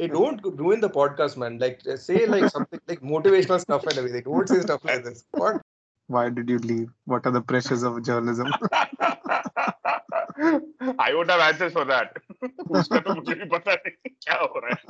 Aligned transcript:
Hey, 0.00 0.08
don't 0.08 0.40
ruin 0.44 0.80
the 0.80 0.90
podcast, 0.90 1.38
man. 1.38 1.58
Like, 1.58 1.80
say 1.96 2.26
like 2.26 2.50
something 2.50 2.78
like 2.86 3.00
motivational 3.00 3.58
stuff 3.58 3.82
and 3.84 3.96
everything. 3.96 4.24
Don't 4.24 4.46
say 4.46 4.60
stuff 4.60 4.84
like 4.84 5.04
this. 5.04 5.24
What? 5.30 5.62
Why 6.08 6.28
did 6.28 6.50
you 6.50 6.58
leave? 6.58 6.90
What 7.06 7.24
are 7.24 7.32
the 7.32 7.40
pressures 7.40 7.82
of 7.82 8.02
journalism? 8.04 8.46
I 10.98 11.14
would 11.14 11.30
have 11.30 11.40
answers 11.40 11.72
for 11.72 11.86
that. 11.86 12.18
उसका 12.68 13.00
तो 13.06 13.14
मुझे 13.14 13.34
भी 13.34 13.48
पता 13.54 13.72
नहीं 13.72 14.10
क्या 14.26 14.36
हो 14.42 14.60
रहा 14.64 14.74
है. 14.74 14.86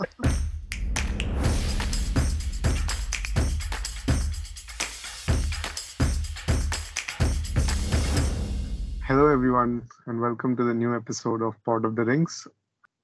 Hello, 9.06 9.28
everyone, 9.28 9.82
and 10.06 10.20
welcome 10.20 10.56
to 10.56 10.64
the 10.64 10.74
new 10.74 10.96
episode 10.96 11.42
of 11.42 11.54
Pod 11.64 11.84
of 11.84 11.94
the 11.94 12.04
Rings. 12.04 12.48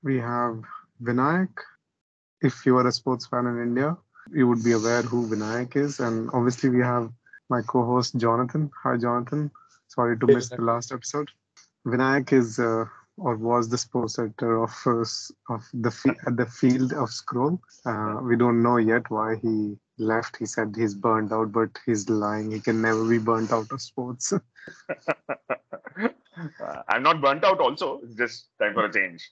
We 0.03 0.19
have 0.19 0.65
Vinayak. 1.01 1.69
if 2.42 2.66
you 2.66 2.78
are 2.78 2.88
a 2.88 2.92
sports 2.92 3.26
fan 3.28 3.48
in 3.48 3.62
India, 3.62 3.98
you 4.32 4.48
would 4.48 4.64
be 4.64 4.74
aware 4.74 5.02
who 5.02 5.28
Vinayak 5.28 5.76
is. 5.76 6.00
And 6.00 6.30
obviously, 6.34 6.70
we 6.70 6.82
have 6.82 7.12
my 7.50 7.62
co 7.62 7.86
host, 7.86 8.18
Jonathan. 8.18 8.70
Hi, 8.84 8.98
Jonathan. 8.98 9.52
Sorry 9.88 10.18
to 10.20 10.28
miss 10.28 10.50
the 10.50 10.62
last 10.62 10.92
episode. 10.92 11.30
Vinayak 11.86 12.34
is 12.34 12.60
uh, 12.60 12.86
or 13.18 13.36
was 13.36 13.70
the 13.70 13.78
sports 13.78 14.20
editor 14.20 14.64
of 14.64 14.74
uh, 14.86 15.04
of 15.54 15.68
the 15.74 16.16
at 16.28 16.38
the 16.38 16.46
field 16.46 16.94
of 16.94 17.10
scroll. 17.10 17.60
Uh, 17.86 18.20
we 18.22 18.36
don't 18.36 18.62
know 18.62 18.78
yet 18.78 19.10
why 19.10 19.36
he 19.36 19.78
left. 19.98 20.38
He 20.38 20.46
said 20.46 20.76
he's 20.76 20.94
burnt 20.94 21.32
out, 21.32 21.52
but 21.52 21.70
he's 21.86 22.10
lying. 22.10 22.52
He 22.52 22.60
can 22.60 22.82
never 22.82 23.04
be 23.08 23.18
burnt 23.18 23.52
out 23.52 23.72
of 23.72 23.82
sports. 23.82 24.34
I'm 26.88 27.02
not 27.02 27.22
burnt 27.22 27.44
out. 27.44 27.60
Also, 27.60 28.00
it's 28.04 28.16
just 28.16 28.50
time 28.60 28.76
for 28.76 28.86
a 28.86 28.94
change. 28.94 29.28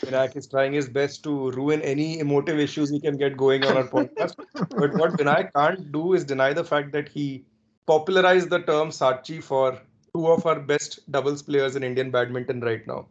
Vinayak 0.00 0.36
is 0.36 0.46
trying 0.46 0.72
his 0.72 0.88
best 0.88 1.22
to 1.24 1.50
ruin 1.52 1.80
any 1.82 2.18
emotive 2.18 2.58
issues 2.58 2.90
he 2.90 3.00
can 3.00 3.16
get 3.16 3.36
going 3.36 3.64
on 3.64 3.76
our 3.76 3.84
podcast. 3.84 4.36
but 4.54 4.94
what 4.94 5.12
Vinayak 5.12 5.52
can't 5.54 5.92
do 5.92 6.14
is 6.14 6.24
deny 6.24 6.52
the 6.52 6.64
fact 6.64 6.92
that 6.92 7.08
he 7.08 7.44
popularized 7.86 8.50
the 8.50 8.60
term 8.60 8.90
SatChi 8.90 9.42
for 9.42 9.78
two 10.14 10.28
of 10.28 10.46
our 10.46 10.60
best 10.60 11.10
doubles 11.10 11.42
players 11.42 11.76
in 11.76 11.82
Indian 11.82 12.10
badminton 12.10 12.60
right 12.60 12.86
now 12.86 13.06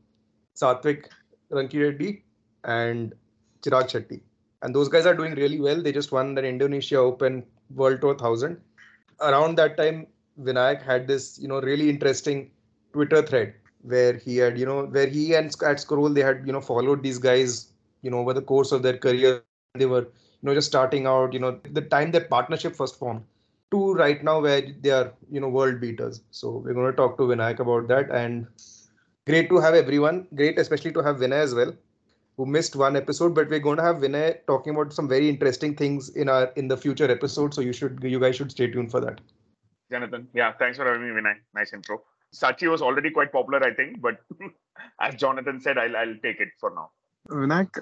Satwik 0.56 1.06
Rankireddy 1.52 2.22
and 2.64 3.14
Chirag 3.62 3.90
Shetty. 3.90 4.22
And 4.62 4.76
those 4.76 4.90
guys 4.90 5.06
are 5.06 5.16
doing 5.16 5.34
really 5.36 5.60
well. 5.60 5.82
They 5.82 5.92
just 5.92 6.12
won 6.12 6.36
the 6.36 6.44
Indonesia 6.44 6.98
Open 6.98 7.44
World 7.74 8.02
Tour 8.02 8.14
1000. 8.14 8.60
Around 9.22 9.58
that 9.58 9.78
time, 9.78 10.08
Vinayak 10.40 10.82
had 10.84 11.08
this, 11.08 11.40
you 11.40 11.48
know, 11.48 11.62
really 11.62 11.90
interesting 11.90 12.52
Twitter 12.94 13.22
thread 13.22 13.54
where 13.84 14.14
he 14.14 14.38
had, 14.38 14.58
you 14.58 14.66
know, 14.66 14.86
where 14.86 15.08
he 15.08 15.34
and 15.36 15.56
at 15.66 15.80
Scroll 15.80 16.10
they 16.10 16.22
had, 16.22 16.44
you 16.46 16.54
know, 16.54 16.62
followed 16.62 17.04
these 17.04 17.18
guys, 17.18 17.72
you 18.02 18.12
know, 18.12 18.20
over 18.20 18.34
the 18.34 18.42
course 18.42 18.72
of 18.72 18.84
their 18.84 18.98
career. 18.98 19.44
They 19.76 19.86
were, 19.86 20.02
you 20.02 20.44
know, 20.44 20.54
just 20.54 20.68
starting 20.68 21.08
out, 21.08 21.34
you 21.34 21.40
know, 21.40 21.60
the 21.72 21.82
time 21.82 22.12
their 22.12 22.26
partnership 22.26 22.76
first 22.76 23.00
formed 23.00 23.24
to 23.72 23.94
right 23.94 24.24
now 24.24 24.42
where 24.42 24.62
they 24.82 24.92
are, 24.92 25.14
you 25.32 25.40
know, 25.40 25.50
world 25.50 25.80
beaters. 25.80 26.22
So 26.32 26.52
we're 26.52 26.74
going 26.74 26.92
to 26.92 26.96
talk 26.96 27.18
to 27.18 27.24
Vinayak 27.24 27.60
about 27.60 27.88
that. 27.88 28.12
And 28.12 28.48
great 29.26 29.50
to 29.50 29.60
have 29.60 29.74
everyone. 29.74 30.28
Great, 30.36 30.60
especially 30.60 30.92
to 30.94 31.02
have 31.02 31.18
Vinay 31.18 31.42
as 31.44 31.56
well, 31.56 31.74
who 32.38 32.46
missed 32.46 32.76
one 32.76 32.96
episode. 32.96 33.34
But 33.34 33.50
we're 33.50 33.60
going 33.60 33.78
to 33.78 33.84
have 33.84 33.98
Vinay 33.98 34.46
talking 34.46 34.76
about 34.76 34.94
some 34.94 35.08
very 35.08 35.30
interesting 35.30 35.76
things 35.76 36.10
in 36.10 36.30
our 36.30 36.52
in 36.56 36.68
the 36.68 36.78
future 36.78 37.10
episode. 37.10 37.54
So 37.54 37.62
you 37.62 37.74
should 37.74 38.04
you 38.04 38.20
guys 38.20 38.36
should 38.36 38.52
stay 38.52 38.70
tuned 38.70 38.92
for 38.92 39.00
that. 39.02 39.22
Jonathan, 39.90 40.28
yeah, 40.34 40.54
thanks 40.58 40.78
for 40.78 40.86
having 40.86 41.02
me, 41.02 41.22
Vinay. 41.22 41.36
Nice 41.54 41.74
intro. 41.74 42.04
SatChi 42.34 42.70
was 42.70 42.82
already 42.82 43.12
quite 43.12 43.32
popular, 43.32 43.64
I 43.64 43.74
think, 43.74 44.02
but 44.02 44.18
as 45.02 45.16
Jonathan 45.16 45.60
said, 45.60 45.78
I'll, 45.78 45.96
I'll 45.96 46.18
take 46.24 46.40
it 46.40 46.50
for 46.60 46.72
now. 46.74 46.92
Vinayak, 47.30 47.82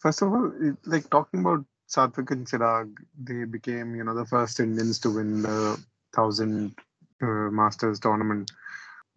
first 0.00 0.22
of 0.22 0.32
all, 0.32 0.52
like 0.84 1.08
talking 1.10 1.40
about 1.40 1.64
Satwik 1.88 2.30
and 2.30 2.46
Chirag, 2.46 2.92
they 3.22 3.44
became, 3.44 3.94
you 3.94 4.04
know, 4.04 4.14
the 4.14 4.26
first 4.26 4.60
Indians 4.60 4.98
to 5.00 5.10
win 5.10 5.42
the 5.42 5.82
thousand 6.14 6.74
uh, 7.22 7.50
Masters 7.50 8.00
tournament. 8.00 8.50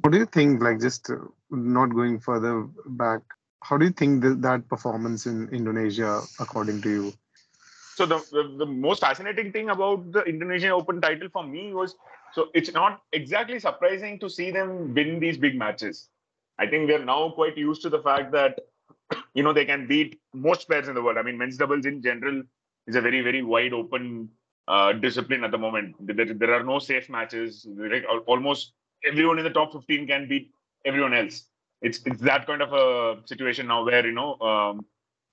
What 0.02 0.12
do 0.12 0.20
you 0.20 0.26
think? 0.26 0.62
Like, 0.62 0.80
just 0.80 1.10
uh, 1.10 1.16
not 1.50 1.88
going 1.88 2.20
further 2.20 2.68
back, 2.86 3.22
how 3.64 3.78
do 3.78 3.86
you 3.86 3.92
think 3.92 4.22
that, 4.24 4.42
that 4.42 4.70
performance 4.70 5.26
in 5.26 5.50
Indonesia, 5.50 6.22
according 6.40 6.82
to 6.84 6.90
you? 6.90 7.14
So 7.96 8.06
the, 8.06 8.20
the, 8.32 8.58
the 8.60 8.66
most 8.66 9.02
fascinating 9.02 9.52
thing 9.52 9.70
about 9.70 10.12
the 10.12 10.22
Indonesian 10.24 10.72
Open 10.72 11.02
title 11.02 11.30
for 11.34 11.44
me 11.44 11.74
was 11.74 11.96
so 12.34 12.48
it's 12.54 12.72
not 12.74 13.02
exactly 13.14 13.60
surprising 13.60 14.20
to 14.20 14.30
see 14.30 14.52
them 14.52 14.94
win 14.94 15.20
these 15.20 15.38
big 15.38 15.58
matches. 15.58 16.10
I 16.60 16.68
think 16.68 16.90
we're 16.90 17.04
now 17.04 17.30
quite 17.30 17.58
used 17.58 17.82
to 17.84 17.90
the 17.90 18.00
fact 18.00 18.32
that 18.32 18.60
you 19.34 19.44
know 19.44 19.54
they 19.54 19.66
can 19.66 19.88
beat 19.88 20.20
most 20.34 20.68
players 20.68 20.88
in 20.88 20.96
the 20.96 21.02
world. 21.02 21.18
I 21.18 21.22
mean, 21.24 21.38
men's 21.38 21.58
doubles 21.58 21.86
in 21.86 22.02
general 22.02 22.44
is 22.88 22.96
a 22.96 23.02
very 23.02 23.22
very 23.22 23.44
wide 23.44 23.74
open 23.74 24.30
uh, 24.68 24.94
discipline 24.94 25.44
at 25.44 25.52
the 25.52 25.58
moment. 25.58 25.96
There, 26.00 26.26
there 26.26 26.54
are 26.54 26.64
no 26.64 26.80
safe 26.80 27.10
matches. 27.10 27.68
Almost 28.26 28.74
everyone 29.06 29.38
in 29.38 29.44
the 29.44 29.52
top 29.52 29.72
15 29.74 30.08
can 30.08 30.28
beat 30.28 30.52
everyone 30.86 31.14
else. 31.14 31.46
It's 31.82 32.00
it's 32.06 32.22
that 32.22 32.48
kind 32.48 32.62
of 32.62 32.74
a 32.74 33.22
situation 33.28 33.68
now 33.68 33.86
where 33.86 34.06
you 34.06 34.14
know 34.14 34.40
um, 34.40 34.86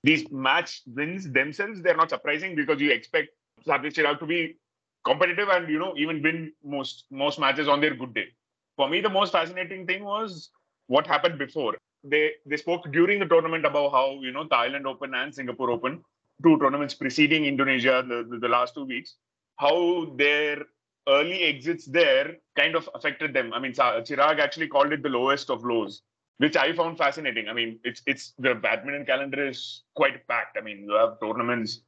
these 0.03 0.29
match 0.31 0.81
wins 0.85 1.31
themselves 1.31 1.81
they're 1.81 1.97
not 1.97 2.11
surprising 2.11 2.55
because 2.55 2.79
you 2.79 2.91
expect 2.91 3.29
Satwik 3.65 3.93
Chirag 3.93 4.19
to 4.19 4.25
be 4.27 4.57
competitive 5.05 5.49
and 5.49 5.69
you 5.69 5.79
know 5.79 5.93
even 5.95 6.21
win 6.21 6.51
most 6.63 7.05
most 7.11 7.39
matches 7.39 7.67
on 7.67 7.81
their 7.81 7.95
good 7.95 8.13
day. 8.13 8.27
For 8.75 8.89
me, 8.89 9.01
the 9.01 9.09
most 9.09 9.31
fascinating 9.31 9.85
thing 9.87 10.03
was 10.03 10.49
what 10.87 11.07
happened 11.07 11.37
before. 11.39 11.75
They 12.03 12.31
they 12.45 12.57
spoke 12.57 12.91
during 12.91 13.19
the 13.19 13.25
tournament 13.25 13.65
about 13.65 13.91
how 13.91 14.19
you 14.21 14.31
know 14.31 14.45
Thailand 14.45 14.85
Open 14.85 15.13
and 15.13 15.33
Singapore 15.33 15.71
Open, 15.71 16.03
two 16.43 16.57
tournaments 16.59 16.93
preceding 16.93 17.45
Indonesia, 17.45 18.03
the, 18.07 18.25
the, 18.29 18.39
the 18.39 18.47
last 18.47 18.73
two 18.75 18.85
weeks, 18.85 19.15
how 19.57 20.13
their 20.17 20.63
early 21.07 21.43
exits 21.43 21.85
there 21.85 22.35
kind 22.57 22.75
of 22.75 22.89
affected 22.95 23.33
them. 23.33 23.53
I 23.53 23.59
mean, 23.59 23.73
Chirag 23.73 24.39
actually 24.39 24.67
called 24.67 24.91
it 24.91 25.03
the 25.03 25.09
lowest 25.09 25.49
of 25.49 25.63
lows, 25.63 26.01
which 26.37 26.55
I 26.55 26.73
found 26.73 26.97
fascinating. 26.97 27.47
I 27.47 27.53
mean, 27.53 27.79
it's 27.83 28.01
it's 28.05 28.33
the 28.39 28.55
badminton 28.55 29.05
calendar 29.05 29.47
is 29.47 29.83
quite 29.95 30.27
packed. 30.27 30.57
I 30.57 30.61
mean, 30.61 30.83
you 30.87 30.93
have 30.93 31.19
tournaments. 31.19 31.81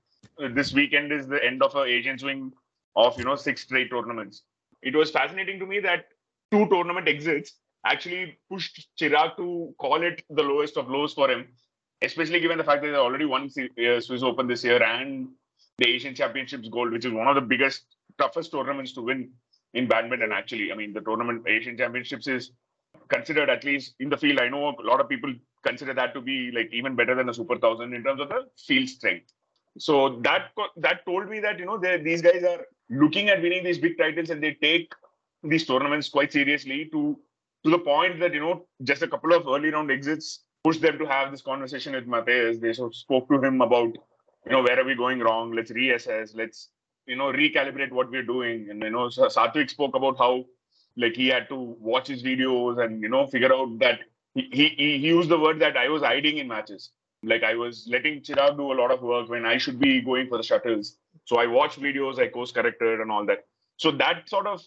This 0.54 0.74
weekend 0.74 1.12
is 1.12 1.28
the 1.28 1.44
end 1.44 1.62
of 1.64 1.76
a 1.76 1.84
Asian 1.84 2.18
swing 2.18 2.52
of 2.98 3.18
you 3.18 3.24
know 3.24 3.36
six 3.36 3.62
straight 3.62 3.90
tournaments. 3.92 4.44
It 4.82 4.96
was 4.96 5.12
fascinating 5.12 5.60
to 5.60 5.66
me 5.66 5.80
that 5.82 6.06
two 6.52 6.68
tournament 6.68 7.08
exits 7.08 7.54
actually 7.86 8.38
pushed 8.52 8.88
Chirag 9.00 9.38
to 9.38 9.74
call 9.80 10.02
it 10.02 10.24
the 10.30 10.44
lowest 10.44 10.78
of 10.78 10.90
lows 10.90 11.14
for 11.14 11.30
him, 11.30 11.48
especially 12.02 12.40
given 12.40 12.58
the 12.58 12.64
fact 12.64 12.82
that 12.82 12.90
they 12.90 12.96
already 12.96 13.26
won 13.26 13.44
uh, 13.46 14.00
Swiss 14.00 14.24
Open 14.24 14.48
this 14.48 14.64
year 14.64 14.84
and 14.84 15.30
the 15.78 15.88
Asian 15.88 16.16
Championships 16.16 16.68
Gold, 16.70 16.92
which 16.92 17.06
is 17.06 17.14
one 17.14 17.28
of 17.28 17.36
the 17.36 17.42
biggest, 17.42 17.84
toughest 18.18 18.52
tournaments 18.52 18.94
to 18.94 19.02
win 19.02 19.30
in 19.74 19.88
badminton. 19.88 20.32
Actually, 20.32 20.72
I 20.72 20.76
mean, 20.76 20.94
the 20.94 21.02
tournament 21.02 21.44
Asian 21.48 21.78
Championships 21.78 22.28
is 22.28 22.52
considered 23.10 23.50
at 23.50 23.64
least 23.64 23.94
in 24.00 24.10
the 24.10 24.18
field. 24.18 24.40
I 24.40 24.50
know 24.50 24.70
a 24.70 24.82
lot 24.82 25.00
of 25.00 25.08
people 25.08 25.34
consider 25.66 25.94
that 25.94 26.14
to 26.16 26.22
be 26.22 26.52
like 26.52 26.70
even 26.72 26.96
better 26.96 27.16
than 27.16 27.30
a 27.30 27.34
Super 27.34 27.58
Thousand 27.58 27.94
in 27.94 28.04
terms 28.04 28.22
of 28.22 28.30
the 28.30 28.48
field 28.58 28.90
strength. 28.90 29.32
So 29.78 30.20
that 30.24 30.52
that 30.78 31.06
told 31.06 31.30
me 31.30 31.40
that 31.42 31.60
you 31.60 31.66
know 31.66 31.78
these 31.78 32.22
guys 32.22 32.44
are 32.44 32.66
looking 32.90 33.30
at 33.30 33.42
winning 33.42 33.64
these 33.64 33.78
big 33.78 33.98
titles 33.98 34.30
and 34.30 34.42
they 34.42 34.54
take 34.54 34.92
these 35.44 35.66
tournaments 35.66 36.10
quite 36.10 36.32
seriously 36.32 36.90
to 36.92 37.18
to 37.64 37.72
the 37.72 37.80
point 37.80 38.20
that 38.20 38.34
you 38.34 38.40
know 38.40 38.66
just 38.84 39.02
a 39.02 39.08
couple 39.08 39.34
of 39.34 39.48
early 39.48 39.70
round 39.70 39.92
exits 39.92 40.44
pushed 40.64 40.82
them 40.82 40.98
to 40.98 41.06
have 41.06 41.32
this 41.32 41.42
conversation 41.42 41.94
with 41.94 42.08
Mathias. 42.08 42.60
They 42.60 42.74
sort 42.74 42.92
of 42.92 42.96
spoke 42.96 43.28
to 43.30 43.42
him 43.42 43.62
about 43.62 43.98
you 44.46 44.52
know 44.52 44.62
where 44.62 44.80
are 44.80 44.86
we 44.86 44.96
going 44.96 45.20
wrong? 45.20 45.52
Let's 45.52 45.72
reassess. 45.72 46.36
Let's 46.36 46.70
you 47.06 47.16
know 47.16 47.32
recalibrate 47.32 47.92
what 47.92 48.12
we're 48.12 48.24
doing. 48.24 48.70
And 48.70 48.82
you 48.82 48.90
know 48.90 49.08
Satwik 49.08 49.70
spoke 49.70 49.96
about 49.96 50.18
how 50.18 50.46
like 50.96 51.16
he 51.16 51.28
had 51.28 51.48
to 51.50 51.56
watch 51.80 52.08
his 52.08 52.24
videos 52.24 52.84
and 52.84 53.02
you 53.02 53.10
know 53.10 53.28
figure 53.28 53.54
out 53.54 53.78
that 53.80 54.00
he, 54.34 54.50
he, 54.52 54.70
he 54.78 54.96
used 54.98 55.30
the 55.30 55.40
word 55.40 55.60
that 55.60 55.78
I 55.78 55.90
was 55.90 56.02
hiding 56.04 56.38
in 56.38 56.48
matches. 56.48 56.92
Like 57.24 57.44
I 57.44 57.56
was 57.56 57.88
letting 57.90 58.22
Chirag 58.22 58.58
do 58.58 58.72
a 58.72 58.80
lot 58.80 58.92
of 58.92 59.02
work 59.02 59.30
when 59.30 59.46
I 59.46 59.58
should 59.58 59.80
be 59.80 60.02
going 60.02 60.28
for 60.28 60.38
the 60.38 60.44
shuttles. 60.44 60.98
So 61.26 61.40
I 61.40 61.48
watched 61.48 61.80
videos, 61.80 62.20
I 62.20 62.28
course 62.28 62.52
corrected 62.52 63.00
and 63.00 63.12
all 63.12 63.26
that. 63.26 63.46
So 63.78 63.92
that 63.92 64.30
sort 64.30 64.48
of 64.48 64.62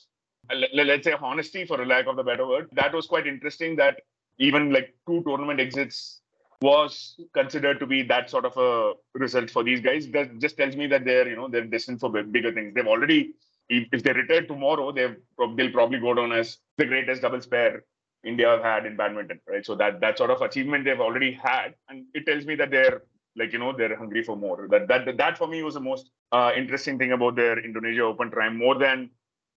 let's 0.72 1.04
say 1.04 1.14
honesty 1.20 1.64
for 1.64 1.80
a 1.82 1.86
lack 1.86 2.06
of 2.06 2.16
the 2.16 2.22
better 2.22 2.46
word, 2.46 2.68
that 2.72 2.94
was 2.94 3.06
quite 3.06 3.26
interesting 3.26 3.76
that 3.76 4.00
even 4.38 4.72
like 4.72 4.94
two 5.06 5.22
tournament 5.24 5.60
exits 5.60 6.20
was 6.62 7.18
considered 7.34 7.78
to 7.80 7.86
be 7.86 8.02
that 8.02 8.28
sort 8.30 8.44
of 8.44 8.56
a 8.56 8.92
result 9.18 9.50
for 9.50 9.62
these 9.64 9.80
guys. 9.80 10.08
That 10.08 10.38
just 10.38 10.56
tells 10.56 10.76
me 10.76 10.86
that 10.88 11.04
they're, 11.04 11.28
you 11.28 11.36
know, 11.36 11.48
they're 11.48 11.64
destined 11.64 12.00
for 12.00 12.10
bigger 12.22 12.52
things. 12.52 12.74
They've 12.74 12.86
already, 12.86 13.34
if 13.68 14.02
they 14.02 14.12
retire 14.12 14.46
tomorrow, 14.46 14.92
they've 14.92 15.16
they'll 15.56 15.72
probably 15.72 16.00
go 16.00 16.14
down 16.14 16.32
as 16.32 16.58
the 16.76 16.86
greatest 16.86 17.22
doubles 17.22 17.46
pair 17.46 17.84
India 18.24 18.48
have 18.48 18.62
had 18.62 18.84
in 18.84 18.96
badminton, 18.96 19.40
right? 19.48 19.64
So 19.64 19.74
that 19.76 20.00
that 20.00 20.18
sort 20.18 20.30
of 20.30 20.42
achievement 20.42 20.84
they've 20.84 21.00
already 21.00 21.32
had, 21.32 21.74
and 21.88 22.04
it 22.12 22.26
tells 22.26 22.44
me 22.44 22.54
that 22.56 22.70
they're 22.70 23.02
like 23.36 23.52
you 23.52 23.58
know 23.58 23.72
they're 23.76 23.96
hungry 23.96 24.22
for 24.22 24.36
more. 24.36 24.66
That 24.70 24.88
that 24.88 25.16
that 25.16 25.38
for 25.38 25.46
me 25.46 25.62
was 25.62 25.74
the 25.74 25.80
most 25.80 26.10
uh, 26.32 26.52
interesting 26.56 26.98
thing 26.98 27.12
about 27.12 27.36
their 27.36 27.58
Indonesia 27.58 28.02
Open 28.02 28.30
triumph, 28.30 28.56
more 28.56 28.78
than 28.78 29.10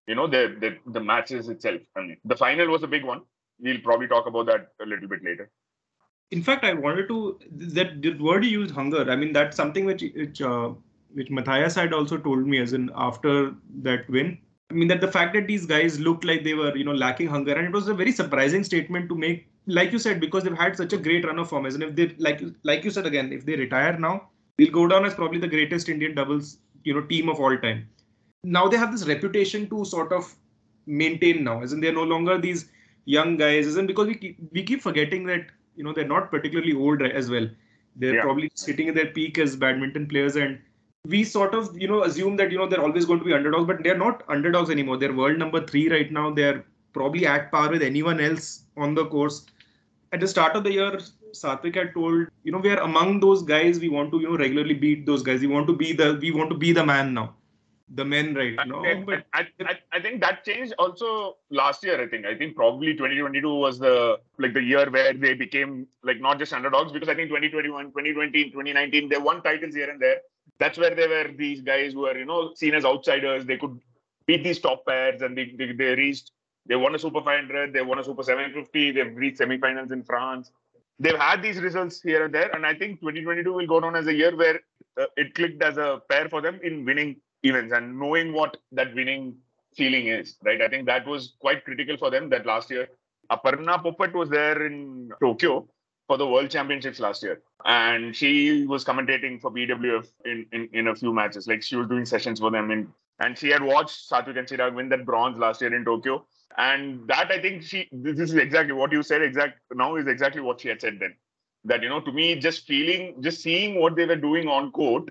you 0.07 0.15
know 0.15 0.27
the, 0.27 0.57
the 0.61 0.77
the 0.93 1.01
matches 1.01 1.49
itself. 1.49 1.81
I 1.97 2.01
mean, 2.01 2.17
the 2.25 2.37
final 2.37 2.69
was 2.69 2.83
a 2.83 2.89
big 2.89 3.05
one. 3.05 3.23
We'll 3.61 3.81
probably 3.81 4.09
talk 4.09 4.27
about 4.27 4.47
that 4.47 4.69
a 4.83 4.87
little 4.87 5.09
bit 5.09 5.23
later. 5.25 5.51
In 6.31 6.43
fact, 6.43 6.65
I 6.65 6.73
wanted 6.73 7.09
to 7.09 7.39
that 7.51 8.03
the 8.03 8.15
word 8.15 8.45
you 8.45 8.61
used, 8.61 8.75
hunger. 8.75 9.11
I 9.11 9.17
mean, 9.17 9.33
that's 9.33 9.57
something 9.57 9.85
which 9.85 10.03
which 10.15 10.41
uh, 10.43 10.71
which 11.13 11.31
Mathias 11.31 11.75
had 11.75 11.93
also 11.93 12.17
told 12.19 12.47
me, 12.47 12.59
as 12.59 12.73
in 12.73 12.91
after 12.95 13.55
that 13.83 14.09
win. 14.09 14.39
I 14.71 14.75
mean, 14.75 14.89
that 14.89 15.03
the 15.03 15.13
fact 15.13 15.35
that 15.35 15.47
these 15.47 15.67
guys 15.67 16.01
looked 16.01 16.25
like 16.25 16.45
they 16.45 16.55
were, 16.55 16.75
you 16.75 16.85
know, 16.85 16.95
lacking 16.95 17.29
hunger, 17.29 17.53
and 17.53 17.67
it 17.67 17.73
was 17.73 17.89
a 17.89 17.95
very 17.95 18.13
surprising 18.13 18.65
statement 18.65 19.09
to 19.11 19.15
make. 19.15 19.47
Like 19.67 19.93
you 19.93 19.99
said, 19.99 20.21
because 20.21 20.45
they've 20.45 20.57
had 20.57 20.77
such 20.77 20.93
a 20.93 20.97
great 20.97 21.25
run 21.25 21.39
of 21.39 21.49
form, 21.49 21.67
and 21.67 21.83
if 21.83 21.95
they 21.95 22.15
like 22.19 22.43
like 22.65 22.85
you 22.85 22.91
said 22.91 23.07
again, 23.07 23.33
if 23.33 23.45
they 23.47 23.57
retire 23.57 23.97
now, 23.99 24.29
they'll 24.59 24.73
go 24.73 24.89
down 24.89 25.05
as 25.05 25.15
probably 25.15 25.39
the 25.39 25.49
greatest 25.49 25.89
Indian 25.89 26.15
doubles, 26.15 26.59
you 26.85 26.95
know, 26.95 27.03
team 27.03 27.29
of 27.29 27.41
all 27.41 27.57
time. 27.59 27.89
Now 28.43 28.67
they 28.69 28.77
have 28.77 28.91
this 28.91 29.07
reputation 29.07 29.69
to 29.71 29.85
sort 29.85 30.13
of 30.13 30.35
maintain 30.87 31.45
now, 31.45 31.63
isn't 31.63 31.81
they're 31.81 31.93
no 31.93 32.03
longer 32.03 32.39
these 32.39 32.69
young 33.05 33.37
guys, 33.37 33.67
isn't 33.67 33.87
because 33.87 34.09
we 34.09 34.15
keep, 34.17 34.39
we 34.53 34.63
keep 34.65 34.83
forgetting 34.83 35.25
that 35.27 35.47
you 35.77 35.85
know 35.85 35.93
they're 35.93 36.05
not 36.05 36.31
particularly 36.31 36.73
old 36.73 37.03
as 37.03 37.31
well. 37.31 37.49
They're 37.97 38.17
yeah. 38.17 38.23
probably 38.23 38.51
sitting 38.55 38.89
at 38.89 38.95
their 38.95 39.07
peak 39.07 39.39
as 39.39 39.57
badminton 39.57 40.09
players, 40.09 40.37
and 40.37 40.59
we 41.07 41.25
sort 41.25 41.55
of 41.55 41.77
you 41.81 41.89
know 41.89 42.03
assume 42.05 42.37
that 42.37 42.51
you 42.51 42.59
know 42.59 42.67
they're 42.67 42.83
always 42.83 43.05
going 43.05 43.19
to 43.21 43.25
be 43.25 43.33
underdogs, 43.33 43.67
but 43.67 43.83
they're 43.83 43.99
not 43.99 44.23
underdogs 44.29 44.71
anymore. 44.71 44.97
They're 44.97 45.13
world 45.13 45.39
number 45.39 45.65
three 45.65 45.89
right 45.89 46.11
now. 46.11 46.31
They're 46.33 46.65
probably 46.93 47.27
at 47.27 47.51
par 47.51 47.71
with 47.71 47.83
anyone 47.83 48.21
else 48.21 48.65
on 48.77 48.95
the 48.95 49.07
course. 49.07 49.47
At 50.13 50.21
the 50.21 50.29
start 50.29 50.57
of 50.57 50.65
the 50.65 50.73
year, 50.73 50.99
Satwik 51.33 51.75
had 51.75 51.95
told, 51.95 52.29
you 52.45 52.53
know, 52.53 52.59
we 52.59 52.71
are 52.71 52.81
among 52.81 53.21
those 53.21 53.43
guys. 53.43 53.81
We 53.81 53.89
want 53.89 54.11
to, 54.13 54.21
you 54.21 54.31
know, 54.31 54.37
regularly 54.37 54.75
beat 54.75 55.07
those 55.07 55.23
guys. 55.23 55.41
We 55.41 55.47
want 55.47 55.67
to 55.69 55.77
be 55.77 55.93
the, 55.93 56.19
we 56.21 56.31
want 56.31 56.51
to 56.51 56.57
be 56.57 56.73
the 56.73 56.85
man 56.85 57.15
now 57.15 57.35
the 57.95 58.05
men 58.05 58.35
right 58.35 58.57
No, 58.67 58.85
I, 58.85 58.95
but 58.95 59.25
I, 59.35 59.47
I, 59.61 59.79
I, 59.93 60.01
think 60.01 60.21
that 60.21 60.45
changed 60.45 60.73
also 60.79 61.37
last 61.51 61.85
year. 61.85 62.01
I 62.03 62.09
think 62.09 62.25
I 62.25 62.35
think 62.35 62.57
probably 62.57 62.95
2022 62.95 63.55
was 63.55 63.79
the 63.79 64.19
like 64.39 64.55
the 64.55 64.63
year 64.63 64.91
where 64.91 65.13
they 65.13 65.35
became 65.35 65.87
like 66.03 66.21
not 66.21 66.39
just 66.39 66.53
underdogs 66.53 66.93
because 66.93 67.09
I 67.09 67.15
think 67.15 67.29
2021, 67.29 67.87
2020, 67.87 68.51
2019 68.51 69.09
they 69.09 69.19
won 69.19 69.43
titles 69.43 69.75
here 69.75 69.91
and 69.91 70.01
there. 70.01 70.19
That's 70.59 70.79
where 70.79 70.95
they 70.95 71.07
were 71.07 71.31
these 71.37 71.61
guys 71.61 71.93
who 71.93 72.01
were 72.01 72.17
you 72.17 72.25
know 72.25 72.55
seen 72.55 72.75
as 72.75 72.85
outsiders. 72.85 73.45
They 73.45 73.59
could 73.59 73.79
beat 74.27 74.43
these 74.45 74.61
top 74.61 74.87
pairs 74.87 75.21
and 75.21 75.37
they, 75.37 75.53
they, 75.57 75.73
they 75.73 75.95
reached. 75.95 76.31
They 76.67 76.77
won 76.77 76.95
a 76.95 76.99
Super 76.99 77.21
500. 77.21 77.73
They 77.73 77.83
won 77.83 77.99
a 77.99 78.05
Super 78.05 78.23
750. 78.23 78.93
They've 78.93 79.17
reached 79.17 79.39
semi-finals 79.39 79.91
in 79.91 80.03
France. 80.03 80.53
They've 80.99 81.19
had 81.19 81.43
these 81.43 81.59
results 81.61 82.01
here 82.01 82.27
and 82.27 82.35
there, 82.35 82.51
and 82.55 82.65
I 82.65 82.75
think 82.75 83.01
2022 83.01 83.53
will 83.53 83.67
go 83.67 83.81
down 83.81 83.97
as 83.97 84.07
a 84.07 84.15
year 84.15 84.37
where 84.37 84.61
uh, 85.01 85.07
it 85.17 85.35
clicked 85.35 85.63
as 85.63 85.77
a 85.77 86.01
pair 86.09 86.29
for 86.29 86.41
them 86.41 86.61
in 86.63 86.85
winning 86.85 87.17
events 87.43 87.73
and 87.73 87.99
knowing 87.99 88.33
what 88.33 88.57
that 88.73 88.95
winning 88.95 89.35
feeling 89.75 90.07
is, 90.07 90.37
right? 90.45 90.61
I 90.61 90.69
think 90.69 90.87
that 90.87 91.07
was 91.07 91.35
quite 91.41 91.65
critical 91.65 91.97
for 91.97 92.11
them 92.11 92.29
that 92.31 92.47
last 92.47 92.71
year. 92.71 92.89
Aparna 93.31 93.83
Popat 93.83 94.13
was 94.13 94.29
there 94.29 94.67
in 94.67 95.11
Tokyo 95.21 95.67
for 96.07 96.19
the 96.19 96.27
World 96.27 96.51
Championships 96.51 97.01
last 97.01 97.23
year. 97.23 97.41
And 97.65 98.15
she 98.15 98.67
was 98.67 98.85
commentating 98.85 99.41
for 99.41 99.51
BWF 99.51 100.07
in, 100.25 100.47
in, 100.53 100.69
in 100.73 100.89
a 100.89 100.95
few 100.95 101.13
matches. 101.13 101.47
Like 101.47 101.63
she 101.63 101.77
was 101.77 101.89
doing 101.89 102.05
sessions 102.05 102.41
for 102.41 102.51
them. 102.51 102.71
In, 102.71 102.89
and 103.21 103.39
she 103.39 103.49
had 103.49 103.63
watched 103.63 104.11
Satwik 104.11 104.39
and 104.39 104.47
Chirag 104.47 104.75
win 104.75 104.89
that 104.91 105.07
bronze 105.07 105.39
last 105.39 105.61
year 105.61 105.75
in 105.75 105.85
Tokyo. 105.85 106.27
And 106.59 107.07
that 107.09 107.31
I 107.31 107.41
think 107.41 107.63
she, 107.63 107.89
this 107.93 108.19
is 108.19 108.35
exactly 108.35 108.73
what 108.73 108.93
you 108.93 109.03
said 109.03 109.23
exact 109.23 109.59
now 109.73 109.97
is 109.97 110.07
exactly 110.07 110.41
what 110.41 110.61
she 110.61 110.69
had 110.69 110.81
said 110.81 110.99
then. 111.01 111.15
That, 111.65 111.83
you 111.83 111.89
know, 111.89 112.01
to 112.01 112.13
me, 112.13 112.35
just 112.35 112.67
feeling, 112.67 113.23
just 113.23 113.43
seeing 113.43 113.81
what 113.81 113.95
they 113.97 114.05
were 114.05 114.17
doing 114.17 114.49
on 114.49 114.73
court 114.73 115.11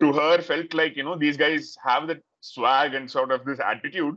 to 0.00 0.12
her 0.12 0.42
felt 0.42 0.74
like 0.74 0.96
you 0.96 1.04
know 1.04 1.16
these 1.16 1.36
guys 1.36 1.76
have 1.84 2.08
that 2.08 2.22
swag 2.40 2.94
and 2.94 3.10
sort 3.10 3.30
of 3.30 3.44
this 3.44 3.60
attitude 3.60 4.16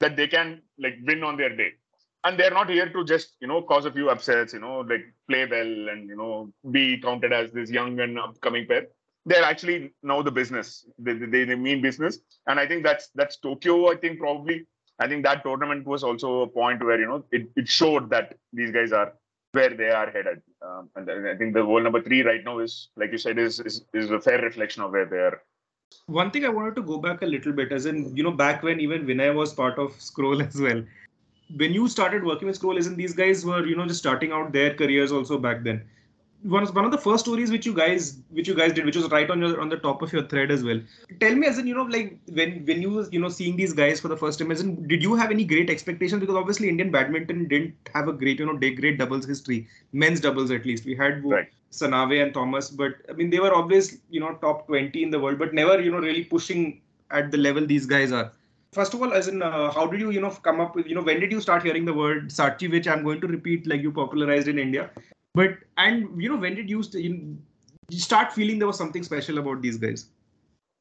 that 0.00 0.16
they 0.16 0.26
can 0.26 0.60
like 0.78 0.96
win 1.06 1.22
on 1.22 1.36
their 1.36 1.54
day. 1.54 1.70
And 2.24 2.38
they're 2.38 2.50
not 2.50 2.68
here 2.68 2.88
to 2.88 3.04
just 3.04 3.36
you 3.40 3.46
know 3.46 3.62
cause 3.62 3.84
a 3.84 3.92
few 3.92 4.10
upsets 4.10 4.52
you 4.52 4.60
know 4.60 4.80
like 4.80 5.04
play 5.28 5.46
well 5.46 5.88
and 5.92 6.08
you 6.08 6.16
know 6.16 6.52
be 6.70 6.98
counted 6.98 7.32
as 7.32 7.52
this 7.52 7.70
young 7.70 7.98
and 8.00 8.18
upcoming 8.18 8.66
pair 8.66 8.86
they're 9.26 9.44
actually 9.44 9.92
know 10.02 10.22
the 10.22 10.30
business. 10.30 10.86
They, 10.98 11.12
they, 11.12 11.44
they 11.44 11.54
mean 11.54 11.80
business. 11.82 12.18
And 12.46 12.58
i 12.58 12.66
think 12.66 12.82
that's 12.82 13.10
that's 13.14 13.36
tokyo 13.38 13.90
i 13.90 13.96
think 13.96 14.18
probably 14.18 14.66
i 15.00 15.08
think 15.08 15.24
that 15.24 15.42
tournament 15.42 15.86
was 15.86 16.04
also 16.04 16.42
a 16.42 16.46
point 16.46 16.84
where 16.84 17.00
you 17.00 17.06
know 17.06 17.24
it, 17.32 17.48
it 17.56 17.68
showed 17.68 18.08
that 18.10 18.36
these 18.52 18.70
guys 18.70 18.92
are 18.92 19.12
where 19.52 19.70
they 19.70 19.90
are 19.90 20.10
headed. 20.10 20.42
Um, 20.62 20.88
and 20.96 21.28
I 21.28 21.36
think 21.36 21.54
the 21.54 21.64
world 21.64 21.84
number 21.84 22.02
three 22.02 22.22
right 22.22 22.42
now 22.44 22.58
is, 22.58 22.88
like 22.96 23.12
you 23.12 23.18
said, 23.18 23.38
is, 23.38 23.60
is 23.60 23.84
is 23.94 24.10
a 24.10 24.20
fair 24.20 24.40
reflection 24.40 24.82
of 24.82 24.92
where 24.92 25.06
they 25.06 25.16
are. 25.16 25.42
One 26.06 26.30
thing 26.30 26.44
I 26.44 26.48
wanted 26.48 26.76
to 26.76 26.82
go 26.82 26.98
back 26.98 27.22
a 27.22 27.26
little 27.26 27.52
bit, 27.52 27.72
as 27.72 27.86
in 27.86 28.16
you 28.16 28.22
know, 28.22 28.30
back 28.30 28.62
when 28.62 28.80
even 28.80 29.06
Vinay 29.06 29.34
was 29.34 29.52
part 29.52 29.78
of 29.78 30.00
Scroll 30.00 30.42
as 30.48 30.60
well. 30.60 30.82
When 31.56 31.72
you 31.72 31.88
started 31.88 32.24
working 32.24 32.46
with 32.46 32.56
Scroll, 32.56 32.76
isn't 32.76 32.96
these 32.96 33.14
guys 33.14 33.44
were 33.44 33.66
you 33.66 33.76
know 33.76 33.86
just 33.86 34.00
starting 34.00 34.32
out 34.32 34.52
their 34.52 34.74
careers 34.74 35.12
also 35.12 35.38
back 35.38 35.64
then? 35.64 35.82
One 36.42 36.62
of 36.62 36.74
one 36.74 36.86
of 36.86 36.90
the 36.90 36.98
first 36.98 37.24
stories 37.24 37.50
which 37.50 37.66
you 37.66 37.74
guys 37.74 38.18
which 38.30 38.48
you 38.48 38.54
guys 38.54 38.72
did 38.72 38.86
which 38.86 38.96
was 38.96 39.10
right 39.10 39.30
on 39.30 39.40
your 39.40 39.60
on 39.60 39.68
the 39.68 39.76
top 39.76 40.00
of 40.00 40.12
your 40.12 40.22
thread 40.26 40.50
as 40.50 40.64
well. 40.64 40.80
Tell 41.20 41.34
me 41.34 41.46
as 41.46 41.58
in 41.58 41.66
you 41.66 41.74
know 41.74 41.82
like 41.82 42.18
when 42.32 42.64
when 42.64 42.80
you 42.80 43.06
you 43.12 43.20
know 43.20 43.28
seeing 43.28 43.56
these 43.56 43.74
guys 43.74 44.00
for 44.00 44.08
the 44.08 44.16
first 44.16 44.38
time 44.38 44.50
as 44.50 44.62
in 44.62 44.88
did 44.88 45.02
you 45.02 45.14
have 45.14 45.30
any 45.30 45.44
great 45.44 45.68
expectations? 45.68 46.20
Because 46.20 46.36
obviously 46.36 46.68
indian 46.70 46.90
badminton 46.90 47.46
didn't 47.48 47.90
have 47.94 48.08
a 48.08 48.12
great 48.12 48.38
you 48.38 48.46
know 48.46 48.56
great 48.56 48.98
doubles 48.98 49.26
history 49.26 49.68
men's 49.92 50.20
doubles 50.20 50.50
at 50.50 50.64
least. 50.64 50.86
We 50.86 50.96
had 50.96 51.22
right. 51.24 51.48
sanave 51.70 52.22
and 52.22 52.32
thomas 52.32 52.70
but 52.70 52.94
i 53.10 53.12
mean 53.12 53.30
they 53.30 53.40
were 53.40 53.52
always 53.52 53.98
you 54.08 54.20
know 54.20 54.34
top 54.46 54.66
20 54.66 55.02
in 55.02 55.10
the 55.10 55.20
world 55.20 55.38
but 55.38 55.52
never 55.52 55.78
you 55.80 55.90
know 55.90 55.98
really 55.98 56.24
pushing 56.24 56.80
at 57.10 57.30
the 57.30 57.38
level 57.38 57.66
these 57.66 57.86
guys 57.86 58.12
are. 58.12 58.32
First 58.72 58.94
of 58.94 59.02
all 59.02 59.12
as 59.12 59.28
in 59.28 59.42
uh, 59.42 59.70
how 59.72 59.86
did 59.86 60.00
you 60.00 60.10
you 60.10 60.20
know 60.20 60.30
come 60.30 60.60
up 60.60 60.76
with 60.76 60.86
you 60.86 60.94
know 60.94 61.02
when 61.02 61.20
did 61.20 61.32
you 61.32 61.40
start 61.40 61.62
hearing 61.62 61.84
the 61.84 61.92
word 61.92 62.28
SatChi 62.30 62.70
which 62.70 62.86
i'm 62.86 63.02
going 63.02 63.20
to 63.20 63.26
repeat 63.26 63.66
like 63.66 63.82
you 63.82 63.90
popularized 63.92 64.46
in 64.46 64.60
india 64.60 64.90
but 65.34 65.58
and 65.76 66.20
you 66.20 66.28
know, 66.28 66.36
when 66.36 66.54
did 66.54 66.68
you, 66.68 66.82
st- 66.82 67.04
you 67.04 67.98
start 67.98 68.32
feeling 68.32 68.58
there 68.58 68.66
was 68.66 68.78
something 68.78 69.02
special 69.02 69.38
about 69.38 69.62
these 69.62 69.76
guys? 69.76 70.06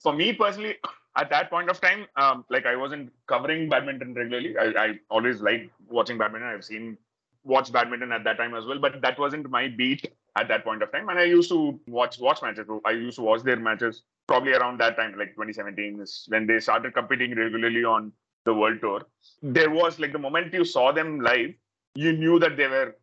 For 0.01 0.13
me 0.13 0.33
personally, 0.33 0.77
at 1.17 1.29
that 1.29 1.49
point 1.49 1.69
of 1.69 1.81
time, 1.81 2.05
um, 2.15 2.45
like 2.49 2.65
I 2.65 2.75
wasn't 2.75 3.11
covering 3.27 3.69
badminton 3.69 4.13
regularly. 4.13 4.57
I, 4.57 4.83
I 4.83 4.99
always 5.09 5.41
liked 5.41 5.71
watching 5.87 6.17
badminton. 6.17 6.49
I've 6.49 6.63
seen 6.63 6.97
watch 7.43 7.71
badminton 7.71 8.11
at 8.11 8.23
that 8.23 8.37
time 8.37 8.55
as 8.55 8.65
well, 8.65 8.79
but 8.79 9.01
that 9.01 9.19
wasn't 9.19 9.49
my 9.49 9.67
beat 9.67 10.11
at 10.35 10.47
that 10.47 10.63
point 10.63 10.83
of 10.83 10.91
time. 10.91 11.09
And 11.09 11.19
I 11.19 11.23
used 11.23 11.49
to 11.49 11.79
watch 11.87 12.19
watch 12.19 12.41
matches. 12.41 12.67
I 12.85 12.91
used 12.91 13.17
to 13.17 13.23
watch 13.23 13.43
their 13.43 13.57
matches 13.57 14.03
probably 14.27 14.53
around 14.53 14.79
that 14.79 14.95
time, 14.95 15.17
like 15.17 15.29
2017, 15.29 15.99
is 15.99 16.25
when 16.29 16.47
they 16.47 16.59
started 16.59 16.93
competing 16.93 17.35
regularly 17.35 17.83
on 17.83 18.11
the 18.45 18.53
world 18.53 18.79
tour. 18.81 19.01
There 19.41 19.69
was 19.69 19.99
like 19.99 20.13
the 20.13 20.19
moment 20.19 20.53
you 20.53 20.65
saw 20.65 20.91
them 20.91 21.19
live, 21.19 21.53
you 21.95 22.13
knew 22.13 22.39
that 22.39 22.55
they 22.55 22.67
were 22.67 22.95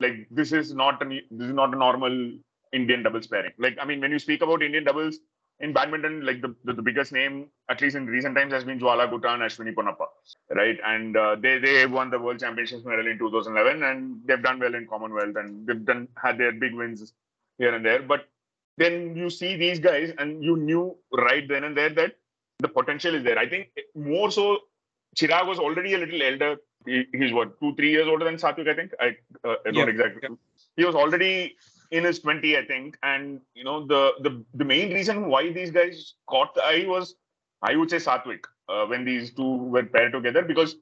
like 0.00 0.26
this 0.30 0.52
is 0.52 0.74
not 0.74 1.00
this 1.00 1.48
is 1.48 1.54
not 1.54 1.74
a 1.74 1.78
normal 1.78 2.32
Indian 2.72 3.02
doubles 3.02 3.26
pairing. 3.26 3.52
Like 3.58 3.78
I 3.80 3.84
mean, 3.84 4.00
when 4.00 4.10
you 4.10 4.18
speak 4.18 4.42
about 4.42 4.62
Indian 4.62 4.84
doubles 4.84 5.18
in 5.60 5.72
badminton, 5.74 6.24
like 6.24 6.40
the, 6.40 6.54
the, 6.64 6.72
the 6.72 6.82
biggest 6.82 7.12
name, 7.12 7.48
at 7.68 7.80
least 7.82 7.94
in 7.94 8.06
recent 8.06 8.34
times, 8.34 8.52
has 8.52 8.64
been 8.64 8.80
Jwala 8.80 9.10
Gutta 9.10 9.34
and 9.34 9.42
Ashwini 9.42 9.74
Ponnappa, 9.74 10.06
right? 10.50 10.78
And 10.84 11.16
uh, 11.16 11.36
they 11.36 11.58
they 11.58 11.86
won 11.86 12.10
the 12.10 12.18
World 12.18 12.40
Championships 12.40 12.84
medal 12.84 13.06
in 13.06 13.18
2011, 13.18 13.82
and 13.82 14.20
they've 14.24 14.42
done 14.42 14.58
well 14.58 14.74
in 14.74 14.86
Commonwealth, 14.86 15.36
and 15.36 15.66
they've 15.66 15.84
done 15.84 16.08
had 16.22 16.38
their 16.38 16.52
big 16.52 16.74
wins 16.74 17.12
here 17.58 17.74
and 17.74 17.84
there. 17.84 18.02
But 18.02 18.28
then 18.78 19.14
you 19.16 19.28
see 19.28 19.56
these 19.56 19.78
guys, 19.78 20.12
and 20.18 20.42
you 20.42 20.56
knew 20.56 20.96
right 21.12 21.46
then 21.46 21.64
and 21.64 21.76
there 21.76 21.90
that 21.90 22.16
the 22.60 22.68
potential 22.68 23.14
is 23.14 23.24
there. 23.24 23.38
I 23.38 23.48
think 23.48 23.68
more 23.94 24.30
so, 24.30 24.58
Chirag 25.16 25.46
was 25.46 25.58
already 25.58 25.94
a 25.94 25.98
little 25.98 26.22
elder 26.22 26.56
he, 26.86 27.06
he's 27.12 27.32
what 27.32 27.58
two 27.60 27.74
three 27.74 27.90
years 27.90 28.08
older 28.08 28.24
than 28.24 28.36
Satwik, 28.36 28.68
I 28.68 28.74
think. 28.74 28.92
I, 29.00 29.16
uh, 29.44 29.56
I 29.66 29.70
don't 29.70 29.74
yeah, 29.74 29.86
exactly. 29.86 30.20
Yeah. 30.22 30.36
He 30.76 30.84
was 30.84 30.94
already 30.94 31.56
in 31.90 32.04
his 32.04 32.20
20, 32.20 32.56
I 32.56 32.64
think. 32.64 32.96
And 33.02 33.40
you 33.54 33.64
know 33.64 33.86
the 33.86 34.12
the 34.20 34.44
the 34.54 34.64
main 34.64 34.92
reason 34.92 35.28
why 35.28 35.52
these 35.52 35.70
guys 35.70 36.14
caught 36.26 36.54
the 36.54 36.62
eye 36.62 36.84
was, 36.86 37.14
I 37.62 37.76
would 37.76 37.90
say 37.90 37.98
satwik 37.98 38.44
uh, 38.68 38.86
when 38.86 39.04
these 39.04 39.32
two 39.32 39.56
were 39.56 39.84
paired 39.84 40.12
together 40.12 40.42
because 40.42 40.76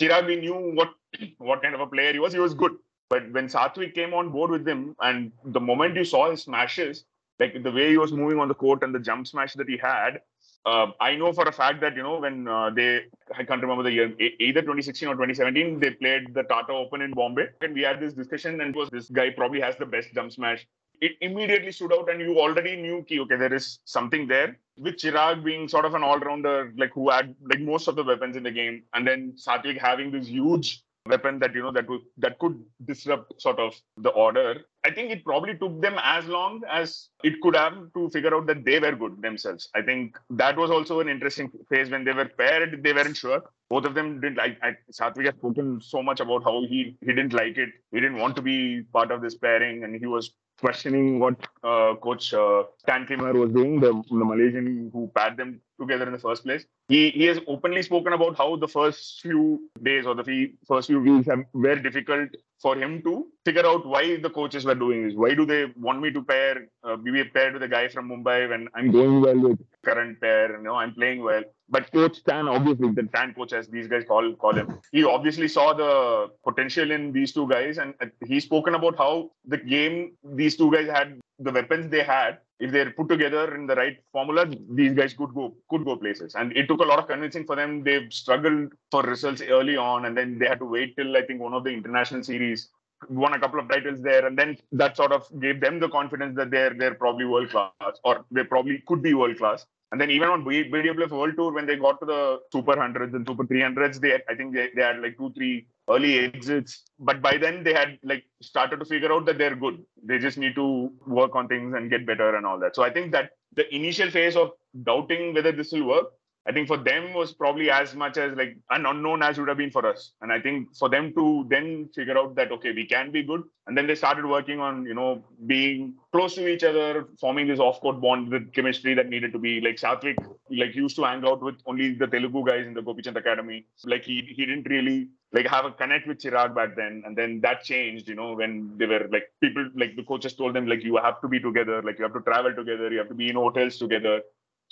Chirag 0.00 0.26
we 0.26 0.36
knew 0.36 0.72
what 0.74 0.90
what 1.38 1.62
kind 1.62 1.74
of 1.74 1.80
a 1.80 1.86
player 1.86 2.12
he 2.12 2.18
was. 2.18 2.32
He 2.32 2.38
was 2.38 2.54
good, 2.54 2.72
but 3.08 3.30
when 3.32 3.48
satwik 3.48 3.94
came 3.94 4.14
on 4.14 4.30
board 4.30 4.50
with 4.50 4.66
him, 4.66 4.94
and 5.00 5.32
the 5.44 5.60
moment 5.60 5.96
you 5.96 6.04
saw 6.04 6.30
his 6.30 6.42
smashes, 6.42 7.04
like 7.40 7.62
the 7.62 7.72
way 7.72 7.90
he 7.90 7.98
was 7.98 8.12
moving 8.12 8.38
on 8.38 8.48
the 8.48 8.54
court 8.54 8.82
and 8.82 8.94
the 8.94 9.00
jump 9.00 9.26
smash 9.26 9.54
that 9.54 9.68
he 9.68 9.76
had, 9.76 10.20
uh, 10.64 10.86
I 11.00 11.16
know 11.16 11.32
for 11.32 11.48
a 11.48 11.52
fact 11.52 11.80
that 11.80 11.96
you 11.96 12.02
know 12.02 12.18
when 12.20 12.46
uh, 12.46 12.70
they 12.70 13.04
I 13.36 13.44
can't 13.44 13.60
remember 13.62 13.82
the 13.82 13.92
year 13.92 14.14
either 14.18 14.60
2016 14.60 15.08
or 15.08 15.14
2017 15.14 15.80
they 15.80 15.90
played 15.90 16.34
the 16.34 16.44
Tata 16.44 16.72
Open 16.72 17.02
in 17.02 17.12
Bombay 17.12 17.48
and 17.62 17.74
we 17.74 17.82
had 17.82 18.00
this 18.00 18.12
discussion 18.12 18.60
and 18.60 18.74
was 18.74 18.88
this 18.90 19.08
guy 19.08 19.30
probably 19.30 19.60
has 19.60 19.76
the 19.76 19.86
best 19.86 20.12
jump 20.14 20.32
smash. 20.32 20.66
It 21.00 21.12
immediately 21.20 21.72
stood 21.72 21.92
out 21.92 22.08
and 22.08 22.20
you 22.20 22.38
already 22.38 22.76
knew 22.76 23.02
key 23.02 23.18
okay 23.20 23.36
there 23.36 23.52
is 23.52 23.80
something 23.84 24.28
there 24.28 24.56
with 24.76 24.96
Chirag 24.96 25.42
being 25.42 25.66
sort 25.66 25.84
of 25.84 25.94
an 25.94 26.04
all 26.04 26.20
rounder 26.20 26.72
like 26.76 26.92
who 26.92 27.10
had 27.10 27.34
like 27.42 27.60
most 27.60 27.88
of 27.88 27.96
the 27.96 28.04
weapons 28.04 28.36
in 28.36 28.44
the 28.44 28.52
game 28.52 28.84
and 28.94 29.06
then 29.06 29.32
Satwik 29.36 29.78
having 29.78 30.12
this 30.12 30.28
huge 30.28 30.84
weapon 31.06 31.38
that 31.40 31.54
you 31.54 31.62
know 31.62 31.72
that 31.72 31.88
would 31.88 32.02
that 32.18 32.38
could 32.38 32.62
disrupt 32.84 33.40
sort 33.40 33.58
of 33.58 33.74
the 33.96 34.10
order. 34.10 34.62
I 34.84 34.90
think 34.90 35.10
it 35.10 35.24
probably 35.24 35.56
took 35.56 35.80
them 35.80 35.96
as 36.02 36.26
long 36.26 36.62
as 36.70 37.08
it 37.22 37.40
could 37.40 37.56
have 37.56 37.74
to 37.94 38.10
figure 38.10 38.34
out 38.34 38.46
that 38.46 38.64
they 38.64 38.78
were 38.78 38.92
good 38.92 39.20
themselves. 39.22 39.68
I 39.74 39.82
think 39.82 40.18
that 40.30 40.56
was 40.56 40.70
also 40.70 41.00
an 41.00 41.08
interesting 41.08 41.50
phase 41.68 41.90
when 41.90 42.04
they 42.04 42.12
were 42.12 42.26
paired. 42.26 42.82
They 42.82 42.92
weren't 42.92 43.16
sure. 43.16 43.42
Both 43.70 43.84
of 43.84 43.94
them 43.94 44.20
didn't 44.20 44.38
like. 44.38 44.58
I, 44.62 44.76
Satwik 44.92 45.26
has 45.26 45.34
spoken 45.34 45.80
so 45.80 46.02
much 46.02 46.20
about 46.20 46.44
how 46.44 46.62
he 46.62 46.96
he 47.00 47.06
didn't 47.06 47.32
like 47.32 47.58
it. 47.58 47.70
He 47.90 48.00
didn't 48.00 48.18
want 48.18 48.36
to 48.36 48.42
be 48.42 48.82
part 48.92 49.10
of 49.10 49.22
this 49.22 49.34
pairing, 49.34 49.84
and 49.84 49.96
he 49.96 50.06
was 50.06 50.32
questioning 50.60 51.18
what 51.18 51.36
uh, 51.64 51.94
coach 51.96 52.32
uh, 52.34 52.64
Stan 52.78 53.06
Kim 53.06 53.20
Her 53.20 53.32
was 53.32 53.50
doing, 53.52 53.80
the, 53.80 53.92
the 54.08 54.24
Malaysian 54.24 54.90
who 54.92 55.10
paired 55.14 55.36
them 55.36 55.60
together 55.80 56.06
in 56.06 56.12
the 56.12 56.18
first 56.18 56.44
place. 56.44 56.64
He 56.88 57.10
he 57.10 57.24
has 57.24 57.38
openly 57.46 57.82
spoken 57.82 58.12
about 58.12 58.36
how 58.36 58.56
the 58.56 58.68
first 58.68 59.20
few 59.22 59.68
days 59.82 60.06
or 60.06 60.14
the 60.14 60.52
first 60.66 60.88
few 60.88 61.00
weeks 61.00 61.28
were 61.52 61.76
difficult 61.76 62.30
for 62.60 62.76
him 62.76 63.02
to 63.02 63.26
figure 63.44 63.66
out 63.66 63.84
why 63.84 64.16
the 64.16 64.30
coaches 64.30 64.64
were 64.64 64.74
doing 64.74 65.06
this. 65.06 65.14
Why 65.16 65.34
do 65.34 65.44
they 65.44 65.66
want 65.76 66.00
me 66.00 66.12
to 66.12 66.22
pair, 66.22 66.68
uh, 66.84 66.96
be 66.96 67.24
paired 67.24 67.54
with 67.54 67.62
a 67.64 67.68
guy 67.68 67.88
from 67.88 68.08
Mumbai 68.08 68.48
when 68.48 68.68
I'm 68.74 68.92
going 68.92 69.20
well 69.20 69.40
with 69.40 69.58
current 69.84 70.20
pair? 70.20 70.56
You 70.56 70.62
know, 70.62 70.76
I'm 70.76 70.94
playing 70.94 71.22
well. 71.24 71.42
But 71.72 71.90
Coach 71.90 72.16
Stan, 72.18 72.48
obviously, 72.48 72.90
the 72.90 73.08
Stan 73.08 73.32
coach, 73.32 73.54
as 73.54 73.66
these 73.66 73.88
guys 73.88 74.04
call 74.06 74.34
call 74.34 74.54
him, 74.54 74.78
he 74.92 75.04
obviously 75.04 75.48
saw 75.48 75.72
the 75.72 76.30
potential 76.44 76.90
in 76.90 77.12
these 77.12 77.32
two 77.32 77.48
guys, 77.48 77.78
and 77.78 77.94
uh, 78.02 78.06
he's 78.26 78.44
spoken 78.44 78.74
about 78.74 78.98
how 78.98 79.30
the 79.46 79.56
game 79.56 80.12
these 80.22 80.54
two 80.54 80.70
guys 80.70 80.86
had, 80.86 81.18
the 81.38 81.50
weapons 81.50 81.90
they 81.90 82.02
had, 82.02 82.40
if 82.60 82.70
they're 82.72 82.90
put 82.90 83.08
together 83.08 83.54
in 83.54 83.66
the 83.66 83.74
right 83.74 83.96
formula, 84.12 84.44
these 84.80 84.92
guys 84.92 85.14
could 85.14 85.34
go 85.34 85.56
could 85.70 85.86
go 85.86 85.96
places. 85.96 86.34
And 86.34 86.54
it 86.54 86.68
took 86.68 86.80
a 86.80 86.90
lot 86.92 86.98
of 86.98 87.08
convincing 87.08 87.46
for 87.46 87.56
them. 87.56 87.82
They've 87.82 88.12
struggled 88.12 88.74
for 88.90 89.02
results 89.02 89.40
early 89.40 89.78
on, 89.78 90.04
and 90.04 90.14
then 90.14 90.38
they 90.38 90.46
had 90.46 90.58
to 90.58 90.66
wait 90.66 90.94
till 90.96 91.16
I 91.16 91.22
think 91.22 91.40
one 91.40 91.54
of 91.54 91.64
the 91.64 91.70
international 91.70 92.22
series 92.22 92.68
won 93.08 93.32
a 93.32 93.40
couple 93.40 93.58
of 93.58 93.68
titles 93.68 94.02
there, 94.02 94.26
and 94.26 94.38
then 94.38 94.58
that 94.72 94.98
sort 94.98 95.12
of 95.12 95.26
gave 95.40 95.60
them 95.62 95.80
the 95.80 95.88
confidence 95.88 96.36
that 96.36 96.50
they're 96.50 96.74
they're 96.74 96.94
probably 96.94 97.24
world 97.24 97.48
class, 97.48 97.94
or 98.04 98.26
they 98.30 98.44
probably 98.44 98.82
could 98.86 99.02
be 99.02 99.14
world 99.14 99.38
class. 99.38 99.64
And 99.92 100.00
then 100.00 100.10
even 100.10 100.30
on 100.30 100.42
BWF 100.42 101.10
World 101.10 101.34
Tour, 101.36 101.52
when 101.52 101.66
they 101.66 101.76
got 101.76 102.00
to 102.00 102.06
the 102.06 102.40
Super 102.50 102.80
Hundreds 102.80 103.14
and 103.14 103.26
Super 103.26 103.44
300s, 103.44 104.00
they 104.00 104.14
I 104.28 104.34
think 104.34 104.54
they, 104.54 104.70
they 104.74 104.82
had 104.82 105.00
like 105.00 105.18
two, 105.18 105.30
three 105.34 105.66
early 105.88 106.18
exits. 106.20 106.84
But 106.98 107.20
by 107.20 107.36
then 107.36 107.62
they 107.62 107.74
had 107.74 107.98
like 108.02 108.24
started 108.40 108.78
to 108.80 108.86
figure 108.86 109.12
out 109.12 109.26
that 109.26 109.36
they're 109.36 109.54
good. 109.54 109.84
They 110.02 110.18
just 110.18 110.38
need 110.38 110.54
to 110.54 110.90
work 111.06 111.36
on 111.36 111.46
things 111.46 111.74
and 111.74 111.90
get 111.90 112.06
better 112.06 112.34
and 112.34 112.46
all 112.46 112.58
that. 112.60 112.74
So 112.74 112.82
I 112.82 112.90
think 112.90 113.12
that 113.12 113.32
the 113.54 113.72
initial 113.74 114.10
phase 114.10 114.34
of 114.34 114.52
doubting 114.82 115.34
whether 115.34 115.52
this 115.52 115.72
will 115.72 115.84
work 115.86 116.06
I 116.44 116.52
think 116.52 116.66
for 116.66 116.76
them 116.76 117.14
was 117.14 117.32
probably 117.32 117.70
as 117.70 117.94
much 117.94 118.16
as 118.16 118.36
like 118.36 118.56
an 118.70 118.84
unknown 118.84 119.22
as 119.22 119.38
would 119.38 119.48
have 119.48 119.58
been 119.58 119.70
for 119.70 119.86
us. 119.86 120.12
And 120.22 120.32
I 120.32 120.40
think 120.40 120.74
for 120.76 120.88
them 120.88 121.12
to 121.14 121.46
then 121.48 121.88
figure 121.94 122.18
out 122.18 122.34
that 122.34 122.50
okay, 122.52 122.72
we 122.72 122.84
can 122.84 123.12
be 123.12 123.22
good, 123.22 123.42
and 123.68 123.78
then 123.78 123.86
they 123.86 123.94
started 123.94 124.26
working 124.26 124.58
on 124.58 124.84
you 124.84 124.94
know 124.94 125.24
being 125.46 125.94
close 126.10 126.34
to 126.34 126.48
each 126.48 126.64
other, 126.64 127.06
forming 127.20 127.46
this 127.46 127.60
off-court 127.60 128.00
bond 128.00 128.28
with 128.28 128.52
chemistry 128.52 128.94
that 128.94 129.08
needed 129.08 129.32
to 129.32 129.38
be 129.38 129.60
like 129.60 129.76
Satwik 129.76 130.16
like 130.50 130.74
used 130.74 130.96
to 130.96 131.04
hang 131.04 131.24
out 131.24 131.42
with 131.42 131.54
only 131.66 131.94
the 131.94 132.08
Telugu 132.08 132.44
guys 132.44 132.66
in 132.66 132.74
the 132.74 132.82
Gopichand 132.82 133.16
Academy. 133.16 133.66
Like 133.84 134.04
he 134.04 134.22
he 134.36 134.44
didn't 134.44 134.68
really 134.68 135.10
like 135.32 135.46
have 135.46 135.64
a 135.64 135.70
connect 135.70 136.08
with 136.08 136.18
Chirag 136.18 136.56
back 136.56 136.74
then, 136.74 137.04
and 137.06 137.16
then 137.16 137.40
that 137.42 137.62
changed. 137.62 138.08
You 138.08 138.16
know 138.16 138.32
when 138.34 138.76
they 138.78 138.86
were 138.86 139.06
like 139.12 139.28
people 139.40 139.68
like 139.76 139.94
the 139.94 140.02
coaches 140.02 140.34
told 140.34 140.54
them 140.54 140.66
like 140.66 140.82
you 140.82 140.96
have 140.96 141.20
to 141.20 141.28
be 141.28 141.38
together, 141.38 141.82
like 141.82 141.98
you 141.98 142.04
have 142.04 142.14
to 142.14 142.20
travel 142.20 142.52
together, 142.52 142.90
you 142.90 142.98
have 142.98 143.08
to 143.08 143.14
be 143.14 143.28
in 143.28 143.36
hotels 143.36 143.76
together 143.76 144.22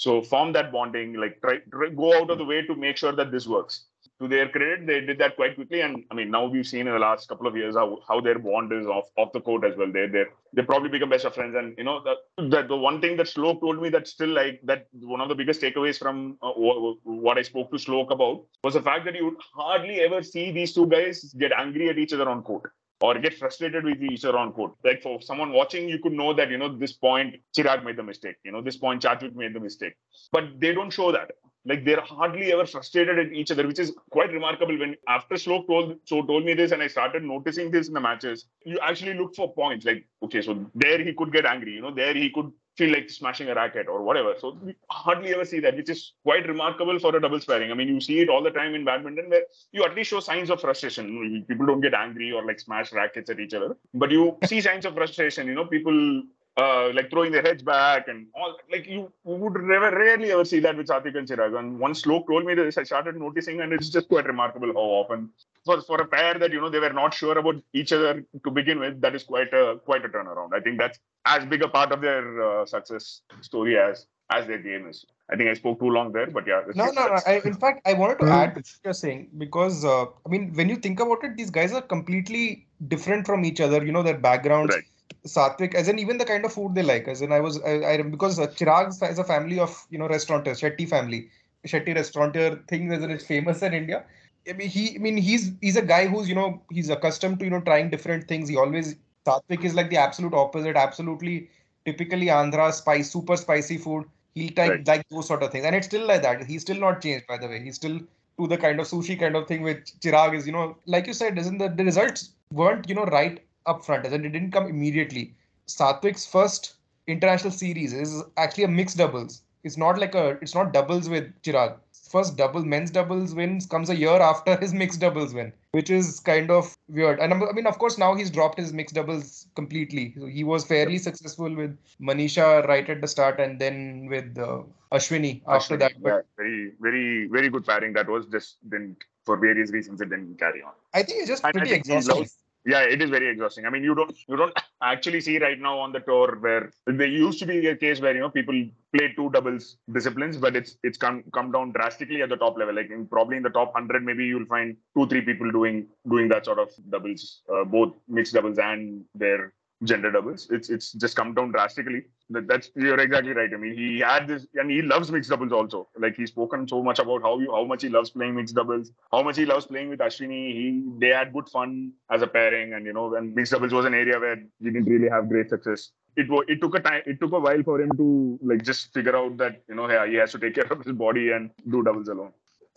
so 0.01 0.23
form 0.23 0.51
that 0.55 0.73
bonding, 0.73 1.13
like 1.13 1.39
try, 1.43 1.59
try, 1.71 1.91
go 1.91 2.15
out 2.19 2.31
of 2.31 2.39
the 2.39 2.45
way 2.45 2.63
to 2.63 2.75
make 2.75 2.97
sure 2.97 3.13
that 3.13 3.31
this 3.31 3.47
works. 3.47 3.85
To 4.19 4.29
their 4.29 4.49
credit, 4.49 4.87
they 4.87 5.01
did 5.01 5.19
that 5.19 5.37
quite 5.37 5.57
quickly, 5.57 5.83
and 5.83 6.05
I 6.11 6.15
mean 6.15 6.31
now 6.31 6.47
we've 6.47 6.67
seen 6.67 6.87
in 6.87 6.95
the 6.95 6.99
last 6.99 7.29
couple 7.29 7.47
of 7.47 7.55
years 7.55 7.75
how, 7.75 7.99
how 8.09 8.19
their 8.19 8.39
bond 8.39 8.73
is 8.73 8.87
off 8.87 9.11
off 9.19 9.33
the 9.33 9.43
court 9.43 9.63
as 9.65 9.77
well. 9.77 9.93
They 9.93 10.07
they 10.07 10.25
they 10.55 10.63
probably 10.63 10.89
become 10.89 11.11
best 11.11 11.27
of 11.27 11.35
friends, 11.35 11.55
and 11.55 11.77
you 11.77 11.85
know 11.85 12.03
that 12.39 12.69
the 12.69 12.77
one 12.77 13.03
thing 13.03 13.19
that 13.19 13.27
Slok 13.27 13.61
told 13.61 13.83
me 13.83 13.91
that 13.91 14.09
still 14.09 14.31
like 14.31 14.61
that 14.65 14.87
one 15.03 15.21
of 15.21 15.29
the 15.29 15.35
biggest 15.35 15.61
takeaways 15.61 15.99
from 15.99 16.39
uh, 16.41 16.53
what 16.53 17.37
I 17.37 17.43
spoke 17.43 17.71
to 17.71 17.77
Slok 17.77 18.11
about 18.11 18.45
was 18.65 18.75
the 18.75 18.83
fact 18.83 19.05
that 19.05 19.15
you 19.15 19.27
would 19.27 19.41
hardly 19.55 20.01
ever 20.01 20.23
see 20.23 20.51
these 20.51 20.73
two 20.73 20.87
guys 20.87 21.25
get 21.39 21.53
angry 21.53 21.91
at 21.91 21.99
each 21.99 22.15
other 22.15 22.29
on 22.29 22.43
court 22.43 22.73
or 23.01 23.19
get 23.19 23.35
frustrated 23.35 23.85
with 23.85 24.03
each 24.03 24.25
other 24.25 24.39
on 24.39 24.53
court. 24.53 24.73
Like 24.85 25.03
for 25.03 25.21
someone 25.23 25.53
watching, 25.53 25.89
you 25.89 25.99
could 25.99 26.13
know 26.13 26.35
that, 26.35 26.51
you 26.51 26.59
know, 26.59 26.77
this 26.77 26.93
point 26.93 27.37
Chirag 27.57 27.85
made 27.85 27.97
the 27.97 28.03
mistake, 28.03 28.37
you 28.45 28.53
know, 28.53 28.63
this 28.63 28.77
point 28.77 29.03
Satwik 29.03 29.35
made 29.35 29.55
the 29.55 29.61
mistake. 29.61 29.95
But 30.33 30.61
they 30.61 30.75
don't 30.75 30.93
show 30.93 31.11
that. 31.13 31.33
Like 31.67 31.85
they're 31.85 32.01
hardly 32.01 32.53
ever 32.53 32.65
frustrated 32.65 33.19
at 33.19 33.33
each 33.33 33.51
other, 33.51 33.67
which 33.67 33.79
is 33.79 33.93
quite 34.11 34.33
remarkable. 34.33 34.79
When 34.79 34.97
after 35.09 35.35
Slok 35.35 35.67
told 35.67 35.97
so 36.07 36.23
told 36.23 36.45
me 36.45 36.55
this 36.55 36.73
and 36.73 36.83
I 36.83 36.87
started 36.87 37.23
noticing 37.23 37.71
this 37.71 37.89
in 37.89 37.95
the 37.95 38.01
matches, 38.01 38.47
you 38.65 38.79
actually 38.81 39.15
look 39.15 39.35
for 39.35 39.53
points. 39.53 39.85
Like, 39.85 40.07
okay, 40.23 40.41
so 40.41 40.67
there 40.75 41.03
he 41.03 41.13
could 41.13 41.33
get 41.33 41.45
angry, 41.45 41.75
you 41.75 41.83
know, 41.83 41.95
there 41.95 42.15
he 42.15 42.31
could 42.31 42.51
feel 42.77 42.93
like 42.93 43.11
smashing 43.11 43.49
a 43.49 43.55
racket 43.55 43.89
or 43.89 44.03
whatever. 44.03 44.35
So 44.39 44.57
we 44.63 44.75
hardly 44.89 45.35
ever 45.35 45.45
see 45.45 45.61
that, 45.61 45.77
which 45.77 45.91
is 45.91 46.13
quite 46.23 46.47
remarkable 46.49 46.99
for 46.99 47.15
a 47.15 47.21
double 47.21 47.41
pairing. 47.41 47.71
I 47.71 47.75
mean, 47.75 47.89
you 47.89 48.01
see 48.01 48.21
it 48.21 48.29
all 48.29 48.43
the 48.43 48.51
time 48.51 48.75
in 48.75 48.85
badminton 48.85 49.29
where 49.29 49.43
you 49.73 49.85
at 49.85 49.95
least 49.95 50.11
show 50.11 50.21
signs 50.21 50.51
of 50.51 50.61
frustration. 50.61 51.45
People 51.49 51.67
don't 51.67 51.81
get 51.81 51.95
angry 51.95 52.33
or 52.33 52.45
like 52.45 52.61
smash 52.61 52.93
rackets 52.93 53.31
at 53.31 53.41
each 53.41 53.55
other, 53.55 53.77
but 53.95 54.11
you 54.11 54.37
see 54.45 54.61
signs 54.61 54.85
of 54.85 54.95
frustration. 54.95 55.47
You 55.47 55.55
know, 55.55 55.67
people 55.67 56.23
uh, 56.57 56.91
like 56.93 57.11
throwing 57.11 57.33
their 57.33 57.43
heads 57.43 57.63
back 57.63 58.09
and 58.09 58.27
all. 58.35 58.57
Like 58.71 58.87
you 58.87 59.13
would 59.25 59.55
never, 59.63 59.91
rarely 59.97 60.33
ever 60.33 60.45
see 60.45 60.61
that 60.61 60.77
with 60.77 60.89
Satwik 60.89 61.17
and 61.17 61.29
Chirag. 61.29 61.59
And 61.59 61.79
once 61.79 62.03
Slok 62.03 62.27
told 62.27 62.45
me 62.45 62.55
this, 62.55 62.79
I 62.79 62.83
started 62.85 63.17
noticing, 63.17 63.61
and 63.61 63.73
it's 63.73 63.91
just 63.91 64.09
quite 64.09 64.27
remarkable 64.27 64.69
how 64.69 64.89
often 65.03 65.31
for 65.65 65.81
for 65.83 66.01
a 66.01 66.07
pair 66.07 66.35
that 66.39 66.53
you 66.53 66.61
know 66.61 66.71
they 66.71 66.79
were 66.79 66.93
not 66.93 67.15
sure 67.15 67.39
about 67.39 67.57
each 67.73 67.93
other 67.93 68.25
to 68.45 68.51
begin 68.51 68.79
with. 68.81 69.01
That 69.01 69.15
is 69.15 69.25
quite 69.25 69.53
a 69.53 69.81
quite 69.85 70.05
a 70.05 70.09
turnaround. 70.09 70.55
I 70.55 70.61
think 70.61 70.79
that's 70.79 70.99
as 71.27 71.45
big 71.45 71.63
a 71.63 71.69
part 71.69 71.93
of 71.93 72.01
their 72.01 72.43
uh, 72.43 72.67
success 72.67 73.23
story 73.41 73.79
as 73.79 74.07
as 74.31 74.47
their 74.47 74.59
game 74.59 74.87
is. 74.89 75.05
I 75.33 75.37
think 75.37 75.49
I 75.49 75.55
spoke 75.55 75.79
too 75.79 75.91
long 75.91 76.13
there, 76.13 76.27
but 76.27 76.47
yeah. 76.47 76.63
No, 76.75 76.87
no, 76.87 77.07
no. 77.07 77.19
I, 77.27 77.41
in 77.45 77.55
fact, 77.55 77.83
I 77.87 77.95
wanted 77.95 78.19
to 78.21 78.27
add 78.27 78.55
to 78.55 78.61
what 78.61 78.79
you're 78.85 78.95
saying 78.95 79.29
because 79.39 79.85
uh, 79.85 80.05
I 80.05 80.29
mean, 80.29 80.53
when 80.55 80.69
you 80.69 80.77
think 80.77 80.99
about 80.99 81.23
it, 81.23 81.37
these 81.37 81.51
guys 81.51 81.73
are 81.73 81.83
completely 81.83 82.67
different 82.89 83.27
from 83.27 83.45
each 83.45 83.61
other. 83.61 83.85
You 83.85 83.93
know, 83.93 84.03
their 84.03 84.19
backgrounds. 84.19 84.75
Right. 84.75 84.85
Satwik, 85.27 85.75
as 85.75 85.89
in 85.89 85.99
even 85.99 86.19
the 86.19 86.25
kind 86.25 86.45
of 86.45 86.53
food 86.53 86.75
they 86.75 86.83
like. 86.83 87.07
As 87.09 87.23
in, 87.23 87.33
I 87.33 87.41
was, 87.41 87.61
I, 87.63 87.85
I 87.85 88.03
because 88.03 88.39
uh, 88.39 88.47
Chirag 88.47 88.89
is 88.89 89.19
a 89.19 89.25
family 89.25 89.59
of 89.59 89.87
you 89.91 89.99
know 89.99 90.09
restaurateurs, 90.09 90.61
Shetty 90.61 90.89
family, 90.89 91.29
Shetty 91.67 91.95
restaurateur 91.95 92.57
thing, 92.69 92.91
as 92.93 93.03
in 93.03 93.11
it's 93.11 93.27
famous 93.27 93.63
in 93.63 93.75
India. 93.75 94.05
I 94.49 94.55
mean, 94.55 94.69
he, 94.69 94.97
I 94.97 94.99
mean, 94.99 95.17
he's 95.17 95.53
he's 95.61 95.77
a 95.77 95.83
guy 95.83 96.07
who's 96.07 96.29
you 96.29 96.35
know 96.35 96.63
he's 96.71 96.89
accustomed 96.89 97.39
to 97.41 97.45
you 97.45 97.51
know 97.51 97.61
trying 97.61 97.91
different 97.91 98.29
things. 98.29 98.49
He 98.49 98.57
always 98.57 98.97
Satwik 99.27 99.65
is 99.65 99.75
like 99.75 99.91
the 99.91 99.99
absolute 99.99 100.33
opposite. 100.33 100.77
Absolutely, 100.77 101.51
typically 101.85 102.27
Andhra 102.27 102.73
spice, 102.73 103.13
super 103.13 103.37
spicy 103.37 103.77
food. 103.77 104.07
He'll 104.35 104.53
like 104.57 104.71
right. 104.71 104.87
like 104.87 105.09
those 105.11 105.27
sort 105.27 105.43
of 105.43 105.53
things, 105.53 105.67
and 105.67 105.77
it's 105.77 105.87
still 105.87 106.07
like 106.07 106.23
that. 106.23 106.47
He's 106.47 106.63
still 106.63 106.81
not 106.81 107.03
changed, 107.03 107.27
by 107.27 107.37
the 107.37 107.49
way. 107.49 107.63
He's 107.63 107.77
still 107.77 107.99
to 108.39 108.47
the 108.47 108.57
kind 108.57 108.81
of 108.81 108.87
sushi 108.87 109.19
kind 109.21 109.37
of 109.37 109.47
thing 109.47 109.63
which 109.63 109.93
Chirag 110.01 110.35
is. 110.35 110.47
You 110.47 110.53
know, 110.53 110.79
like 110.87 111.07
you 111.07 111.13
said, 111.13 111.37
isn't 111.37 111.59
the 111.59 111.69
the 111.69 111.85
results 111.85 112.31
weren't 112.53 112.89
you 112.89 112.95
know 112.95 113.05
right 113.05 113.41
up 113.71 113.85
front, 113.85 114.07
and 114.07 114.27
it 114.27 114.31
didn't 114.31 114.53
come 114.53 114.67
immediately. 114.67 115.35
Satwik's 115.67 116.27
first 116.27 116.75
international 117.07 117.53
series 117.53 117.93
is 117.93 118.23
actually 118.37 118.65
a 118.65 118.69
mixed 118.69 118.99
doubles. 118.99 119.43
It's 119.63 119.77
not 119.77 119.99
like 119.99 120.15
a 120.15 120.39
it's 120.43 120.55
not 120.55 120.73
doubles 120.73 121.09
with 121.09 121.33
Chirag 121.43 121.79
first 122.11 122.37
double 122.37 122.65
men's 122.65 122.91
doubles 122.91 123.35
wins 123.35 123.67
comes 123.67 123.89
a 123.89 123.95
year 123.95 124.21
after 124.21 124.57
his 124.57 124.75
mixed 124.75 125.01
doubles 125.01 125.33
win, 125.33 125.53
which 125.71 125.91
is 125.91 126.19
kind 126.21 126.51
of 126.51 126.77
weird. 126.89 127.21
And 127.21 127.33
I 127.33 127.53
mean, 127.53 127.67
of 127.67 127.79
course, 127.79 127.99
now 127.99 128.15
he's 128.15 128.31
dropped 128.31 128.59
his 128.59 128.73
mixed 128.73 128.95
doubles 128.97 129.47
completely. 129.55 130.15
So 130.19 130.27
he 130.27 130.43
was 130.43 130.65
fairly 130.65 130.99
successful 130.99 131.55
with 131.55 131.77
Manisha 132.01 132.67
right 132.67 132.89
at 132.89 133.01
the 133.01 133.09
start, 133.09 133.39
and 133.39 133.61
then 133.61 134.09
with 134.11 134.37
uh, 134.39 134.63
Ashwini 134.93 135.43
after 135.47 135.77
Ashwini, 135.77 135.79
that. 135.81 136.03
But 136.03 136.09
yeah, 136.09 136.21
very, 136.37 136.73
very, 136.81 137.29
very 137.29 137.49
good 137.49 137.65
pairing. 137.65 137.93
That 137.93 138.09
was 138.09 138.27
just 138.27 138.57
didn't 138.69 138.97
for 139.25 139.37
various 139.37 139.71
reasons 139.71 140.01
it 140.01 140.11
didn't 140.11 140.39
carry 140.39 140.63
on. 140.63 140.73
I 140.93 141.03
think 141.03 141.21
it's 141.21 141.29
just 141.29 141.43
pretty 141.43 141.73
exhausting 141.73 142.29
yeah 142.65 142.81
it 142.81 143.01
is 143.03 143.11
very 143.11 143.29
exhausting. 143.29 143.67
I 143.67 143.71
mean 143.71 143.83
you 143.83 143.95
don't 143.95 144.17
you 144.29 144.37
don't 144.37 144.57
actually 144.83 145.21
see 145.21 145.39
right 145.39 145.59
now 145.59 145.79
on 145.79 145.93
the 145.93 146.01
tour 146.01 146.39
where 146.41 146.71
there 146.87 147.07
used 147.07 147.39
to 147.41 147.47
be 147.47 147.67
a 147.67 147.77
case 147.77 148.01
where 148.01 148.15
you 148.15 148.21
know 148.21 148.31
people 148.31 148.55
play 148.97 149.13
two 149.17 149.31
doubles 149.31 149.77
disciplines 149.93 150.37
but 150.37 150.57
it's 150.57 150.77
it's 150.83 150.99
come 150.99 151.23
come 151.33 151.53
down 151.53 151.73
drastically 151.73 152.23
at 152.23 152.29
the 152.29 152.37
top 152.37 152.59
level. 152.59 152.75
Like 152.75 152.91
in, 152.91 153.07
probably 153.07 153.37
in 153.37 153.43
the 153.43 153.51
top 153.51 153.75
100 153.75 154.05
maybe 154.05 154.27
you'll 154.27 154.47
find 154.47 154.77
two 154.97 155.07
three 155.07 155.23
people 155.23 155.51
doing 155.51 155.87
doing 156.09 156.29
that 156.29 156.45
sort 156.45 156.59
of 156.59 156.71
doubles 156.91 157.43
uh, 157.53 157.65
both 157.65 157.95
mixed 158.09 158.35
doubles 158.35 158.59
and 158.59 159.05
their 159.15 159.53
gender 159.85 160.11
doubles. 160.11 160.49
It's 160.51 160.69
it's 160.69 160.93
just 160.93 161.17
come 161.17 161.35
down 161.35 161.53
drastically. 161.53 162.03
That, 162.31 162.47
that's 162.47 162.71
you're 162.75 162.99
exactly 162.99 163.33
right. 163.33 163.51
I 163.53 163.57
mean, 163.57 163.77
he 163.77 164.01
had 164.01 164.29
this, 164.29 164.47
and 164.55 164.71
he 164.71 164.83
loves 164.83 165.11
mixed 165.11 165.31
doubles 165.31 165.53
also. 165.53 165.89
Like 165.99 166.17
he's 166.17 166.31
spoken 166.31 166.69
so 166.69 166.83
much 166.83 166.99
about 166.99 167.23
how 167.23 167.39
you 167.39 167.51
how 167.53 167.65
much 167.65 167.83
he 167.83 167.89
loves 167.89 168.11
playing 168.11 168.35
mixed 168.37 168.55
doubles, 168.55 168.93
how 169.11 169.23
much 169.23 169.37
he 169.37 169.47
loves 169.47 169.67
playing 169.67 169.89
with 169.89 170.01
Ashwini. 170.01 170.53
He 170.53 170.85
they 170.99 171.09
had 171.09 171.33
good 171.33 171.49
fun 171.49 171.93
as 172.11 172.23
a 172.23 172.27
pairing, 172.27 172.75
and 172.75 172.85
you 172.85 172.93
know, 172.93 173.15
and 173.15 173.35
mixed 173.35 173.53
doubles 173.53 173.73
was 173.73 173.87
an 173.87 173.95
area 173.95 174.19
where 174.19 174.37
he 174.37 174.71
didn't 174.71 174.85
really 174.85 175.09
have 175.09 175.29
great 175.29 175.49
success. 175.49 175.91
It 176.17 176.27
it 176.49 176.61
took 176.61 176.75
a 176.75 176.81
time. 176.81 177.03
It 177.07 177.21
took 177.21 177.33
a 177.33 177.41
while 177.41 177.63
for 177.63 177.81
him 177.81 177.91
to 177.97 178.39
like 178.43 178.63
just 178.63 178.93
figure 178.93 179.17
out 179.17 179.37
that 179.39 179.63
you 179.69 179.75
know, 179.75 179.89
he 179.89 180.17
has 180.17 180.33
to 180.33 180.39
take 180.39 180.55
care 180.55 180.71
of 180.71 180.85
his 180.85 180.93
body 180.93 181.31
and 181.31 181.51
do 181.69 181.83
doubles 181.83 182.09
alone. 182.09 182.33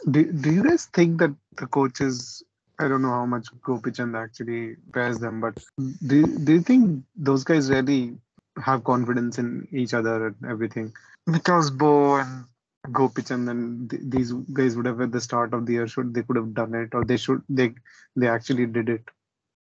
Do 0.09 0.31
Do 0.31 0.51
you 0.51 0.63
guys 0.63 0.85
think 0.85 1.19
that 1.19 1.35
the 1.57 1.67
coaches 1.67 2.43
I 2.79 2.87
don't 2.87 3.01
know 3.01 3.09
how 3.09 3.25
much 3.25 3.47
Gopichand 3.61 4.17
actually 4.17 4.75
pairs 4.93 5.19
them, 5.19 5.41
but 5.41 5.63
do, 6.07 6.25
do 6.25 6.53
you 6.53 6.61
think 6.61 7.03
those 7.15 7.43
guys 7.43 7.69
really 7.69 8.17
have 8.61 8.83
confidence 8.83 9.37
in 9.37 9.67
each 9.71 9.93
other 9.93 10.27
and 10.27 10.35
everything? 10.49 10.93
Because 11.31 11.69
Boe 11.71 12.15
and 12.15 12.45
Gopichand 12.87 13.49
and 13.49 13.89
th- 13.89 14.01
these 14.05 14.31
guys 14.31 14.75
would 14.75 14.85
have 14.85 15.01
at 15.01 15.11
the 15.11 15.21
start 15.21 15.53
of 15.53 15.65
the 15.65 15.73
year 15.73 15.87
should 15.87 16.13
they 16.13 16.23
could 16.23 16.35
have 16.35 16.53
done 16.53 16.73
it 16.73 16.89
or 16.93 17.05
they 17.05 17.17
should 17.17 17.41
they 17.47 17.73
they 18.15 18.27
actually 18.27 18.65
did 18.65 18.89
it. 18.89 19.03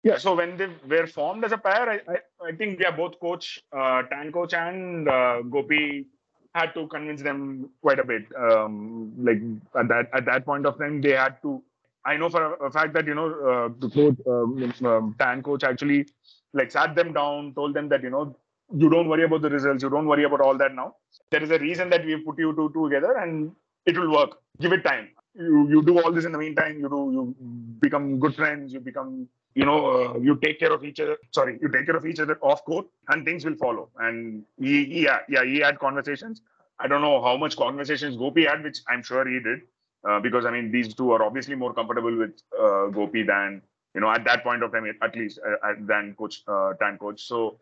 Yeah, 0.03 0.17
so 0.17 0.35
when 0.35 0.57
they 0.57 0.69
were 0.89 1.07
formed 1.07 1.45
as 1.45 1.53
a 1.53 1.59
pair, 1.59 1.91
I, 1.91 2.01
I, 2.11 2.49
I 2.49 2.53
think 2.53 2.81
yeah, 2.81 2.91
both 2.91 3.21
coach, 3.21 3.61
uh, 3.71 4.03
Tan 4.05 4.33
coach 4.33 4.55
and 4.55 5.07
uh, 5.07 5.43
Gopi 5.43 6.07
had 6.55 6.73
to 6.75 6.87
convince 6.87 7.21
them 7.23 7.69
quite 7.83 7.99
a 7.99 8.05
bit. 8.05 8.25
Um, 8.35 9.13
like 9.19 9.43
at 9.79 9.89
that 9.89 10.11
at 10.15 10.25
that 10.25 10.47
point 10.47 10.65
of 10.65 10.79
time, 10.79 11.03
they 11.03 11.13
had 11.13 11.41
to. 11.43 11.63
I 12.05 12.17
know 12.17 12.29
for 12.29 12.55
a, 12.55 12.71
fact 12.71 12.95
that 12.95 13.07
you 13.07 13.15
know 13.15 13.29
uh, 13.29 13.69
the 13.79 13.91
coach, 13.91 14.17
um, 14.27 14.87
um, 14.87 15.15
Tan 15.19 15.43
coach 15.43 15.65
actually 15.65 16.07
like 16.55 16.71
sat 16.71 16.95
them 16.95 17.13
down, 17.13 17.55
told 17.55 17.75
them 17.75 17.89
that 17.91 18.03
you 18.03 18.11
know 18.11 18.37
you 18.75 18.89
don't 18.89 19.09
worry 19.09 19.25
about 19.25 19.43
the 19.43 19.51
results, 19.51 19.83
you 19.83 19.91
don't 19.91 20.07
worry 20.07 20.25
about 20.25 20.41
all 20.41 20.57
that 20.57 20.75
now. 20.75 20.95
There 21.31 21.43
is 21.43 21.51
a 21.51 21.59
reason 21.59 21.91
that 21.91 22.05
we 22.05 22.17
put 22.17 22.39
you 22.39 22.55
two 22.55 22.71
together, 22.85 23.19
and 23.19 23.53
it 23.87 23.99
will 23.99 24.13
work. 24.13 24.39
Give 24.61 24.73
it 24.73 24.85
time. 24.85 25.09
You 25.35 25.69
you 25.69 25.83
do 25.83 26.01
all 26.03 26.13
this 26.13 26.25
in 26.25 26.33
the 26.33 26.39
meantime. 26.39 26.79
You 26.79 26.89
do 26.89 27.11
you 27.13 27.37
become 27.81 28.19
good 28.19 28.35
friends. 28.35 28.73
You 28.73 28.81
become 28.81 29.29
you 29.55 29.65
know, 29.65 30.15
uh, 30.15 30.19
you 30.19 30.37
take 30.37 30.59
care 30.59 30.73
of 30.73 30.85
each 30.85 31.01
other. 31.01 31.17
Sorry, 31.33 31.59
you 31.61 31.69
take 31.69 31.87
care 31.87 31.97
of 31.97 32.07
each 32.07 32.21
other 32.21 32.39
off 32.41 32.65
court, 32.65 32.87
and 33.09 33.25
things 33.25 33.45
will 33.45 33.57
follow. 33.57 33.89
And 33.99 34.45
he, 34.59 34.85
he 34.85 35.05
yeah, 35.05 35.21
yeah, 35.29 35.45
he 35.45 35.59
had 35.59 35.79
conversations. 35.79 36.43
I 36.79 36.87
don't 36.87 37.03
know 37.03 37.23
how 37.23 37.37
much 37.37 37.57
conversations 37.57 38.17
Gopi 38.17 38.47
had, 38.47 38.63
which 38.63 38.79
I'm 38.89 39.03
sure 39.03 39.29
he 39.29 39.41
did, 39.41 39.61
uh, 40.09 40.21
because 40.21 40.47
I 40.47 40.51
mean, 40.51 40.71
these 40.71 40.95
two 40.95 41.13
are 41.13 41.23
obviously 41.23 41.55
more 41.55 41.75
comfortable 41.75 42.17
with 42.17 42.43
uh, 42.59 42.87
Gopi 42.87 43.23
than 43.23 43.63
you 43.95 44.01
know 44.01 44.11
at 44.11 44.25
that 44.25 44.43
point 44.43 44.63
of 44.63 44.73
time, 44.73 44.87
at 45.03 45.17
least 45.17 45.41
uh, 45.47 45.73
than 45.81 46.15
Coach 46.19 46.43
uh, 46.49 46.73
Tan 46.81 46.99
Coach. 46.99 47.23
So 47.23 47.59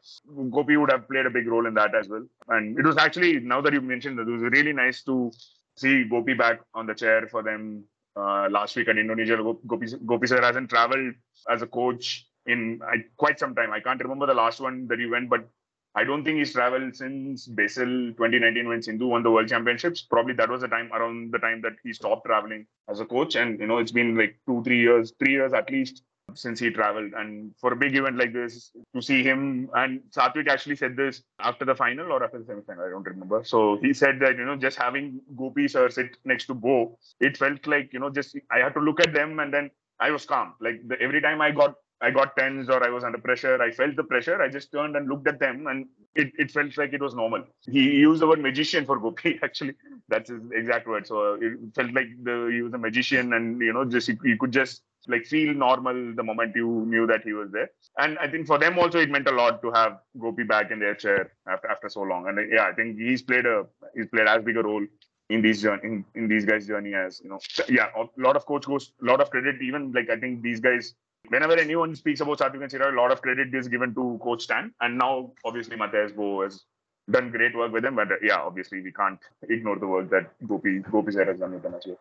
Gopi 0.50 0.76
would 0.76 0.90
have 0.90 1.08
played 1.08 1.26
a 1.26 1.30
big 1.30 1.46
role 1.48 1.66
in 1.66 1.74
that 1.74 1.94
as 1.94 2.08
well. 2.08 2.24
And 2.48 2.78
it 2.78 2.84
was 2.84 2.96
actually 2.96 3.40
now 3.40 3.60
that 3.62 3.72
you 3.72 3.80
mentioned 3.80 4.18
that, 4.18 4.28
it 4.28 4.30
was 4.30 4.42
really 4.42 4.72
nice 4.72 5.02
to 5.04 5.32
see 5.76 6.04
Gopi 6.04 6.34
back 6.34 6.60
on 6.74 6.86
the 6.86 6.94
chair 6.94 7.26
for 7.28 7.42
them 7.42 7.84
uh, 8.16 8.48
last 8.50 8.76
week 8.76 8.88
in 8.88 8.98
Indonesia. 8.98 9.36
Gopi, 9.66 9.86
Gopi 10.06 10.26
sir 10.26 10.42
hasn't 10.42 10.70
traveled 10.70 11.14
as 11.48 11.62
a 11.62 11.66
coach 11.66 12.26
in 12.46 12.80
I, 12.82 13.04
quite 13.16 13.38
some 13.38 13.54
time. 13.54 13.72
I 13.72 13.80
can't 13.80 14.02
remember 14.02 14.26
the 14.26 14.34
last 14.34 14.60
one 14.60 14.86
that 14.88 14.98
he 14.98 15.06
went, 15.06 15.28
but 15.28 15.48
I 15.94 16.04
don't 16.04 16.24
think 16.24 16.38
he's 16.38 16.52
traveled 16.52 16.94
since 16.94 17.46
Basel 17.46 17.86
2019 17.86 18.68
when 18.68 18.82
Sindhu 18.82 19.08
won 19.08 19.22
the 19.22 19.30
World 19.30 19.48
Championships. 19.48 20.02
Probably 20.02 20.34
that 20.34 20.48
was 20.48 20.60
the 20.60 20.68
time 20.68 20.92
around 20.92 21.32
the 21.32 21.38
time 21.38 21.60
that 21.62 21.76
he 21.82 21.92
stopped 21.92 22.26
traveling 22.26 22.66
as 22.88 23.00
a 23.00 23.04
coach, 23.04 23.36
and 23.36 23.58
you 23.58 23.66
know 23.66 23.78
it's 23.78 23.92
been 23.92 24.16
like 24.16 24.38
two, 24.46 24.62
three 24.62 24.80
years, 24.80 25.12
three 25.18 25.32
years 25.32 25.52
at 25.52 25.70
least 25.70 26.02
since 26.34 26.60
he 26.60 26.70
traveled. 26.70 27.12
And 27.14 27.54
for 27.60 27.72
a 27.72 27.76
big 27.76 27.96
event 27.96 28.16
like 28.16 28.32
this, 28.32 28.70
to 28.94 29.02
see 29.02 29.22
him 29.22 29.70
and 29.74 30.00
Satwik 30.10 30.48
actually 30.48 30.76
said 30.76 30.96
this 30.96 31.22
after 31.40 31.64
the 31.64 31.74
final 31.74 32.12
or 32.12 32.22
after 32.22 32.38
the 32.38 32.44
semi-final, 32.44 32.84
I 32.84 32.90
don't 32.90 33.06
remember. 33.06 33.42
So 33.44 33.78
he 33.80 33.94
said 33.94 34.20
that, 34.20 34.36
you 34.36 34.44
know, 34.44 34.56
just 34.56 34.78
having 34.78 35.20
Gopi 35.36 35.68
sir 35.68 35.88
sit 35.90 36.16
next 36.24 36.46
to 36.46 36.54
Boe, 36.54 36.98
it 37.20 37.36
felt 37.36 37.66
like, 37.66 37.92
you 37.92 38.00
know, 38.00 38.10
just 38.10 38.36
I 38.50 38.58
had 38.58 38.74
to 38.74 38.80
look 38.80 39.00
at 39.00 39.12
them 39.12 39.38
and 39.40 39.52
then 39.52 39.70
I 40.00 40.10
was 40.10 40.24
calm. 40.24 40.54
Like 40.60 40.86
the, 40.86 41.00
every 41.00 41.20
time 41.20 41.40
I 41.40 41.50
got 41.50 41.74
I 42.00 42.10
got 42.10 42.36
tense 42.36 42.68
or 42.68 42.84
I 42.84 42.90
was 42.90 43.04
under 43.04 43.18
pressure, 43.18 43.60
I 43.60 43.70
felt 43.70 43.96
the 43.96 44.04
pressure. 44.04 44.40
I 44.40 44.48
just 44.48 44.70
turned 44.72 44.96
and 44.96 45.08
looked 45.08 45.26
at 45.28 45.40
them 45.40 45.66
and 45.66 45.86
it, 46.14 46.32
it 46.38 46.50
felt 46.50 46.76
like 46.76 46.92
it 46.92 47.02
was 47.02 47.14
normal. 47.14 47.44
He 47.70 47.82
used 47.82 48.22
the 48.22 48.26
word 48.26 48.40
magician 48.40 48.86
for 48.86 48.98
Gopi, 48.98 49.38
actually. 49.42 49.74
That's 50.08 50.30
his 50.30 50.40
exact 50.52 50.86
word. 50.86 51.06
So 51.06 51.34
it 51.40 51.58
felt 51.74 51.92
like 51.92 52.08
the, 52.22 52.50
he 52.52 52.62
was 52.62 52.72
a 52.72 52.78
magician 52.78 53.32
and, 53.32 53.60
you 53.60 53.72
know, 53.72 53.84
just 53.84 54.08
you 54.08 54.36
could 54.38 54.52
just 54.52 54.82
like 55.08 55.24
feel 55.24 55.54
normal 55.54 56.14
the 56.14 56.22
moment 56.22 56.54
you 56.54 56.84
knew 56.86 57.06
that 57.06 57.22
he 57.22 57.32
was 57.32 57.50
there. 57.50 57.70
And 57.98 58.18
I 58.18 58.28
think 58.28 58.46
for 58.46 58.58
them 58.58 58.78
also 58.78 58.98
it 58.98 59.10
meant 59.10 59.28
a 59.28 59.32
lot 59.32 59.62
to 59.62 59.70
have 59.72 59.98
Gopi 60.20 60.44
back 60.44 60.70
in 60.70 60.78
their 60.78 60.94
chair 60.94 61.32
after 61.48 61.68
after 61.68 61.88
so 61.88 62.02
long. 62.02 62.28
And 62.28 62.38
yeah, 62.52 62.64
I 62.64 62.72
think 62.72 62.98
he's 62.98 63.22
played 63.22 63.46
a 63.46 63.66
he's 63.94 64.06
played 64.06 64.28
as 64.28 64.44
big 64.44 64.56
a 64.56 64.62
role 64.62 64.84
in 65.30 65.42
these 65.42 65.62
journey 65.62 65.82
in, 65.84 66.04
in 66.14 66.28
these 66.28 66.44
guys' 66.44 66.66
journey 66.66 66.94
as 66.94 67.20
you 67.22 67.30
know. 67.30 67.38
Yeah, 67.68 67.88
a 67.96 68.06
lot 68.20 68.36
of 68.36 68.46
coach 68.46 68.66
goes 68.66 68.92
a 69.02 69.04
lot 69.04 69.20
of 69.20 69.30
credit. 69.30 69.60
Even 69.62 69.92
like 69.92 70.10
I 70.10 70.16
think 70.16 70.42
these 70.42 70.60
guys. 70.60 70.94
Whenever 71.28 71.58
anyone 71.58 71.94
speaks 71.94 72.20
about 72.20 72.38
Satwik 72.38 72.72
and 72.72 72.82
a 72.82 73.00
lot 73.00 73.12
of 73.12 73.20
credit 73.20 73.54
is 73.54 73.68
given 73.68 73.94
to 73.94 74.18
Coach 74.22 74.42
Stan. 74.42 74.72
And 74.80 74.96
now, 74.96 75.32
obviously, 75.44 75.76
Mathias 75.76 76.12
Boe 76.12 76.42
has 76.42 76.64
done 77.10 77.30
great 77.30 77.56
work 77.56 77.72
with 77.72 77.84
him. 77.84 77.96
But 77.96 78.12
uh, 78.12 78.16
yeah, 78.22 78.40
obviously, 78.40 78.80
we 78.80 78.92
can't 78.92 79.18
ignore 79.48 79.78
the 79.78 79.86
work 79.86 80.10
that 80.10 80.30
Gopi 80.46 80.80
Gopi 80.90 81.12
Sir 81.12 81.24
has 81.26 81.40
done 81.40 81.52
with 81.52 81.62
them 81.62 81.74
as 81.74 81.84
well. 81.86 81.98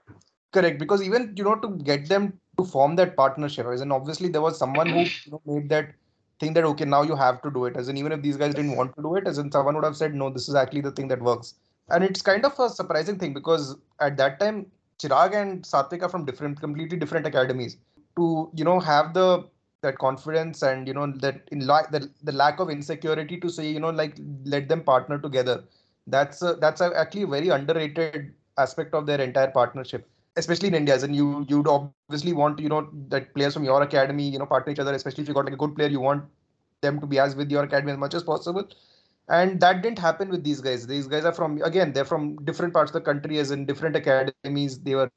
Correct, 0.54 0.80
because 0.80 1.04
even 1.04 1.34
you 1.36 1.44
know 1.44 1.56
to 1.56 1.70
get 1.84 2.08
them 2.08 2.40
to 2.58 2.66
form 2.66 2.96
that 2.96 3.16
partnership, 3.18 3.66
as 3.66 3.82
in 3.82 3.92
obviously 3.92 4.30
there 4.30 4.42
was 4.42 4.58
someone 4.58 4.88
who 4.88 5.02
you 5.02 5.32
know, 5.32 5.42
made 5.46 5.70
that 5.70 5.94
thing 6.40 6.54
that 6.54 6.64
okay 6.64 6.86
now 6.86 7.02
you 7.02 7.16
have 7.16 7.42
to 7.42 7.52
do 7.52 7.66
it. 7.66 7.76
As 7.76 7.90
in 7.90 7.98
even 7.98 8.12
if 8.12 8.22
these 8.22 8.38
guys 8.38 8.54
didn't 8.54 8.78
want 8.78 8.96
to 8.96 9.02
do 9.02 9.16
it, 9.16 9.28
as 9.28 9.38
in 9.40 9.52
someone 9.52 9.76
would 9.76 9.84
have 9.84 9.98
said 9.98 10.16
no, 10.16 10.30
this 10.30 10.48
is 10.48 10.56
actually 10.56 10.82
the 10.82 10.92
thing 10.92 11.08
that 11.10 11.22
works. 11.22 11.56
And 11.90 12.04
it's 12.04 12.22
kind 12.22 12.46
of 12.46 12.58
a 12.60 12.70
surprising 12.70 13.18
thing 13.18 13.34
because 13.34 13.76
at 14.00 14.18
that 14.18 14.40
time 14.40 14.68
Chirag 15.00 15.36
and 15.36 15.64
Satwik 15.64 16.02
are 16.02 16.10
from 16.10 16.26
different, 16.26 16.60
completely 16.60 16.98
different 16.98 17.28
academies. 17.28 17.78
To 18.18 18.52
you 18.54 18.66
know 18.66 18.80
have 18.80 19.14
the 19.14 19.48
that 19.84 19.98
confidence 20.00 20.64
and 20.64 20.88
you 20.88 20.94
know 20.94 21.08
that 21.22 21.42
in 21.52 21.66
la- 21.68 21.88
the, 21.92 22.10
the 22.24 22.32
lack 22.32 22.60
of 22.60 22.70
insecurity 22.70 23.40
to 23.40 23.50
say 23.50 23.70
you 23.70 23.80
know 23.80 23.92
like 23.92 24.18
let 24.46 24.68
them 24.70 24.84
partner 24.84 25.20
together 25.20 25.64
that's 26.08 26.42
a, 26.42 26.56
that's 26.56 26.82
a, 26.82 26.92
actually 26.98 27.24
a 27.24 27.28
very 27.28 27.50
underrated 27.50 28.34
aspect 28.58 28.94
of 28.96 29.06
their 29.06 29.22
entire 29.22 29.52
partnership 29.52 30.08
especially 30.38 30.68
in 30.70 30.76
India, 30.76 30.96
and 31.04 31.16
you 31.16 31.46
you'd 31.50 31.68
obviously 31.68 32.12
want 32.14 32.38
you 32.38 32.70
know 32.70 32.90
that 33.10 33.12
players 33.12 33.32
from 33.32 33.42
your 33.42 33.60
academy 33.60 34.04
you 34.08 34.20
know 34.20 34.26
partner 34.26 34.54
each 34.56 34.64
other, 34.64 34.76
especially 34.80 35.10
if 35.10 35.18
you 35.18 35.24
got 35.24 35.34
like 35.36 35.46
a 35.46 35.52
good 35.52 35.66
player, 35.68 35.80
you 35.82 36.00
want 36.00 36.24
them 36.82 37.00
to 37.00 37.06
be 37.08 37.20
as 37.20 37.36
with 37.36 37.50
your 37.52 37.64
academy 37.64 37.92
as 37.92 37.98
much 37.98 38.14
as 38.14 38.24
possible. 38.24 38.68
And 39.30 39.60
that 39.60 39.82
didn't 39.82 40.00
happen 40.00 40.30
with 40.30 40.44
these 40.44 40.62
guys. 40.62 40.88
These 40.88 41.08
guys 41.08 41.26
are 41.26 41.34
from 41.34 41.62
again, 41.64 41.94
they're 41.94 42.06
from 42.06 42.36
different 42.46 42.74
parts 42.74 42.92
of 42.92 42.94
the 42.94 43.02
country, 43.02 43.40
as 43.40 43.52
in 43.52 43.66
different 43.66 43.96
academies. 43.96 44.80
They 44.80 44.96
were 44.96 45.12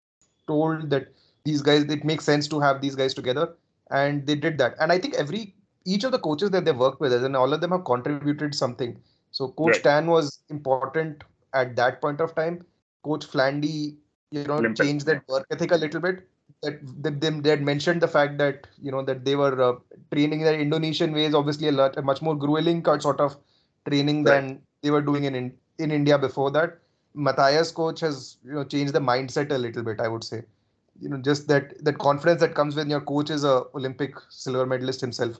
told 0.47 0.91
that 0.91 1.09
these 1.45 1.63
guys 1.63 1.83
it 1.85 2.05
makes 2.05 2.25
sense 2.25 2.49
to 2.49 2.61
have 2.61 2.81
these 2.81 2.95
guys 2.95 3.15
together, 3.15 3.55
and 3.91 4.27
they 4.27 4.35
did 4.35 4.59
that. 4.59 4.75
And 4.81 4.93
I 4.93 4.99
think 4.99 5.15
every 5.15 5.55
each 5.85 6.05
of 6.05 6.13
the 6.13 6.19
coaches 6.19 6.51
that 6.51 6.65
they 6.65 6.73
worked 6.73 7.01
with, 7.01 7.13
and 7.13 7.37
all 7.37 7.53
of 7.53 7.61
them 7.61 7.71
have 7.71 7.85
contributed 7.85 8.55
something. 8.55 8.99
So 9.31 9.49
Coach 9.49 9.75
right. 9.75 9.85
Tan 9.85 10.07
was 10.07 10.41
important 10.51 11.23
at 11.55 11.77
that 11.77 12.01
point 12.01 12.21
of 12.21 12.35
time. 12.35 12.65
Coach 13.03 13.27
Flandy 13.27 13.97
you 14.31 14.45
know 14.45 14.55
Olympic. 14.55 14.87
change 14.87 15.05
that 15.05 15.27
work 15.29 15.47
ethic 15.51 15.73
a 15.73 15.77
little 15.77 16.01
bit 16.01 16.27
that 16.63 17.21
they, 17.21 17.31
they 17.31 17.51
had 17.51 17.63
mentioned 17.63 18.01
the 18.01 18.09
fact 18.09 18.39
that 18.39 18.67
you 18.81 18.91
know 18.91 19.03
that 19.03 19.25
they 19.25 19.37
were 19.37 19.61
uh, 19.63 19.75
training 20.13 20.41
their 20.41 20.59
indonesian 20.59 21.13
ways 21.13 21.35
obviously 21.35 21.69
a 21.69 21.73
lot 21.73 21.97
a 21.97 22.03
much 22.03 22.23
more 22.23 22.37
grueling 22.37 22.85
sort 23.01 23.21
of 23.21 23.37
training 23.89 24.25
right. 24.25 24.41
than 24.41 24.63
they 24.83 24.91
were 24.91 25.03
doing 25.03 25.25
in, 25.25 25.35
in 25.35 25.53
in 25.79 25.91
india 25.91 26.19
before 26.19 26.51
that 26.51 26.79
matthias 27.15 27.73
coach 27.73 28.01
has 28.01 28.37
you 28.45 28.53
know 28.53 28.65
changed 28.65 28.93
the 28.93 29.01
mindset 29.01 29.51
a 29.51 29.59
little 29.59 29.83
bit 29.83 30.01
i 30.01 30.09
would 30.09 30.23
say 30.23 30.43
you 31.01 31.09
know 31.09 31.19
just 31.19 31.49
that 31.49 31.83
that 31.85 31.99
confidence 31.99 32.41
that 32.41 32.55
comes 32.55 32.77
when 32.77 32.91
your 32.91 33.01
coach 33.01 33.31
is 33.31 33.45
a 33.45 33.65
olympic 33.75 34.15
silver 34.29 34.67
medalist 34.67 35.01
himself 35.01 35.39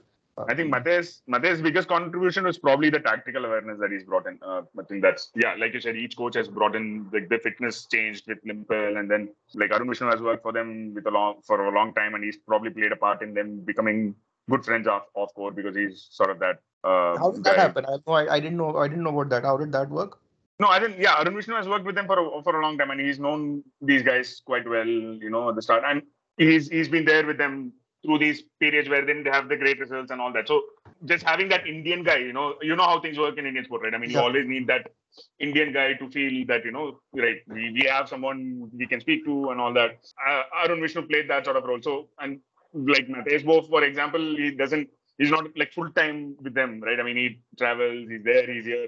I 0.49 0.55
think 0.55 0.69
Mathias 0.69 1.21
Mathias' 1.27 1.61
biggest 1.61 1.87
contribution 1.87 2.45
was 2.45 2.57
probably 2.57 2.89
the 2.89 2.99
tactical 2.99 3.45
awareness 3.45 3.79
that 3.79 3.91
he's 3.91 4.03
brought 4.03 4.27
in. 4.27 4.39
Uh, 4.41 4.61
I 4.79 4.83
think 4.83 5.01
that's 5.01 5.29
yeah, 5.35 5.55
like 5.59 5.73
you 5.73 5.81
said, 5.81 5.95
each 5.95 6.15
coach 6.17 6.35
has 6.35 6.47
brought 6.47 6.75
in 6.75 7.09
like 7.13 7.29
the 7.29 7.37
fitness 7.37 7.85
changed 7.85 8.27
with 8.27 8.43
Limpele, 8.45 8.97
and 8.97 9.11
then 9.11 9.29
like 9.53 9.71
Arun 9.71 9.89
Vishnu 9.89 10.09
has 10.09 10.21
worked 10.21 10.41
for 10.41 10.53
them 10.53 10.93
with 10.93 11.05
a 11.05 11.11
long 11.11 11.41
for 11.43 11.67
a 11.67 11.75
long 11.75 11.93
time, 11.93 12.15
and 12.15 12.23
he's 12.23 12.37
probably 12.37 12.69
played 12.69 12.91
a 12.91 12.95
part 12.95 13.21
in 13.21 13.33
them 13.33 13.59
becoming 13.59 14.15
good 14.49 14.63
friends 14.63 14.87
off 14.87 15.03
off 15.15 15.33
court 15.33 15.55
because 15.55 15.75
he's 15.75 16.07
sort 16.11 16.29
of 16.29 16.39
that. 16.39 16.59
Uh, 16.83 17.17
How 17.17 17.31
did 17.31 17.43
that 17.43 17.57
happen? 17.57 17.85
I, 17.85 17.97
no, 18.07 18.13
I, 18.13 18.35
I 18.35 18.39
didn't 18.39 18.57
know. 18.57 18.77
I 18.77 18.87
didn't 18.87 19.03
know 19.03 19.19
about 19.19 19.29
that. 19.29 19.43
How 19.43 19.57
did 19.57 19.71
that 19.73 19.89
work? 19.89 20.20
No, 20.61 20.67
I 20.67 20.79
didn't. 20.79 20.99
Yeah, 20.99 21.19
Arun 21.19 21.35
Vishnu 21.35 21.55
has 21.55 21.67
worked 21.67 21.85
with 21.85 21.95
them 21.95 22.05
for 22.05 22.17
a, 22.19 22.43
for 22.43 22.59
a 22.59 22.63
long 22.63 22.77
time, 22.77 22.91
and 22.91 23.01
he's 23.01 23.19
known 23.19 23.63
these 23.81 24.03
guys 24.03 24.41
quite 24.45 24.67
well. 24.73 24.87
You 24.87 25.31
know, 25.35 25.49
at 25.49 25.55
the 25.55 25.61
start, 25.67 25.83
and 25.87 26.03
he's 26.37 26.69
he's 26.69 26.89
been 26.95 27.05
there 27.11 27.25
with 27.25 27.39
them 27.43 27.73
through 28.03 28.19
these 28.19 28.43
periods 28.59 28.89
where 28.89 29.05
then 29.05 29.23
they 29.23 29.29
have 29.29 29.47
the 29.49 29.57
great 29.57 29.79
results 29.79 30.11
and 30.11 30.21
all 30.21 30.33
that. 30.33 30.47
So 30.47 30.61
just 31.05 31.23
having 31.23 31.49
that 31.49 31.67
Indian 31.67 32.03
guy, 32.03 32.17
you 32.17 32.33
know, 32.33 32.55
you 32.61 32.75
know 32.75 32.83
how 32.91 32.99
things 32.99 33.17
work 33.17 33.37
in 33.37 33.45
Indian 33.45 33.65
sport, 33.65 33.83
right? 33.83 33.93
I 33.93 33.97
mean, 33.97 34.09
yeah. 34.09 34.19
you 34.19 34.23
always 34.23 34.47
need 34.47 34.67
that 34.67 34.91
Indian 35.39 35.73
guy 35.73 35.93
to 35.93 36.09
feel 36.09 36.45
that, 36.47 36.65
you 36.65 36.71
know, 36.71 36.99
right, 37.13 37.37
we, 37.47 37.71
we 37.71 37.87
have 37.89 38.09
someone 38.09 38.69
we 38.73 38.87
can 38.87 39.01
speak 39.01 39.23
to 39.25 39.51
and 39.51 39.61
all 39.61 39.73
that. 39.73 39.99
Uh, 40.27 40.41
Arun 40.63 40.81
Vishnu 40.81 41.03
played 41.03 41.29
that 41.29 41.45
sort 41.45 41.57
of 41.57 41.63
role. 41.63 41.81
So, 41.81 42.09
and 42.19 42.39
like 42.73 43.07
Boe, 43.45 43.61
for 43.61 43.83
example, 43.83 44.35
he 44.35 44.51
doesn't, 44.51 44.89
he's 45.19 45.29
not 45.29 45.45
like 45.55 45.71
full 45.73 45.91
time 45.91 46.35
with 46.41 46.55
them, 46.55 46.81
right? 46.81 46.99
I 46.99 47.03
mean, 47.03 47.17
he 47.17 47.39
travels, 47.57 48.09
he's 48.09 48.23
there, 48.23 48.51
he's 48.51 48.65
here. 48.65 48.87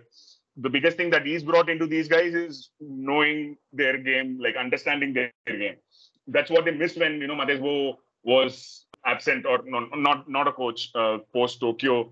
The 0.58 0.70
biggest 0.70 0.98
thing 0.98 1.10
that 1.12 1.26
he's 1.26 1.44
brought 1.44 1.70
into 1.70 1.88
these 1.88 2.08
guys 2.08 2.34
is 2.36 2.70
knowing 2.80 3.58
their 3.72 3.98
game, 3.98 4.40
like 4.42 4.56
understanding 4.56 5.14
their 5.14 5.32
game. 5.48 5.76
That's 6.28 6.50
what 6.52 6.66
they 6.66 6.72
missed 6.72 6.98
when, 6.98 7.20
you 7.22 7.28
know, 7.28 7.36
Mathias 7.36 7.60
Boe 7.60 8.00
was 8.24 8.86
absent 9.06 9.46
or 9.46 9.62
not 9.66 10.30
not, 10.30 10.48
a 10.48 10.54
coach 10.54 10.90
uh, 10.96 11.20
post 11.34 11.60
Tokyo. 11.60 12.12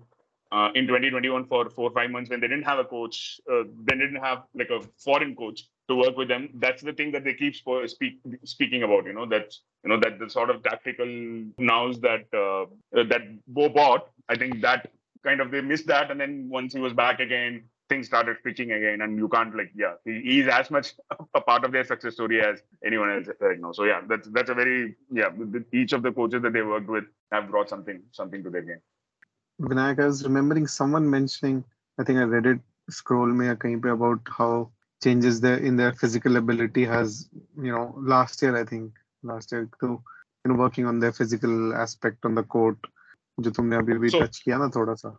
uh, 0.52 0.70
in 0.74 0.86
2021 0.86 1.46
for 1.46 1.70
four 1.70 1.90
five 1.92 2.10
months 2.10 2.30
when 2.30 2.40
they 2.40 2.48
didn't 2.48 2.64
have 2.64 2.78
a 2.78 2.84
coach, 2.84 3.40
uh, 3.50 3.62
they 3.84 3.96
didn't 3.96 4.16
have 4.22 4.44
like 4.54 4.70
a 4.70 4.80
foreign 4.98 5.34
coach 5.34 5.64
to 5.88 5.96
work 5.96 6.16
with 6.16 6.28
them. 6.28 6.50
That's 6.54 6.82
the 6.82 6.92
thing 6.92 7.10
that 7.12 7.24
they 7.24 7.34
keep 7.34 7.54
speak, 7.56 8.20
speaking 8.44 8.82
about. 8.82 9.06
You 9.06 9.14
know 9.14 9.26
that 9.26 9.54
you 9.82 9.90
know 9.90 9.98
that 10.00 10.18
the 10.18 10.28
sort 10.28 10.50
of 10.50 10.62
tactical 10.62 11.06
nows 11.58 12.00
that 12.00 12.26
uh, 12.34 12.66
that 12.92 13.22
Boe 13.48 13.70
bought. 13.70 14.10
I 14.28 14.36
think 14.36 14.60
that 14.60 14.90
kind 15.24 15.40
of 15.40 15.50
they 15.50 15.62
missed 15.62 15.86
that, 15.86 16.10
and 16.10 16.20
then 16.20 16.48
once 16.50 16.74
he 16.74 16.80
was 16.80 16.92
back 16.92 17.20
again, 17.20 17.64
things 17.89 18.07
started 18.07 18.37
pitching 18.43 18.71
again, 18.71 19.01
and 19.01 19.17
you 19.17 19.27
can't 19.29 19.55
like 19.55 19.71
yeah, 19.75 19.93
he, 20.05 20.21
he's 20.21 20.47
as 20.47 20.69
much 20.69 20.93
a 21.33 21.41
part 21.41 21.63
of 21.63 21.71
their 21.71 21.83
success 21.83 22.13
story 22.13 22.41
as 22.41 22.61
anyone 22.85 23.11
else 23.11 23.27
right 23.39 23.59
now. 23.59 23.71
So 23.71 23.85
yeah, 23.85 24.01
that's 24.07 24.27
that's 24.29 24.49
a 24.49 24.53
very 24.53 24.95
yeah. 25.11 25.29
Each 25.73 25.93
of 25.93 26.03
the 26.03 26.11
coaches 26.11 26.41
that 26.43 26.53
they 26.53 26.61
worked 26.61 26.89
with 26.89 27.05
have 27.31 27.49
brought 27.49 27.69
something 27.69 28.01
something 28.11 28.43
to 28.43 28.49
their 28.49 28.61
game. 28.61 28.81
Vinayak, 29.61 29.99
I 29.99 30.05
was 30.05 30.23
remembering 30.23 30.67
someone 30.67 31.09
mentioning, 31.09 31.63
I 31.97 32.03
think 32.03 32.19
I 32.19 32.23
read 32.23 32.45
it 32.45 32.59
scroll 32.89 33.27
me 33.27 33.47
a 33.47 33.55
kahin 33.55 33.81
pe 33.81 33.89
about 33.89 34.19
how 34.37 34.71
changes 35.03 35.41
there 35.41 35.57
in 35.57 35.75
their 35.75 35.93
physical 35.93 36.37
ability 36.37 36.85
has, 36.85 37.29
you 37.61 37.71
know, 37.71 37.93
last 37.97 38.41
year 38.41 38.55
I 38.55 38.63
think, 38.63 38.93
last 39.23 39.51
year 39.51 39.69
too, 39.79 40.01
you 40.45 40.51
know, 40.51 40.55
working 40.55 40.85
on 40.85 40.99
their 40.99 41.11
physical 41.11 41.73
aspect 41.73 42.25
on 42.25 42.35
the 42.35 42.43
court, 42.43 42.77
जो 43.39 43.51
तुमने 43.51 43.75
अभी 43.77 43.97
भी 43.99 44.09
So- 44.09 44.21
touch 44.21 44.39
किया 44.39 44.57
ना 44.57 44.69
थोड़ा 44.75 44.93
सा. 44.93 45.17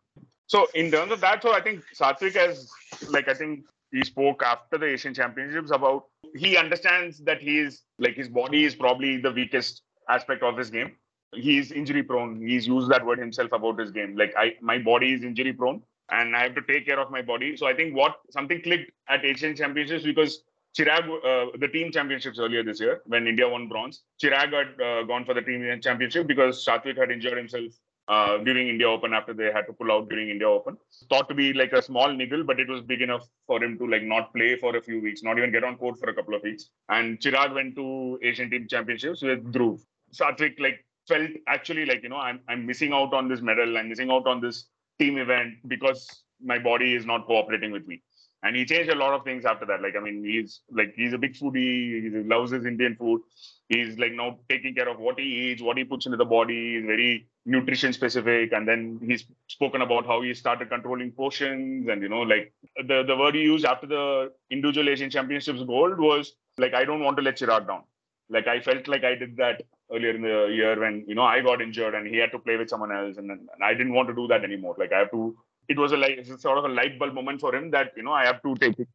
So 0.53 0.67
in 0.75 0.91
terms 0.91 1.11
of 1.11 1.19
that, 1.21 1.41
so 1.41 1.51
I 1.51 1.61
think 1.61 1.83
Satwik 1.99 2.35
has 2.35 2.69
like 3.09 3.27
I 3.27 3.33
think 3.33 3.65
he 3.91 4.03
spoke 4.03 4.43
after 4.43 4.77
the 4.77 4.85
Asian 4.85 5.11
Championships 5.11 5.71
about 5.71 6.03
he 6.35 6.57
understands 6.57 7.17
that 7.29 7.41
he 7.41 7.57
is 7.57 7.81
like 7.97 8.13
his 8.13 8.29
body 8.29 8.63
is 8.63 8.75
probably 8.75 9.17
the 9.17 9.31
weakest 9.31 9.81
aspect 10.09 10.43
of 10.43 10.55
his 10.55 10.69
game. 10.69 10.91
He's 11.33 11.71
injury 11.71 12.03
prone. 12.03 12.39
He's 12.47 12.67
used 12.67 12.91
that 12.91 13.03
word 13.03 13.17
himself 13.17 13.51
about 13.51 13.79
his 13.79 13.89
game. 13.89 14.15
Like 14.15 14.35
I 14.37 14.53
my 14.61 14.77
body 14.77 15.13
is 15.13 15.23
injury 15.23 15.53
prone 15.53 15.81
and 16.11 16.35
I 16.35 16.43
have 16.43 16.53
to 16.53 16.61
take 16.61 16.85
care 16.85 16.99
of 16.99 17.09
my 17.09 17.23
body. 17.23 17.57
So 17.57 17.65
I 17.65 17.73
think 17.73 17.95
what 17.95 18.17
something 18.29 18.61
clicked 18.61 18.91
at 19.09 19.25
Asian 19.25 19.55
Championships 19.55 20.03
because 20.03 20.43
Chirag, 20.77 21.09
uh, 21.31 21.57
the 21.57 21.67
team 21.67 21.91
championships 21.91 22.37
earlier 22.39 22.63
this 22.63 22.79
year 22.79 23.01
when 23.05 23.27
India 23.27 23.49
won 23.49 23.69
bronze, 23.69 24.01
Chirag 24.21 24.53
had 24.53 24.81
uh, 24.81 25.01
gone 25.03 25.25
for 25.25 25.33
the 25.33 25.41
team 25.41 25.67
championship 25.81 26.27
because 26.27 26.63
Satwik 26.63 26.97
had 26.97 27.09
injured 27.09 27.37
himself 27.37 27.71
uh, 28.07 28.37
during 28.39 28.67
India 28.67 28.89
Open 28.89 29.13
after 29.13 29.33
they 29.33 29.51
had 29.51 29.65
to 29.67 29.73
pull 29.73 29.91
out 29.91 30.09
during 30.09 30.29
India 30.29 30.47
Open. 30.49 30.77
Thought 31.09 31.29
to 31.29 31.35
be 31.35 31.53
like 31.53 31.73
a 31.73 31.81
small 31.81 32.11
niggle, 32.11 32.43
but 32.43 32.59
it 32.59 32.67
was 32.69 32.81
big 32.81 33.01
enough 33.01 33.27
for 33.47 33.63
him 33.63 33.77
to 33.77 33.87
like 33.87 34.03
not 34.03 34.33
play 34.33 34.57
for 34.57 34.75
a 34.75 34.81
few 34.81 35.01
weeks, 35.01 35.23
not 35.23 35.37
even 35.37 35.51
get 35.51 35.63
on 35.63 35.77
court 35.77 35.99
for 35.99 36.09
a 36.09 36.13
couple 36.13 36.35
of 36.35 36.43
weeks. 36.43 36.69
And 36.89 37.19
Chirag 37.19 37.53
went 37.53 37.75
to 37.75 38.19
Asian 38.21 38.49
Team 38.49 38.67
Championships 38.69 39.21
with 39.21 39.43
Dhruv. 39.51 39.81
Satwik 40.13 40.59
like 40.59 40.85
felt 41.07 41.29
actually 41.47 41.85
like 41.85 42.03
you 42.03 42.09
know 42.09 42.17
I'm 42.17 42.39
I'm 42.47 42.65
missing 42.65 42.93
out 42.93 43.13
on 43.13 43.27
this 43.29 43.41
medal. 43.41 43.77
I'm 43.77 43.89
missing 43.89 44.11
out 44.11 44.27
on 44.27 44.41
this 44.41 44.65
team 44.99 45.17
event 45.17 45.55
because 45.67 46.23
my 46.41 46.59
body 46.59 46.93
is 46.93 47.05
not 47.05 47.25
cooperating 47.25 47.71
with 47.71 47.87
me. 47.87 48.01
And 48.45 48.57
he 48.57 48.65
changed 48.65 48.91
a 48.91 48.95
lot 48.95 49.13
of 49.13 49.23
things 49.23 49.45
after 49.45 49.65
that. 49.67 49.81
Like 49.81 49.95
I 49.95 50.01
mean, 50.01 50.23
he's 50.23 50.61
like 50.69 50.93
he's 50.95 51.13
a 51.13 51.17
big 51.17 51.33
foodie. 51.33 52.03
He 52.03 52.09
loves 52.09 52.51
his 52.51 52.65
Indian 52.65 52.95
food. 52.97 53.21
He's 53.69 53.97
like 53.97 54.11
now 54.11 54.39
taking 54.49 54.75
care 54.75 54.89
of 54.89 54.99
what 54.99 55.17
he 55.17 55.25
eats, 55.25 55.61
what 55.61 55.77
he 55.77 55.85
puts 55.85 56.05
into 56.05 56.17
the 56.17 56.25
body. 56.25 56.75
He's 56.75 56.85
very 56.85 57.27
nutrition 57.45 57.93
specific. 57.93 58.53
And 58.53 58.67
then 58.67 58.99
he's 59.05 59.25
spoken 59.47 59.81
about 59.81 60.05
how 60.05 60.21
he 60.21 60.33
started 60.33 60.69
controlling 60.69 61.11
portions. 61.11 61.87
And 61.89 62.01
you 62.01 62.09
know, 62.09 62.21
like 62.21 62.53
the 62.87 63.03
the 63.03 63.15
word 63.15 63.35
he 63.35 63.41
used 63.41 63.65
after 63.65 63.87
the 63.87 64.31
individual 64.49 64.89
Asian 64.89 65.09
Championships 65.09 65.63
gold 65.63 65.99
was 65.99 66.33
like, 66.57 66.73
I 66.73 66.85
don't 66.85 67.03
want 67.03 67.17
to 67.17 67.23
let 67.23 67.37
Chirag 67.37 67.67
down. 67.67 67.83
Like 68.29 68.47
I 68.47 68.59
felt 68.61 68.87
like 68.87 69.03
I 69.03 69.15
did 69.15 69.37
that 69.37 69.61
earlier 69.91 70.11
in 70.11 70.21
the 70.21 70.49
year 70.53 70.79
when 70.79 71.03
you 71.07 71.15
know 71.15 71.23
I 71.23 71.41
got 71.41 71.61
injured 71.61 71.93
and 71.93 72.07
he 72.07 72.17
had 72.17 72.31
to 72.31 72.39
play 72.39 72.57
with 72.57 72.69
someone 72.69 72.91
else, 72.91 73.17
and, 73.17 73.29
and 73.29 73.49
I 73.61 73.73
didn't 73.73 73.93
want 73.93 74.07
to 74.09 74.15
do 74.15 74.27
that 74.27 74.43
anymore. 74.43 74.75
Like 74.77 74.93
I 74.93 74.99
have 74.99 75.11
to. 75.11 75.35
It 75.69 75.77
was 75.77 75.93
a 75.93 75.97
like 75.97 76.25
sort 76.25 76.57
of 76.57 76.65
a 76.65 76.69
light 76.69 76.99
bulb 76.99 77.13
moment 77.13 77.39
for 77.39 77.55
him 77.55 77.71
that 77.71 77.91
you 77.95 78.03
know 78.03 78.11
I 78.11 78.25
have 78.25 78.41
to 78.43 78.55
take 78.55 78.79
it. 78.79 78.87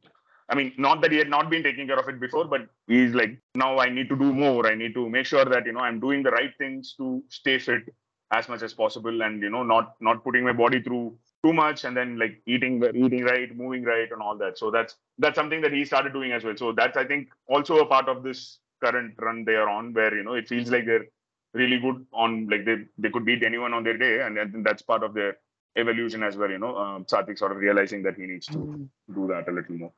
I 0.51 0.55
mean, 0.55 0.73
not 0.79 1.03
that 1.03 1.13
he 1.13 1.19
had 1.19 1.29
not 1.29 1.51
been 1.51 1.63
taking 1.63 1.87
care 1.87 1.99
of 1.99 2.09
it 2.09 2.19
before, 2.19 2.47
but 2.47 2.69
he's 2.87 3.15
like 3.15 3.39
now 3.55 3.79
I 3.79 3.91
need 3.91 4.09
to 4.09 4.17
do 4.17 4.33
more. 4.33 4.67
I 4.67 4.75
need 4.75 4.95
to 4.95 5.09
make 5.09 5.27
sure 5.27 5.45
that 5.45 5.67
you 5.67 5.73
know 5.73 5.81
I'm 5.81 6.01
doing 6.01 6.23
the 6.23 6.31
right 6.31 6.53
things 6.59 6.95
to 6.99 7.23
stay 7.29 7.59
fit 7.59 7.83
as 8.31 8.49
much 8.49 8.63
as 8.63 8.75
possible, 8.75 9.23
and 9.23 9.43
you 9.43 9.51
know 9.51 9.63
not 9.63 9.95
not 10.01 10.23
putting 10.25 10.45
my 10.45 10.53
body 10.53 10.83
through 10.83 11.17
too 11.45 11.53
much, 11.53 11.85
and 11.85 11.97
then 11.97 12.19
like 12.19 12.41
eating 12.47 12.83
eating 12.95 13.25
right, 13.25 13.55
moving 13.57 13.85
right, 13.85 14.11
and 14.11 14.21
all 14.21 14.37
that. 14.37 14.59
So 14.59 14.71
that's 14.71 14.97
that's 15.19 15.37
something 15.37 15.61
that 15.63 15.73
he 15.73 15.85
started 15.85 16.13
doing 16.13 16.33
as 16.33 16.45
well. 16.45 16.57
So 16.57 16.73
that's 16.73 16.97
I 16.97 17.05
think 17.05 17.29
also 17.47 17.79
a 17.79 17.87
part 17.87 18.09
of 18.09 18.23
this 18.23 18.59
current 18.85 19.15
run 19.19 19.45
they 19.45 19.55
are 19.55 19.69
on, 19.69 19.93
where 19.93 20.15
you 20.15 20.23
know 20.23 20.35
it 20.35 20.49
feels 20.49 20.71
like 20.71 20.87
they're 20.87 21.07
really 21.55 21.79
good 21.79 22.05
on 22.13 22.47
like 22.49 22.65
they 22.65 22.77
they 22.99 23.11
could 23.11 23.25
beat 23.25 23.43
anyone 23.43 23.73
on 23.73 23.85
their 23.85 23.97
day, 23.97 24.21
and, 24.21 24.39
and 24.39 24.65
that's 24.65 24.83
part 24.83 25.03
of 25.03 25.15
their 25.15 25.37
evolution 25.77 26.23
as 26.23 26.37
well. 26.37 26.51
You 26.51 26.59
know, 26.59 26.77
um, 26.77 27.05
Satwik 27.05 27.39
sort 27.39 27.53
of 27.53 27.59
realizing 27.59 28.03
that 28.03 28.17
he 28.17 28.27
needs 28.27 28.47
to 28.49 28.89
do 29.15 29.27
that 29.29 29.49
a 29.49 29.53
little 29.53 29.77
more. 29.77 29.93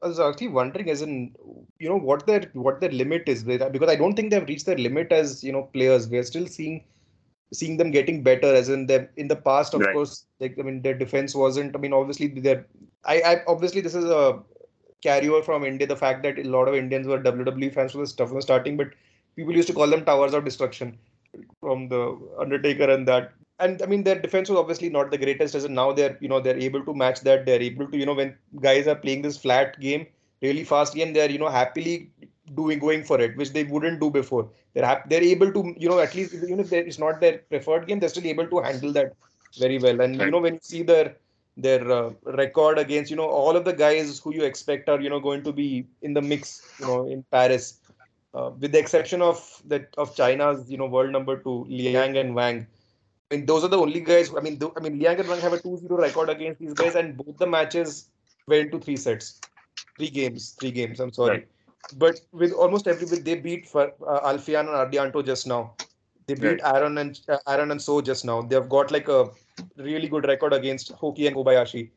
I 0.00 0.06
was 0.06 0.20
actually 0.20 0.48
wondering, 0.48 0.90
as 0.90 1.02
in, 1.02 1.34
you 1.80 1.88
know, 1.88 1.98
what 1.98 2.24
their 2.24 2.42
what 2.52 2.80
their 2.80 2.90
limit 2.90 3.28
is, 3.28 3.42
because 3.42 3.88
I 3.88 3.96
don't 3.96 4.14
think 4.14 4.30
they've 4.30 4.46
reached 4.46 4.66
their 4.66 4.78
limit 4.78 5.10
as 5.10 5.42
you 5.42 5.50
know 5.50 5.62
players. 5.62 6.08
We're 6.08 6.22
still 6.22 6.46
seeing 6.46 6.84
seeing 7.52 7.76
them 7.76 7.90
getting 7.90 8.22
better, 8.22 8.54
as 8.54 8.68
in 8.68 8.86
them 8.86 9.08
in 9.16 9.28
the 9.28 9.36
past. 9.36 9.74
Of 9.74 9.82
Right. 9.82 9.92
course, 9.92 10.26
like 10.40 10.56
I 10.58 10.62
mean, 10.62 10.82
their 10.82 10.94
defense 10.94 11.34
wasn't. 11.34 11.74
I 11.74 11.78
mean, 11.78 11.92
obviously, 11.92 12.28
they're. 12.28 12.66
I, 13.04 13.20
I 13.22 13.36
obviously 13.46 13.80
this 13.80 13.94
is 13.94 14.04
a 14.04 14.42
carryover 15.04 15.44
from 15.44 15.64
India. 15.64 15.86
The 15.86 15.96
fact 15.96 16.22
that 16.24 16.38
a 16.38 16.44
lot 16.44 16.68
of 16.68 16.74
Indians 16.74 17.06
were 17.06 17.18
WWE 17.20 17.70
fans 17.70 17.92
for 17.92 17.98
the 17.98 18.06
stuff 18.06 18.28
from 18.28 18.36
the 18.38 18.42
starting, 18.42 18.76
but 18.76 18.88
people 19.36 19.54
used 19.54 19.68
to 19.68 19.74
call 19.74 19.86
them 19.88 20.04
towers 20.04 20.34
of 20.34 20.44
destruction 20.44 20.98
from 21.60 21.88
the 21.88 22.18
Undertaker 22.38 22.90
and 22.90 23.06
that. 23.08 23.32
And 23.58 23.82
I 23.82 23.86
mean, 23.86 24.04
their 24.04 24.18
defense 24.18 24.48
was 24.48 24.58
obviously 24.58 24.88
not 24.88 25.10
the 25.10 25.18
greatest. 25.18 25.54
As 25.54 25.64
in 25.64 25.74
now 25.74 25.92
they're 25.92 26.16
you 26.20 26.28
know 26.28 26.40
they're 26.40 26.58
able 26.58 26.84
to 26.84 26.94
match 26.94 27.20
that. 27.22 27.46
They're 27.46 27.60
able 27.60 27.86
to 27.88 27.96
you 27.96 28.06
know 28.06 28.14
when 28.14 28.36
guys 28.60 28.86
are 28.86 28.94
playing 28.96 29.22
this 29.22 29.36
flat 29.36 29.78
game, 29.80 30.06
really 30.42 30.64
fast 30.64 30.94
game, 30.94 31.12
they're 31.12 31.30
you 31.30 31.38
know 31.38 31.48
happily 31.48 32.10
doing 32.54 32.78
going 32.78 33.04
for 33.04 33.20
it, 33.20 33.36
which 33.36 33.52
they 33.52 33.64
wouldn't 33.64 34.00
do 34.00 34.10
before. 34.10 34.48
They're 34.74 35.02
they're 35.08 35.22
able 35.22 35.52
to 35.52 35.74
you 35.76 35.88
know 35.88 36.00
at 36.00 36.14
least 36.14 36.34
even 36.34 36.60
if 36.60 36.72
it's 36.72 36.98
not 36.98 37.20
their 37.20 37.38
preferred 37.38 37.86
game, 37.86 38.00
they're 38.00 38.08
still 38.08 38.26
able 38.26 38.46
to 38.48 38.60
handle 38.60 38.92
that 38.92 39.14
very 39.58 39.78
well. 39.78 40.00
And 40.00 40.16
you 40.16 40.30
know 40.30 40.40
when 40.40 40.54
you 40.54 40.60
see 40.62 40.82
their 40.82 41.16
their 41.56 41.90
uh, 41.90 42.10
record 42.24 42.78
against 42.78 43.10
you 43.10 43.16
know 43.16 43.28
all 43.28 43.56
of 43.56 43.64
the 43.64 43.72
guys 43.72 44.18
who 44.18 44.32
you 44.34 44.44
expect 44.44 44.88
are 44.88 45.00
you 45.00 45.10
know 45.10 45.20
going 45.20 45.42
to 45.44 45.52
be 45.52 45.86
in 46.02 46.14
the 46.14 46.22
mix 46.22 46.62
you 46.78 46.86
know 46.86 47.06
in 47.08 47.24
Paris, 47.30 47.80
uh, 48.34 48.50
with 48.58 48.72
the 48.72 48.78
exception 48.78 49.20
of 49.22 49.62
that 49.66 49.88
of 49.98 50.14
China's 50.14 50.70
you 50.70 50.78
know 50.78 50.86
world 50.86 51.10
number 51.10 51.36
two 51.38 51.64
Liang 51.68 52.16
and 52.16 52.34
Wang. 52.34 52.66
I 53.30 53.36
mean, 53.36 53.46
those 53.46 53.62
are 53.64 53.68
the 53.68 53.78
only 53.78 54.00
guys. 54.00 54.32
I 54.34 54.40
mean, 54.40 54.58
th- 54.58 54.72
I 54.76 54.80
mean, 54.80 54.98
Liang 54.98 55.20
and 55.20 55.28
Wang 55.28 55.40
have 55.40 55.52
a 55.52 55.58
2-0 55.58 55.98
record 55.98 56.30
against 56.30 56.60
these 56.60 56.72
guys, 56.72 56.94
and 56.94 57.14
both 57.14 57.36
the 57.36 57.46
matches 57.46 58.08
went 58.46 58.72
to 58.72 58.78
three 58.78 58.96
sets, 58.96 59.38
three 59.98 60.08
games, 60.08 60.56
three 60.58 60.70
games. 60.70 60.98
I'm 60.98 61.12
sorry, 61.12 61.30
Right. 61.30 61.48
But 61.96 62.20
with 62.32 62.52
almost 62.52 62.86
every 62.86 63.06
they 63.18 63.36
beat 63.36 63.66
for, 63.68 63.92
uh, 64.06 64.20
Alfian 64.32 64.60
and 64.60 64.68
Ardianto 64.92 65.24
just 65.24 65.46
now. 65.46 65.74
They 66.26 66.34
beat 66.34 66.60
Aaron 66.62 66.98
and 66.98 67.18
uh, 67.28 67.38
Aaron 67.48 67.70
and 67.70 67.80
Soh 67.80 68.02
just 68.02 68.24
now. 68.24 68.42
They've 68.42 68.68
got 68.68 68.90
like 68.90 69.08
a 69.08 69.30
really 69.76 70.08
good 70.08 70.26
record 70.26 70.52
against 70.52 70.92
Hoki 70.92 71.26
and 71.26 71.34
Kobayashi. 71.36 71.90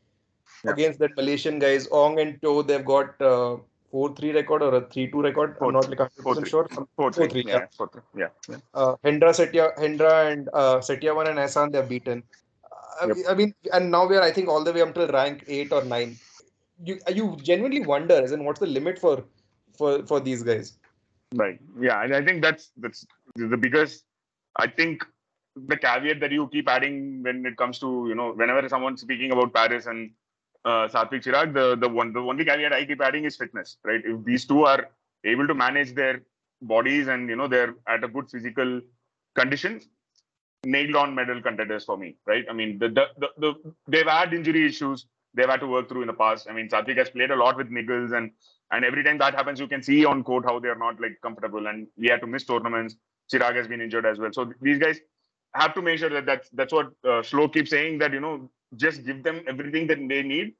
Yeah. 0.63 0.71
Against 0.71 0.99
that 0.99 1.15
Malaysian 1.17 1.59
guys, 1.59 1.87
Ong 1.91 2.19
and 2.19 2.39
Teo, 2.41 2.61
they've 2.61 2.85
got 2.85 3.19
uh, 3.21 3.57
4-3 3.93 4.33
record 4.35 4.61
or 4.61 4.75
a 4.75 4.81
3-2 4.83 5.23
record. 5.23 5.57
Four- 5.57 5.67
I'm 5.67 5.73
not 5.73 5.89
like 5.89 5.99
100% 5.99 6.21
four- 6.23 6.45
sure. 6.45 6.67
Four, 6.69 6.87
Four, 6.95 7.11
three, 7.11 7.27
three, 7.27 7.43
yeah, 7.45 7.65
four, 7.75 7.89
three, 7.91 8.01
yeah, 8.15 8.27
yeah. 8.47 8.57
uh, 8.73 8.95
Hendra 9.03 9.31
Setya, 9.33 9.77
Hendra 9.77 10.31
and 10.31 10.47
uh, 10.53 10.77
Setiawan 10.77 11.27
and 11.27 11.39
Ahsan 11.39 11.71
they're 11.73 11.83
beaten. 11.83 12.23
Uh, 13.01 13.07
Yep. 13.07 13.17
I 13.29 13.33
mean, 13.33 13.53
and 13.73 13.89
now 13.91 14.07
we 14.07 14.15
are 14.15 14.21
I 14.21 14.31
think 14.31 14.47
all 14.47 14.63
the 14.63 14.71
way 14.71 14.81
up 14.81 14.93
till 14.93 15.07
rank 15.07 15.43
eight 15.47 15.71
or 15.73 15.83
nine. 15.83 16.15
You 16.85 16.99
you 17.13 17.37
genuinely 17.41 17.83
wonder, 17.83 18.13
as 18.23 18.31
in 18.31 18.43
what's 18.45 18.59
the 18.59 18.67
limit 18.67 18.99
for 18.99 19.23
for 19.81 19.91
for 20.11 20.19
these 20.27 20.43
guys? 20.51 20.77
Right. 21.41 21.59
Yeah, 21.87 22.03
and 22.03 22.15
I 22.19 22.23
think 22.27 22.41
that's 22.45 22.71
that's 22.77 23.05
the 23.35 23.61
biggest. 23.65 24.05
I 24.63 24.67
think 24.79 25.05
the 25.55 25.77
caveat 25.85 26.19
that 26.23 26.31
you 26.37 26.47
keep 26.55 26.69
adding 26.69 26.97
when 27.23 27.45
it 27.51 27.57
comes 27.61 27.79
to 27.83 27.91
you 28.09 28.15
know 28.15 28.31
whenever 28.41 28.67
someone's 28.73 29.01
speaking 29.05 29.31
about 29.37 29.53
Paris 29.53 29.87
and 29.93 30.11
uh, 30.65 30.87
Satwik 30.95 31.23
Chirag, 31.27 31.53
the 31.59 31.67
the 31.83 31.89
one 31.99 32.13
the 32.17 32.25
only 32.33 32.45
caveat 32.51 32.73
I 32.79 32.83
keep 32.91 33.01
adding 33.09 33.29
is 33.31 33.37
fitness. 33.43 33.77
Right. 33.91 34.03
If 34.13 34.25
these 34.25 34.45
two 34.51 34.65
are 34.73 34.89
able 35.33 35.47
to 35.53 35.57
manage 35.63 35.95
their 36.01 36.21
bodies 36.73 37.07
and 37.15 37.29
you 37.33 37.39
know 37.41 37.47
they're 37.55 37.73
at 37.87 38.03
a 38.09 38.11
good 38.17 38.29
physical 38.35 38.81
condition, 39.41 39.81
nailed 40.75 40.95
on 40.95 41.15
medal 41.21 41.41
contenders 41.47 41.85
for 41.91 41.97
me. 42.03 42.15
Right. 42.33 42.45
I 42.49 42.53
mean 42.61 42.77
the 42.83 42.89
the, 42.99 43.05
the, 43.23 43.29
the 43.45 43.73
they've 43.95 44.13
had 44.17 44.39
injury 44.41 44.67
issues 44.73 45.07
they've 45.33 45.53
had 45.53 45.61
to 45.61 45.67
work 45.67 45.87
through 45.89 46.01
in 46.01 46.07
the 46.07 46.19
past. 46.25 46.49
I 46.49 46.53
mean 46.53 46.69
Satwik 46.75 46.97
has 46.97 47.09
played 47.09 47.31
a 47.31 47.41
lot 47.43 47.57
with 47.57 47.77
niggles 47.79 48.17
and 48.17 48.31
and 48.71 48.85
every 48.85 49.03
time 49.03 49.17
that 49.19 49.35
happens, 49.35 49.59
you 49.59 49.67
can 49.67 49.83
see 49.83 50.05
on 50.05 50.23
court 50.23 50.45
how 50.45 50.59
they're 50.59 50.75
not 50.75 50.99
like 50.99 51.19
comfortable, 51.21 51.67
and 51.67 51.87
we 51.97 52.07
had 52.07 52.21
to 52.21 52.27
miss 52.27 52.45
tournaments. 52.45 52.95
Chirag 53.31 53.55
has 53.55 53.67
been 53.67 53.81
injured 53.81 54.05
as 54.05 54.19
well, 54.19 54.31
so 54.33 54.51
these 54.61 54.77
guys 54.79 54.99
have 55.53 55.73
to 55.73 55.81
make 55.81 55.99
sure 55.99 56.09
that 56.09 56.25
that's 56.25 56.49
that's 56.53 56.73
what 56.73 56.87
uh, 57.03 57.21
Shlo 57.29 57.51
keeps 57.53 57.69
saying 57.69 57.99
that 57.99 58.13
you 58.13 58.19
know 58.19 58.49
just 58.77 59.05
give 59.05 59.23
them 59.23 59.41
everything 59.47 59.87
that 59.87 59.97
they 60.07 60.23
need 60.23 60.53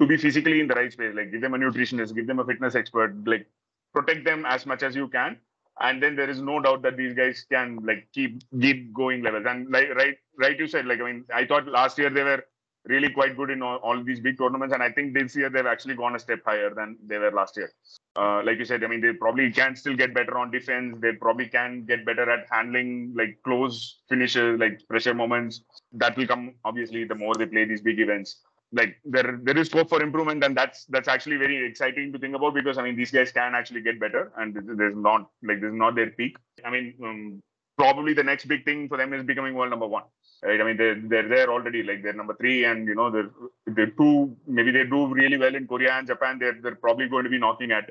to 0.00 0.06
be 0.06 0.16
physically 0.16 0.60
in 0.60 0.66
the 0.68 0.74
right 0.74 0.92
space. 0.92 1.14
Like 1.14 1.30
give 1.32 1.40
them 1.40 1.54
a 1.54 1.58
nutritionist, 1.58 2.14
give 2.14 2.26
them 2.26 2.38
a 2.38 2.44
fitness 2.44 2.74
expert, 2.74 3.14
like 3.26 3.46
protect 3.94 4.24
them 4.24 4.44
as 4.46 4.66
much 4.66 4.82
as 4.82 4.96
you 4.96 5.08
can, 5.08 5.38
and 5.80 6.02
then 6.02 6.16
there 6.16 6.30
is 6.30 6.40
no 6.40 6.60
doubt 6.60 6.82
that 6.82 6.96
these 6.96 7.14
guys 7.14 7.44
can 7.50 7.78
like 7.84 8.08
keep 8.14 8.42
keep 8.60 8.92
going 8.94 9.22
levels. 9.22 9.44
And 9.48 9.70
like 9.70 9.90
right 9.94 10.16
right 10.38 10.58
you 10.58 10.66
said 10.66 10.86
like 10.86 11.00
I 11.00 11.04
mean 11.12 11.24
I 11.34 11.46
thought 11.46 11.66
last 11.66 11.98
year 11.98 12.10
they 12.10 12.22
were 12.22 12.44
really 12.86 13.10
quite 13.10 13.36
good 13.36 13.50
in 13.50 13.62
all, 13.62 13.76
all 13.78 14.02
these 14.02 14.20
big 14.20 14.38
tournaments, 14.38 14.72
and 14.74 14.82
I 14.82 14.90
think 14.90 15.14
this 15.14 15.36
year 15.36 15.50
they've 15.50 15.66
actually 15.66 15.94
gone 15.94 16.16
a 16.16 16.18
step 16.18 16.40
higher 16.44 16.72
than 16.74 16.96
they 17.06 17.18
were 17.18 17.30
last 17.30 17.56
year. 17.56 17.72
Uh, 18.16 18.42
like 18.44 18.58
you 18.58 18.64
said, 18.64 18.82
I 18.82 18.86
mean 18.86 19.00
they 19.00 19.12
probably 19.12 19.50
can 19.52 19.76
still 19.76 19.94
get 19.94 20.14
better 20.14 20.38
on 20.38 20.50
defense. 20.50 20.96
They 21.00 21.12
probably 21.12 21.48
can 21.48 21.84
get 21.84 22.04
better 22.04 22.30
at 22.30 22.46
handling 22.50 23.14
like 23.16 23.38
close 23.44 24.00
finishes, 24.08 24.58
like 24.58 24.80
pressure 24.88 25.14
moments. 25.14 25.62
That 25.92 26.16
will 26.16 26.26
come 26.26 26.54
obviously 26.64 27.04
the 27.04 27.14
more 27.14 27.34
they 27.34 27.46
play 27.46 27.64
these 27.64 27.82
big 27.82 28.00
events 28.00 28.40
like 28.72 28.96
there 29.04 29.38
there 29.42 29.58
is 29.58 29.68
scope 29.68 29.88
for 29.88 30.02
improvement 30.02 30.44
and 30.44 30.56
that's 30.56 30.84
that's 30.86 31.08
actually 31.08 31.36
very 31.36 31.66
exciting 31.66 32.12
to 32.12 32.18
think 32.18 32.36
about 32.36 32.54
because 32.54 32.78
i 32.78 32.82
mean 32.82 32.96
these 32.96 33.10
guys 33.10 33.32
can 33.32 33.54
actually 33.54 33.82
get 33.82 33.98
better 33.98 34.32
and 34.38 34.56
there's 34.78 34.96
not 34.96 35.28
like 35.42 35.60
this 35.60 35.68
is 35.68 35.74
not 35.74 35.94
their 35.94 36.10
peak 36.10 36.36
i 36.64 36.70
mean 36.70 36.94
um, 37.04 37.42
probably 37.76 38.14
the 38.14 38.22
next 38.22 38.44
big 38.46 38.64
thing 38.64 38.88
for 38.88 38.96
them 38.96 39.12
is 39.12 39.24
becoming 39.24 39.54
world 39.54 39.70
number 39.70 39.86
one 39.86 40.04
right 40.42 40.60
i 40.60 40.64
mean 40.64 40.76
they're 40.76 41.00
they're 41.12 41.28
there 41.28 41.50
already 41.50 41.82
like 41.82 42.02
they're 42.02 42.20
number 42.20 42.34
three 42.34 42.64
and 42.64 42.86
you 42.88 42.94
know 42.94 43.10
they're 43.10 43.30
they're 43.66 43.94
two 44.02 44.34
maybe 44.46 44.70
they 44.70 44.84
do 44.84 45.06
really 45.20 45.36
well 45.36 45.54
in 45.54 45.66
korea 45.66 45.92
and 45.92 46.06
japan 46.06 46.38
they're 46.38 46.58
they're 46.62 46.82
probably 46.86 47.08
going 47.08 47.24
to 47.24 47.30
be 47.30 47.38
knocking 47.38 47.72
at 47.72 47.90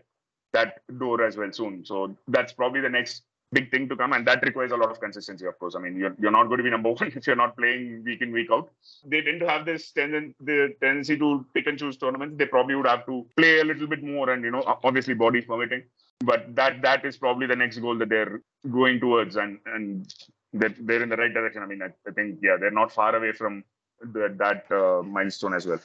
that 0.54 0.82
door 0.98 1.24
as 1.24 1.38
well 1.38 1.52
soon 1.52 1.86
so 1.86 2.16
that's 2.28 2.54
probably 2.54 2.82
the 2.82 2.90
next 2.90 3.24
big 3.52 3.72
thing 3.72 3.90
to 3.90 3.96
come, 3.96 4.14
and 4.14 4.28
that 4.28 4.44
requires 4.44 4.72
a 4.72 4.76
lot 4.76 4.92
of 4.92 5.00
consistency, 5.00 5.46
of 5.46 5.58
course. 5.60 5.76
I 5.76 5.80
mean, 5.80 5.98
you're, 5.98 6.16
you're 6.20 6.32
not 6.32 6.46
going 6.46 6.58
to 6.58 6.64
be 6.64 6.70
number 6.70 6.90
one 7.00 7.12
if 7.16 7.26
you're 7.26 7.36
not 7.36 7.58
playing 7.58 8.04
week 8.04 8.22
in, 8.22 8.32
week 8.32 8.50
out. 8.52 8.70
They 9.06 9.22
tend 9.22 9.40
to 9.42 9.50
have 9.50 9.66
this 9.66 9.92
tenden- 9.92 10.36
the 10.40 10.76
tendency 10.82 11.18
to 11.18 11.46
pick 11.54 11.68
and 11.68 11.78
choose 11.78 11.98
tournaments. 11.98 12.38
They 12.38 12.46
probably 12.46 12.76
would 12.76 12.88
have 12.88 13.06
to 13.08 13.26
play 13.38 13.60
a 13.60 13.64
little 13.64 13.88
bit 13.88 14.04
more, 14.04 14.30
and 14.30 14.44
you 14.44 14.52
know, 14.52 14.64
obviously, 14.84 15.14
bodies 15.14 15.46
permitting. 15.46 15.84
But 16.24 16.56
that 16.56 16.82
that 16.82 17.06
is 17.06 17.18
probably 17.18 17.48
the 17.48 17.56
next 17.56 17.78
goal 17.78 17.98
that 17.98 18.10
they're 18.10 18.42
going 18.70 19.00
towards, 19.00 19.36
and 19.38 19.60
and 19.66 20.14
they're, 20.54 20.76
they're 20.80 21.04
in 21.04 21.10
the 21.10 21.18
right 21.18 21.34
direction. 21.34 21.64
I 21.64 21.66
mean, 21.66 21.82
I, 21.82 21.90
I 22.08 22.12
think 22.12 22.40
yeah, 22.42 22.58
they're 22.60 22.72
not 22.72 22.92
far 22.92 23.16
away 23.16 23.32
from 23.32 23.64
the, 24.02 24.34
that 24.38 24.72
uh, 24.76 25.04
milestone 25.04 25.54
as 25.54 25.66
well. 25.66 25.80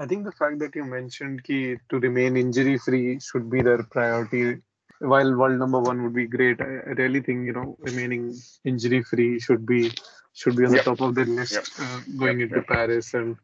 I 0.00 0.06
think 0.06 0.24
the 0.24 0.32
fact 0.32 0.60
that 0.60 0.76
you 0.76 0.84
mentioned 0.84 1.42
key 1.42 1.76
to 1.90 1.98
remain 1.98 2.36
injury 2.36 2.78
free 2.78 3.18
should 3.18 3.50
be 3.50 3.62
their 3.62 3.82
priority 3.82 4.62
while 5.00 5.36
world 5.36 5.58
number 5.58 5.80
one 5.80 6.02
would 6.02 6.14
be 6.14 6.26
great, 6.26 6.60
I, 6.60 6.78
I 6.86 6.92
really 6.96 7.20
think 7.20 7.46
you 7.46 7.52
know 7.52 7.76
remaining 7.80 8.34
injury 8.64 9.02
free 9.02 9.38
should 9.38 9.66
be 9.66 9.92
should 10.32 10.56
be 10.56 10.64
on 10.64 10.74
yep. 10.74 10.84
the 10.84 10.90
top 10.90 11.00
of 11.00 11.14
the 11.14 11.24
list 11.24 11.52
yep. 11.52 11.64
uh, 11.78 12.00
going 12.16 12.40
yep. 12.40 12.50
into 12.50 12.62
Paris 12.62 13.14
and. 13.14 13.36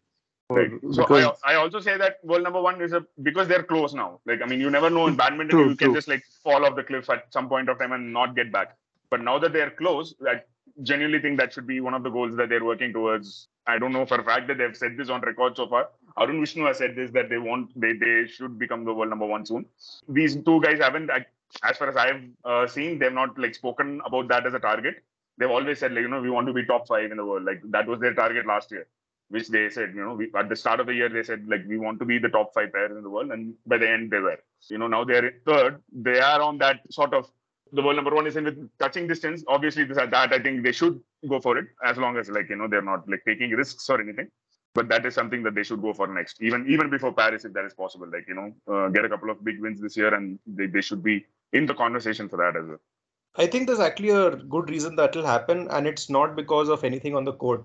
Right. 0.51 0.71
So 0.93 1.07
I, 1.09 1.53
I 1.53 1.55
also 1.55 1.81
say 1.81 1.97
that 1.97 2.19
world 2.23 2.43
number 2.43 2.61
one 2.61 2.83
is 2.83 2.93
a 2.93 3.07
because 3.23 3.49
they're 3.49 3.63
close 3.63 3.95
now. 3.95 4.21
Like 4.27 4.43
I 4.43 4.47
mean, 4.47 4.61
you 4.61 4.69
never 4.69 4.91
know 4.91 5.07
in 5.07 5.17
badminton 5.17 5.49
true, 5.49 5.71
you 5.71 5.75
can 5.75 5.89
true. 5.89 5.95
just 5.95 6.07
like 6.07 6.23
fall 6.43 6.67
off 6.67 6.77
the 6.77 6.83
cliff 6.83 7.09
at 7.09 7.33
some 7.33 7.49
point 7.49 7.71
of 7.71 7.79
time 7.79 7.93
and 7.93 8.13
not 8.13 8.37
get 8.37 8.53
back. 8.53 8.77
But 9.15 9.23
now 9.23 9.39
that 9.39 9.53
they're 9.53 9.71
close, 9.71 10.13
I 10.29 10.41
genuinely 10.83 11.21
think 11.21 11.39
that 11.39 11.53
should 11.53 11.69
be 11.69 11.81
one 11.81 11.95
of 11.95 12.03
the 12.03 12.11
goals 12.11 12.35
that 12.35 12.49
they're 12.49 12.65
working 12.65 12.93
towards. 12.93 13.47
I 13.65 13.79
don't 13.79 13.93
know 13.93 14.05
for 14.05 14.21
a 14.21 14.25
fact 14.25 14.49
that 14.49 14.59
they've 14.59 14.77
said 14.77 14.97
this 14.97 15.09
on 15.09 15.21
record 15.21 15.57
so 15.57 15.69
far. 15.69 15.91
Arun 16.17 16.41
Vishnu 16.41 16.65
has 16.65 16.79
said 16.79 16.97
this 16.97 17.13
that 17.13 17.29
they 17.29 17.39
want 17.39 17.71
they 17.81 17.93
they 17.93 18.27
should 18.27 18.59
become 18.59 18.85
the 18.85 18.93
world 18.93 19.11
number 19.11 19.29
one 19.35 19.47
soon. 19.47 19.67
These 20.09 20.35
two 20.49 20.61
guys 20.63 20.81
haven't 20.81 21.13
as 21.63 21.77
far 21.77 21.91
as 21.91 21.97
I've 21.97 22.25
uh, 22.45 22.67
seen, 22.67 22.99
they've 22.99 23.13
not 23.13 23.39
like 23.39 23.55
spoken 23.55 24.01
about 24.05 24.27
that 24.31 24.49
as 24.49 24.55
a 24.55 24.59
target. 24.59 24.97
They've 25.39 25.57
always 25.59 25.79
said 25.79 25.93
like 25.93 26.03
you 26.03 26.09
know 26.09 26.21
we 26.21 26.31
want 26.31 26.49
to 26.49 26.53
be 26.53 26.65
top 26.65 26.89
five 26.89 27.13
in 27.13 27.17
the 27.17 27.25
world. 27.25 27.45
Like 27.45 27.63
that 27.67 27.87
was 27.87 28.01
their 28.01 28.15
target 28.15 28.47
last 28.47 28.73
year, 28.73 28.89
which 29.29 29.49
they 29.49 29.71
said 29.71 29.95
you 29.95 30.05
know 30.05 30.15
we, 30.15 30.33
at 30.35 30.49
the 30.49 30.57
start 30.57 30.81
of 30.81 30.87
the 30.89 30.95
year 30.95 31.09
they 31.09 31.23
said 31.23 31.47
like 31.47 31.65
we 31.69 31.79
want 31.79 32.01
to 32.01 32.05
be 32.05 32.19
the 32.19 32.31
top 32.31 32.53
five 32.53 32.73
players 32.73 32.97
in 32.97 33.05
the 33.05 33.15
world, 33.17 33.31
and 33.31 33.55
by 33.65 33.79
the 33.79 33.89
end 33.89 34.11
they 34.11 34.19
were. 34.19 34.41
You 34.69 34.79
know 34.79 34.89
now 34.89 35.05
they're 35.05 35.35
third. 35.47 35.81
They 35.93 36.19
are 36.19 36.43
on 36.43 36.59
that 36.59 36.81
sort 36.91 37.15
of 37.15 37.31
the 37.75 37.83
world 37.83 37.97
number 37.97 38.15
one 38.15 38.27
is 38.27 38.37
in 38.37 38.45
with 38.45 38.71
touching 38.79 39.07
distance. 39.07 39.45
Obviously, 39.49 39.85
this 39.85 39.97
that 39.97 40.15
I 40.15 40.39
think 40.39 40.63
they 40.63 40.73
should 40.73 41.01
go 41.29 41.41
for 41.41 41.59
it 41.59 41.67
as 41.85 41.97
long 41.97 42.17
as 42.17 42.29
like 42.29 42.49
you 42.49 42.57
know 42.57 42.69
they're 42.69 42.89
not 42.91 43.09
like 43.09 43.23
taking 43.27 43.51
risks 43.51 43.89
or 43.91 44.01
anything. 44.01 44.29
But 44.75 44.89
that 44.89 45.07
is 45.07 45.15
something 45.15 45.43
that 45.45 45.55
they 45.55 45.63
should 45.63 45.83
go 45.83 45.93
for 45.93 46.07
next. 46.07 46.43
Even 46.43 46.67
even 46.69 46.91
before 46.91 47.13
paris 47.13 47.45
if 47.45 47.53
that 47.53 47.65
is 47.65 47.75
possible 47.75 48.09
like 48.13 48.27
you 48.29 48.35
know 48.35 48.49
uh, 48.73 48.89
get 48.89 49.05
a 49.05 49.09
couple 49.09 49.31
of 49.31 49.45
big 49.45 49.61
wins 49.61 49.81
this 49.81 49.97
year 49.97 50.15
and 50.15 50.39
they, 50.47 50.67
they 50.67 50.81
should 50.81 51.03
be 51.03 51.25
in 51.53 51.67
the 51.67 51.75
conversation 51.75 52.29
for 52.29 52.37
that 52.37 52.57
as 52.61 52.69
well. 52.69 52.81
I 53.37 53.47
think 53.47 53.67
there's 53.67 53.81
actually 53.81 54.11
a 54.11 54.31
good 54.37 54.71
reason 54.71 54.97
that 54.97 55.17
will 55.17 55.27
happen 55.27 55.69
and 55.71 55.87
it's 55.87 56.09
not 56.09 56.37
because 56.37 56.69
of 56.69 56.85
anything 56.85 57.17
on 57.17 57.25
the 57.25 57.33
court. 57.33 57.65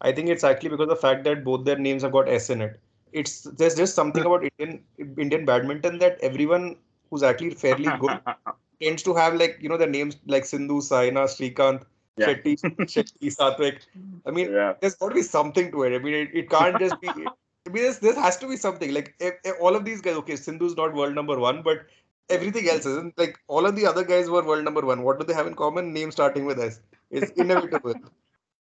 I 0.00 0.12
think 0.12 0.30
it's 0.30 0.44
actually 0.44 0.70
because 0.70 0.84
of 0.84 0.88
the 0.88 0.96
fact 0.96 1.24
that 1.24 1.44
both 1.44 1.66
their 1.66 1.78
names 1.78 2.02
have 2.02 2.12
got 2.12 2.28
s 2.28 2.48
in 2.48 2.62
it. 2.62 2.80
It's 3.12 3.42
there's 3.42 3.74
just 3.74 3.94
something 3.94 4.24
about 4.24 4.44
indian 4.58 4.82
indian 5.26 5.44
badminton 5.44 5.98
that 5.98 6.18
everyone 6.30 6.76
who's 7.10 7.22
actually 7.22 7.50
fairly 7.50 7.90
good 7.98 8.20
tends 8.82 9.02
to 9.02 9.14
have 9.14 9.34
like 9.34 9.58
you 9.60 9.68
know 9.68 9.76
the 9.76 9.86
names 9.86 10.16
like 10.26 10.44
sindhu 10.44 10.80
saina 10.80 11.24
srikanth 11.36 11.84
yeah. 12.16 12.26
Shetty, 12.26 12.60
Shetty, 12.92 13.34
Satwik. 13.34 13.80
I 14.26 14.30
mean, 14.30 14.52
yeah. 14.52 14.74
there's 14.80 14.94
got 14.94 15.10
to 15.10 15.14
be 15.14 15.22
something 15.22 15.70
to 15.72 15.82
it. 15.84 15.94
I 15.94 15.98
mean, 15.98 16.14
it, 16.14 16.28
it 16.34 16.50
can't 16.50 16.78
just 16.78 17.00
be. 17.00 17.08
I 17.66 17.70
mean, 17.70 17.82
this, 17.84 17.98
this 17.98 18.16
has 18.16 18.36
to 18.38 18.48
be 18.48 18.56
something. 18.56 18.92
Like 18.92 19.14
if, 19.20 19.34
if 19.44 19.54
all 19.60 19.76
of 19.76 19.84
these 19.84 20.00
guys, 20.00 20.16
okay, 20.16 20.34
Sindhu's 20.34 20.76
not 20.76 20.94
world 20.94 21.14
number 21.14 21.38
one, 21.38 21.62
but 21.62 21.86
everything 22.28 22.68
else 22.68 22.86
isn't. 22.86 23.18
Like 23.18 23.38
all 23.48 23.66
of 23.66 23.76
the 23.76 23.86
other 23.86 24.04
guys 24.04 24.28
were 24.28 24.44
world 24.44 24.64
number 24.64 24.80
one. 24.80 25.02
What 25.02 25.20
do 25.20 25.26
they 25.26 25.34
have 25.34 25.46
in 25.46 25.54
common? 25.54 25.92
Name 25.92 26.10
starting 26.10 26.44
with 26.46 26.58
S. 26.58 26.80
It's 27.10 27.30
inevitable. 27.36 27.94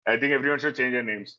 I 0.07 0.16
think 0.16 0.33
everyone 0.33 0.61
should 0.61 0.77
change 0.77 0.92
their 0.92 1.03
names. 1.03 1.38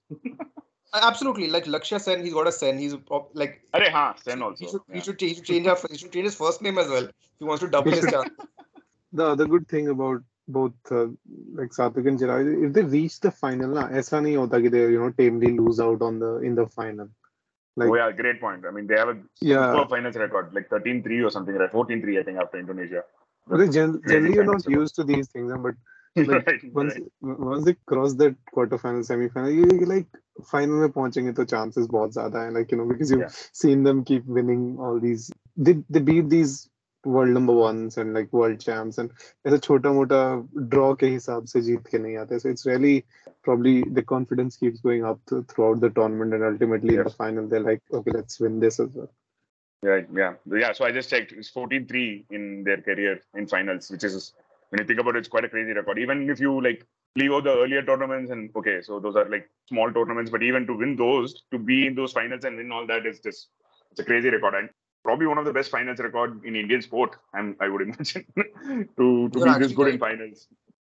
Absolutely, 0.93 1.47
like 1.49 1.65
Lakshya 1.65 2.01
Sen, 2.01 2.23
he's 2.23 2.34
got 2.34 2.47
a 2.47 2.51
Sen. 2.51 2.77
He's 2.77 2.93
uh, 2.93 3.19
like. 3.34 3.62
Arey, 3.73 3.89
ha, 3.89 4.15
Sen 4.21 4.41
also. 4.41 4.65
He 4.65 4.71
should, 4.71 4.82
yeah. 4.88 4.95
he 4.95 5.01
should, 5.01 5.21
he 5.21 5.34
should 5.36 5.45
change. 5.45 5.67
He 5.91 5.97
should 5.97 6.12
change 6.12 6.25
his 6.25 6.36
first 6.36 6.62
name 6.62 6.77
as 6.77 6.89
well. 6.89 7.08
He 7.39 7.45
wants 7.45 7.63
to 7.63 7.69
double 7.69 7.91
his 7.91 8.10
chance 8.10 8.30
the 9.12 9.26
other 9.26 9.46
good 9.46 9.67
thing 9.67 9.89
about 9.89 10.22
both 10.48 10.74
uh, 10.91 11.08
like 11.54 11.72
Satwik 11.72 12.08
and 12.08 12.20
Chirag, 12.20 12.67
if 12.67 12.74
they 12.74 12.84
reach 12.84 13.20
the 13.20 13.32
final, 13.32 13.70
na, 13.70 13.88
aisa 13.89 14.22
nahi 14.22 14.72
they 14.72 14.80
you 14.80 15.00
know 15.00 15.12
tamely 15.12 15.58
lose 15.58 15.80
out 15.80 16.02
on 16.02 16.20
the 16.20 16.38
in 16.38 16.56
the 16.56 16.67
final. 16.67 17.10
Like, 17.76 17.89
oh 17.89 17.96
yeah, 17.96 18.12
great 18.12 18.41
point. 18.41 18.65
I 18.65 18.72
mean, 18.72 18.88
they 18.88 18.98
have 18.98 19.10
a 19.10 19.17
yeah. 19.39 19.72
super 19.72 19.89
finals 19.89 20.15
record, 20.15 20.52
like 20.54 20.67
13-3 20.67 21.28
or 21.28 21.30
something, 21.30 21.54
right? 21.54 21.72
14-3, 21.72 22.20
I 22.20 22.24
think, 22.24 22.39
after 22.39 22.58
Indonesia. 22.58 23.04
But 23.46 23.58
they 23.58 23.70
gen- 23.70 24.02
generally 24.08 24.34
you're 24.34 24.46
not 24.46 24.67
used 24.67 24.96
to 24.96 25.04
these 25.04 25.28
things, 25.28 25.54
but 25.62 25.76
like, 26.15 26.48
right, 26.48 26.74
once 26.74 26.96
right. 26.96 27.39
once 27.39 27.65
they 27.65 27.76
cross 27.86 28.15
that 28.15 28.36
quarterfinal, 28.56 29.06
semi-final, 29.06 29.52
you 29.52 29.65
like 29.86 30.08
final 30.52 30.80
में 30.80 30.89
पहुंचेंगे 30.91 31.34
तो 31.34 31.46
chances 31.46 31.88
बहुत 31.88 32.13
ज़्यादा 32.13 32.43
हैं, 32.46 32.54
like 32.54 32.72
you 32.72 32.80
know 32.80 32.86
because 32.86 33.12
you've 33.12 33.22
yeah. 33.22 33.36
seen 33.54 33.84
them 33.84 34.04
keep 34.04 34.26
winning 34.26 34.78
all 34.80 35.00
these. 35.00 35.32
They 35.56 35.78
they 35.89 36.00
beat 36.00 36.30
these 36.30 36.67
world 37.05 37.31
number 37.31 37.53
ones 37.53 37.96
and 37.98 38.14
like 38.14 38.33
world 38.33 38.61
champs 38.61 38.98
and 38.98 39.11
ऐसा 39.46 39.59
छोटा 39.62 39.92
मोटा 39.92 40.20
draw 40.75 40.94
के 40.96 41.07
हिसाब 41.14 41.44
से 41.53 41.61
जीत 41.68 41.87
के 41.90 41.98
नहीं 41.98 42.16
आते. 42.16 42.40
So 42.42 42.48
it's 42.48 42.66
really 42.66 43.05
probably 43.42 43.83
the 43.83 44.03
confidence 44.03 44.57
keeps 44.57 44.81
going 44.81 45.05
up 45.05 45.20
th- 45.31 45.44
throughout 45.46 45.81
the 45.81 45.90
tournament 45.90 46.33
and 46.35 46.44
ultimately 46.44 46.94
in 46.94 47.03
the 47.03 47.11
Yes. 47.11 47.16
final 47.25 47.48
they're 47.48 47.66
like 47.70 47.83
okay 47.92 48.12
let's 48.18 48.38
win 48.40 48.61
this 48.61 48.79
as 48.81 48.94
well. 48.94 49.11
Right, 49.83 50.07
yeah. 50.14 50.35
Yeah, 50.46 50.72
so 50.72 50.85
I 50.85 50.92
just 50.92 51.11
checked. 51.11 51.33
It's 51.33 51.51
14-3 51.51 52.25
in 52.31 52.62
their 52.64 52.81
career 52.81 53.20
in 53.35 53.48
finals, 53.48 53.90
which 53.90 54.05
is, 54.05 54.33
when 54.70 54.81
you 54.81 54.87
think 54.87 55.01
about 55.01 55.16
it, 55.16 55.20
it's 55.20 55.29
quite 55.29 55.44
a 55.44 55.48
crazy 55.48 55.72
record. 55.72 55.98
Even 55.98 56.31
if 56.31 56.38
you 56.38 56.61
like 56.62 56.87
leave 57.16 57.33
out 57.33 57.44
the 57.44 57.51
earlier 57.51 57.83
tournaments 57.83 58.31
and 58.31 58.51
okay, 58.57 58.81
so 58.81 59.01
those 59.01 59.16
are 59.16 59.29
like 59.29 59.51
small 59.68 59.92
tournaments, 59.92 60.31
but 60.31 60.42
even 60.42 60.66
to 60.68 60.75
win 60.77 60.94
those, 60.94 61.42
to 61.51 61.59
be 61.59 61.87
in 61.88 61.96
those 61.96 62.12
finals 62.12 62.44
and 62.44 62.57
win 62.57 62.70
all 62.70 62.87
that 62.87 63.05
is 63.07 63.18
just, 63.18 63.48
it's 63.90 63.98
a 64.01 64.05
crazy 64.05 64.31
record. 64.31 64.55
And 64.55 64.70
probably 65.08 65.28
one 65.32 65.38
of 65.38 65.46
the 65.46 65.54
best 65.54 65.72
finals 65.72 66.00
record 66.00 66.43
in 66.43 66.56
Indian 66.62 66.82
sport, 66.82 67.15
I'm, 67.34 67.56
I 67.62 67.70
would 67.70 67.82
imagine, 67.82 68.26
to, 68.36 69.30
to 69.30 69.32
You're 69.34 69.54
be 69.54 69.60
this 69.60 69.72
good 69.72 69.93
in 69.93 70.00
finals. 70.00 70.48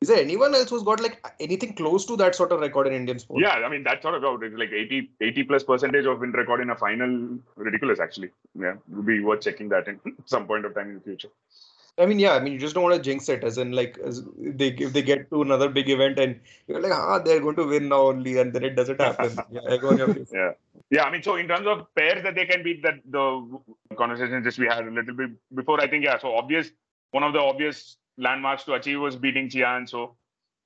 Is 0.02 0.08
there 0.08 0.18
anyone 0.18 0.54
else 0.54 0.68
who's 0.68 0.82
got 0.82 1.00
like 1.00 1.24
anything 1.40 1.72
close 1.74 2.04
to 2.06 2.16
that 2.16 2.34
sort 2.34 2.52
of 2.52 2.60
record 2.60 2.88
in 2.88 2.92
Indian 2.92 3.18
sport? 3.20 3.40
Yeah, 3.40 3.54
I 3.66 3.68
mean, 3.70 3.84
that 3.84 4.02
sort 4.02 4.22
of. 4.22 4.42
It's 4.42 4.58
like 4.58 4.72
80, 4.72 5.12
80 5.20 5.44
plus 5.44 5.62
percentage 5.62 6.04
of 6.06 6.18
win 6.20 6.32
record 6.32 6.60
in 6.60 6.70
a 6.70 6.76
final. 6.76 7.38
Ridiculous, 7.56 8.00
actually. 8.00 8.30
Yeah, 8.58 8.74
would 8.88 9.06
be 9.06 9.20
worth 9.20 9.40
checking 9.40 9.70
that 9.70 9.88
in 9.88 10.00
some 10.26 10.46
point 10.46 10.66
of 10.66 10.74
time 10.74 10.90
in 10.90 10.94
the 10.96 11.00
future. 11.00 11.28
I 11.98 12.06
mean, 12.06 12.18
yeah, 12.18 12.32
I 12.32 12.40
mean, 12.40 12.54
you 12.54 12.58
just 12.58 12.74
don't 12.74 12.82
want 12.82 12.96
to 12.96 13.02
jinx 13.02 13.28
it, 13.28 13.44
as 13.44 13.58
in 13.58 13.72
like 13.72 13.98
as 14.04 14.22
they 14.38 14.68
if 14.68 14.92
they 14.92 15.02
get 15.02 15.28
to 15.30 15.42
another 15.42 15.68
big 15.68 15.88
event 15.88 16.18
and 16.18 16.40
you're 16.66 16.80
like, 16.80 16.92
ah, 16.92 17.18
they're 17.18 17.40
going 17.40 17.56
to 17.56 17.66
win 17.66 17.88
now 17.88 18.02
only, 18.08 18.38
and 18.38 18.52
then 18.52 18.64
it 18.64 18.76
doesn't 18.76 19.00
happen. 19.00 19.38
yeah, 19.50 19.60
egg 19.68 19.84
on 19.84 19.98
your 19.98 20.12
face. 20.12 20.30
Yeah. 20.32 20.52
Yeah, 20.92 21.04
I 21.04 21.10
mean, 21.10 21.22
so 21.22 21.36
in 21.36 21.48
terms 21.48 21.66
of 21.66 21.86
pairs 21.94 22.22
that 22.22 22.34
they 22.34 22.44
can 22.44 22.62
beat, 22.62 22.82
that 22.82 23.00
the 23.10 23.24
conversation 23.96 24.42
just 24.44 24.58
we 24.58 24.66
had 24.66 24.86
a 24.86 24.90
little 24.90 25.14
bit 25.14 25.30
before, 25.54 25.80
I 25.80 25.88
think, 25.88 26.04
yeah, 26.04 26.18
so 26.18 26.34
obvious, 26.36 26.70
one 27.10 27.22
of 27.22 27.32
the 27.32 27.40
obvious 27.40 27.96
landmarks 28.18 28.64
to 28.64 28.74
achieve 28.74 29.00
was 29.00 29.16
beating 29.16 29.48
Chian, 29.48 29.86
so, 29.86 30.16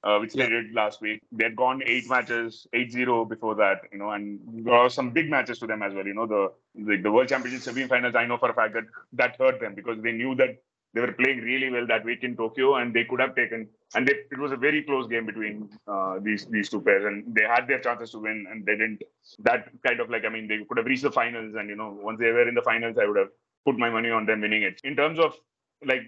uh, 0.05 0.19
which 0.19 0.35
Yeah. 0.35 0.45
they 0.45 0.51
did 0.51 0.73
last 0.75 1.01
week. 1.01 1.21
They 1.33 1.45
had 1.45 1.57
gone 1.57 1.83
eight 1.87 2.09
matches, 2.09 2.67
8 2.73 2.93
0 2.93 3.25
before 3.25 3.55
that, 3.57 3.83
you 3.93 3.99
know, 3.99 4.11
and 4.11 4.41
there 4.65 4.75
were 4.75 4.89
some 4.89 5.11
big 5.11 5.31
matches 5.31 5.59
to 5.61 5.67
them 5.67 5.83
as 5.83 5.95
well. 5.95 6.07
You 6.07 6.15
know, 6.15 6.27
the 6.27 6.53
like 6.91 7.03
the 7.03 7.11
World 7.13 7.29
Championship 7.29 7.63
semi 7.63 7.87
finals, 7.87 8.15
I 8.15 8.27
know 8.27 8.39
for 8.39 8.51
a 8.51 8.55
fact 8.55 8.75
that 8.75 8.85
that 9.15 9.37
hurt 9.37 9.61
them 9.61 9.75
because 9.75 10.01
they 10.03 10.13
knew 10.13 10.35
that 10.37 10.57
they 10.97 11.03
were 11.03 11.13
playing 11.13 11.41
really 11.41 11.69
well 11.69 11.87
that 11.87 12.07
week 12.07 12.25
in 12.25 12.35
Tokyo 12.35 12.77
and 12.77 12.95
they 12.95 13.05
could 13.05 13.21
have 13.21 13.35
taken, 13.37 13.69
and 13.95 14.09
they, 14.09 14.15
it 14.31 14.39
was 14.39 14.51
a 14.51 14.57
very 14.57 14.83
close 14.83 15.07
game 15.07 15.27
between 15.27 15.69
uh, 15.87 16.19
these 16.23 16.47
these 16.47 16.71
two 16.71 16.81
pairs, 16.81 17.05
and 17.05 17.35
they 17.35 17.43
had 17.43 17.69
their 17.69 17.81
chances 17.81 18.13
to 18.13 18.19
win 18.19 18.47
and 18.51 18.65
they 18.65 18.73
didn't. 18.73 19.03
That 19.41 19.69
kind 19.87 20.01
of 20.01 20.09
like, 20.09 20.25
I 20.25 20.31
mean, 20.31 20.49
they 20.49 20.61
could 20.67 20.79
have 20.79 20.87
reached 20.87 21.03
the 21.03 21.13
finals, 21.13 21.55
and 21.55 21.69
you 21.69 21.77
know, 21.77 21.99
once 22.01 22.19
they 22.19 22.31
were 22.31 22.49
in 22.49 22.55
the 22.55 22.63
finals, 22.63 22.97
I 22.99 23.05
would 23.05 23.19
have 23.19 23.29
put 23.67 23.77
my 23.77 23.91
money 23.91 24.11
on 24.11 24.25
them 24.25 24.41
winning 24.41 24.63
it. 24.63 24.81
In 24.85 24.97
terms 24.97 25.19
of 25.19 25.35
like 25.85 26.01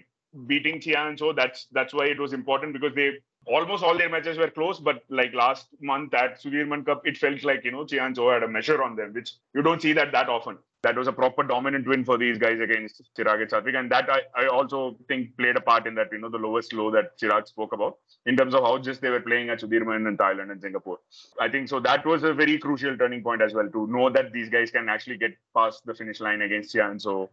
beating 0.47 0.81
and 0.95 1.19
so 1.19 1.33
that's 1.33 1.67
that's 1.71 1.93
why 1.93 2.05
it 2.05 2.19
was 2.19 2.33
important 2.33 2.73
because 2.73 2.95
they 2.95 3.11
almost 3.45 3.83
all 3.83 3.95
their 3.95 4.09
matches 4.09 4.39
were 4.39 4.49
close, 4.49 4.79
but 4.79 5.03
like 5.09 5.35
last 5.35 5.67
month 5.81 6.15
at 6.15 6.41
Sudirman 6.41 6.83
Cup, 6.83 7.05
it 7.05 7.15
felt 7.15 7.43
like 7.43 7.63
you 7.63 7.71
know 7.71 7.85
Chia 7.85 8.05
and 8.05 8.15
so 8.15 8.31
had 8.31 8.41
a 8.41 8.47
measure 8.47 8.81
on 8.81 8.95
them, 8.95 9.13
which 9.13 9.33
you 9.53 9.61
don't 9.61 9.83
see 9.83 9.93
that 9.93 10.11
that 10.13 10.29
often 10.29 10.57
that 10.81 10.95
was 10.95 11.07
a 11.07 11.11
proper 11.11 11.43
dominant 11.43 11.87
win 11.87 12.05
for 12.05 12.17
these 12.17 12.37
guys 12.37 12.59
against 12.59 13.01
Chirag 13.17 13.41
and 13.41 13.51
Satwik. 13.51 13.77
And 13.77 13.91
that 13.91 14.09
I, 14.09 14.21
I 14.35 14.47
also 14.47 14.97
think 15.07 15.35
played 15.37 15.57
a 15.57 15.61
part 15.61 15.87
in 15.87 15.95
that, 15.95 16.07
you 16.11 16.19
know, 16.19 16.29
the 16.29 16.37
lowest 16.37 16.73
low 16.73 16.89
that 16.91 17.19
Chirag 17.19 17.47
spoke 17.47 17.73
about 17.73 17.97
in 18.25 18.37
terms 18.37 18.53
of 18.53 18.63
how 18.63 18.77
just 18.77 19.01
they 19.01 19.09
were 19.09 19.19
playing 19.19 19.49
at 19.49 19.59
Sudirman 19.59 20.07
and 20.07 20.17
Thailand 20.17 20.51
and 20.51 20.61
Singapore. 20.61 20.99
I 21.39 21.49
think 21.49 21.67
so 21.67 21.79
that 21.81 22.05
was 22.05 22.23
a 22.23 22.33
very 22.33 22.57
crucial 22.57 22.97
turning 22.97 23.23
point 23.23 23.41
as 23.41 23.53
well 23.53 23.69
to 23.69 23.87
know 23.87 24.09
that 24.09 24.31
these 24.31 24.49
guys 24.49 24.71
can 24.71 24.87
actually 24.87 25.17
get 25.17 25.31
past 25.55 25.85
the 25.85 25.93
finish 25.93 26.19
line 26.19 26.41
against 26.41 26.71
Chian. 26.71 26.99
So 26.99 27.29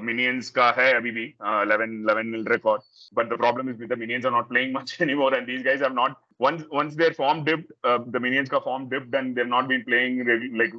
Minions 0.00 0.50
ka 0.50 0.72
hai 0.72 0.92
abhi 0.92 1.12
bhi, 1.18 1.34
uh, 1.40 1.62
11 1.62 2.04
11 2.04 2.30
nil 2.30 2.44
record. 2.44 2.80
But 3.12 3.28
the 3.28 3.36
problem 3.36 3.68
is 3.68 3.78
with 3.78 3.88
the 3.88 3.96
Minions 3.96 4.24
are 4.24 4.30
not 4.30 4.48
playing 4.48 4.72
much 4.78 5.00
anymore, 5.00 5.34
and 5.34 5.46
these 5.46 5.62
guys 5.62 5.80
have 5.80 5.94
not 5.94 6.18
once 6.38 6.64
once 6.70 6.94
their 6.94 7.12
form 7.12 7.44
dipped, 7.44 7.72
uh, 7.82 7.98
the 8.06 8.20
Minions 8.20 8.48
ka 8.48 8.60
form 8.60 8.88
dipped, 8.88 9.14
and 9.14 9.36
they've 9.36 9.46
not 9.46 9.68
been 9.68 9.84
playing 9.84 10.18
really, 10.18 10.50
like 10.56 10.72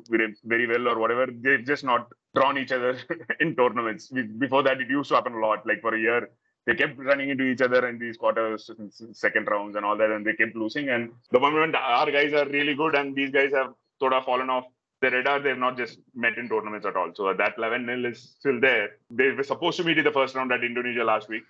very 0.45 0.67
well 0.67 0.87
or 0.87 0.99
whatever. 0.99 1.27
They've 1.27 1.65
just 1.65 1.83
not 1.83 2.07
drawn 2.35 2.57
each 2.57 2.71
other 2.71 2.97
in 3.39 3.55
tournaments. 3.55 4.11
Before 4.37 4.63
that, 4.63 4.81
it 4.81 4.89
used 4.89 5.09
to 5.09 5.15
happen 5.15 5.33
a 5.33 5.39
lot. 5.39 5.65
Like 5.65 5.81
for 5.81 5.95
a 5.95 5.99
year, 5.99 6.29
they 6.65 6.75
kept 6.75 6.97
running 6.97 7.29
into 7.29 7.43
each 7.43 7.61
other 7.61 7.87
in 7.87 7.99
these 7.99 8.17
quarters, 8.17 8.69
second 9.13 9.47
rounds, 9.47 9.75
and 9.75 9.85
all 9.85 9.97
that, 9.97 10.11
and 10.11 10.25
they 10.25 10.33
kept 10.33 10.55
losing. 10.55 10.89
And 10.89 11.11
the 11.31 11.39
moment 11.39 11.75
our 11.75 12.09
guys 12.11 12.33
are 12.33 12.47
really 12.47 12.75
good, 12.75 12.95
and 12.95 13.15
these 13.15 13.31
guys 13.31 13.51
have 13.53 13.73
sort 13.99 14.13
of 14.13 14.25
fallen 14.25 14.49
off 14.49 14.65
the 15.05 15.15
radar, 15.15 15.39
they've 15.39 15.57
not 15.57 15.77
just 15.77 15.99
met 16.15 16.37
in 16.37 16.49
tournaments 16.49 16.85
at 16.85 16.95
all. 16.95 17.11
So 17.15 17.33
that 17.33 17.53
11 17.57 17.85
nil 17.85 18.05
is 18.05 18.35
still 18.39 18.59
there. 18.59 18.89
They 19.09 19.29
were 19.31 19.43
supposed 19.43 19.77
to 19.77 19.83
meet 19.83 19.97
in 19.97 20.03
the 20.03 20.11
first 20.11 20.35
round 20.35 20.51
at 20.51 20.63
Indonesia 20.63 21.03
last 21.03 21.29
week 21.29 21.43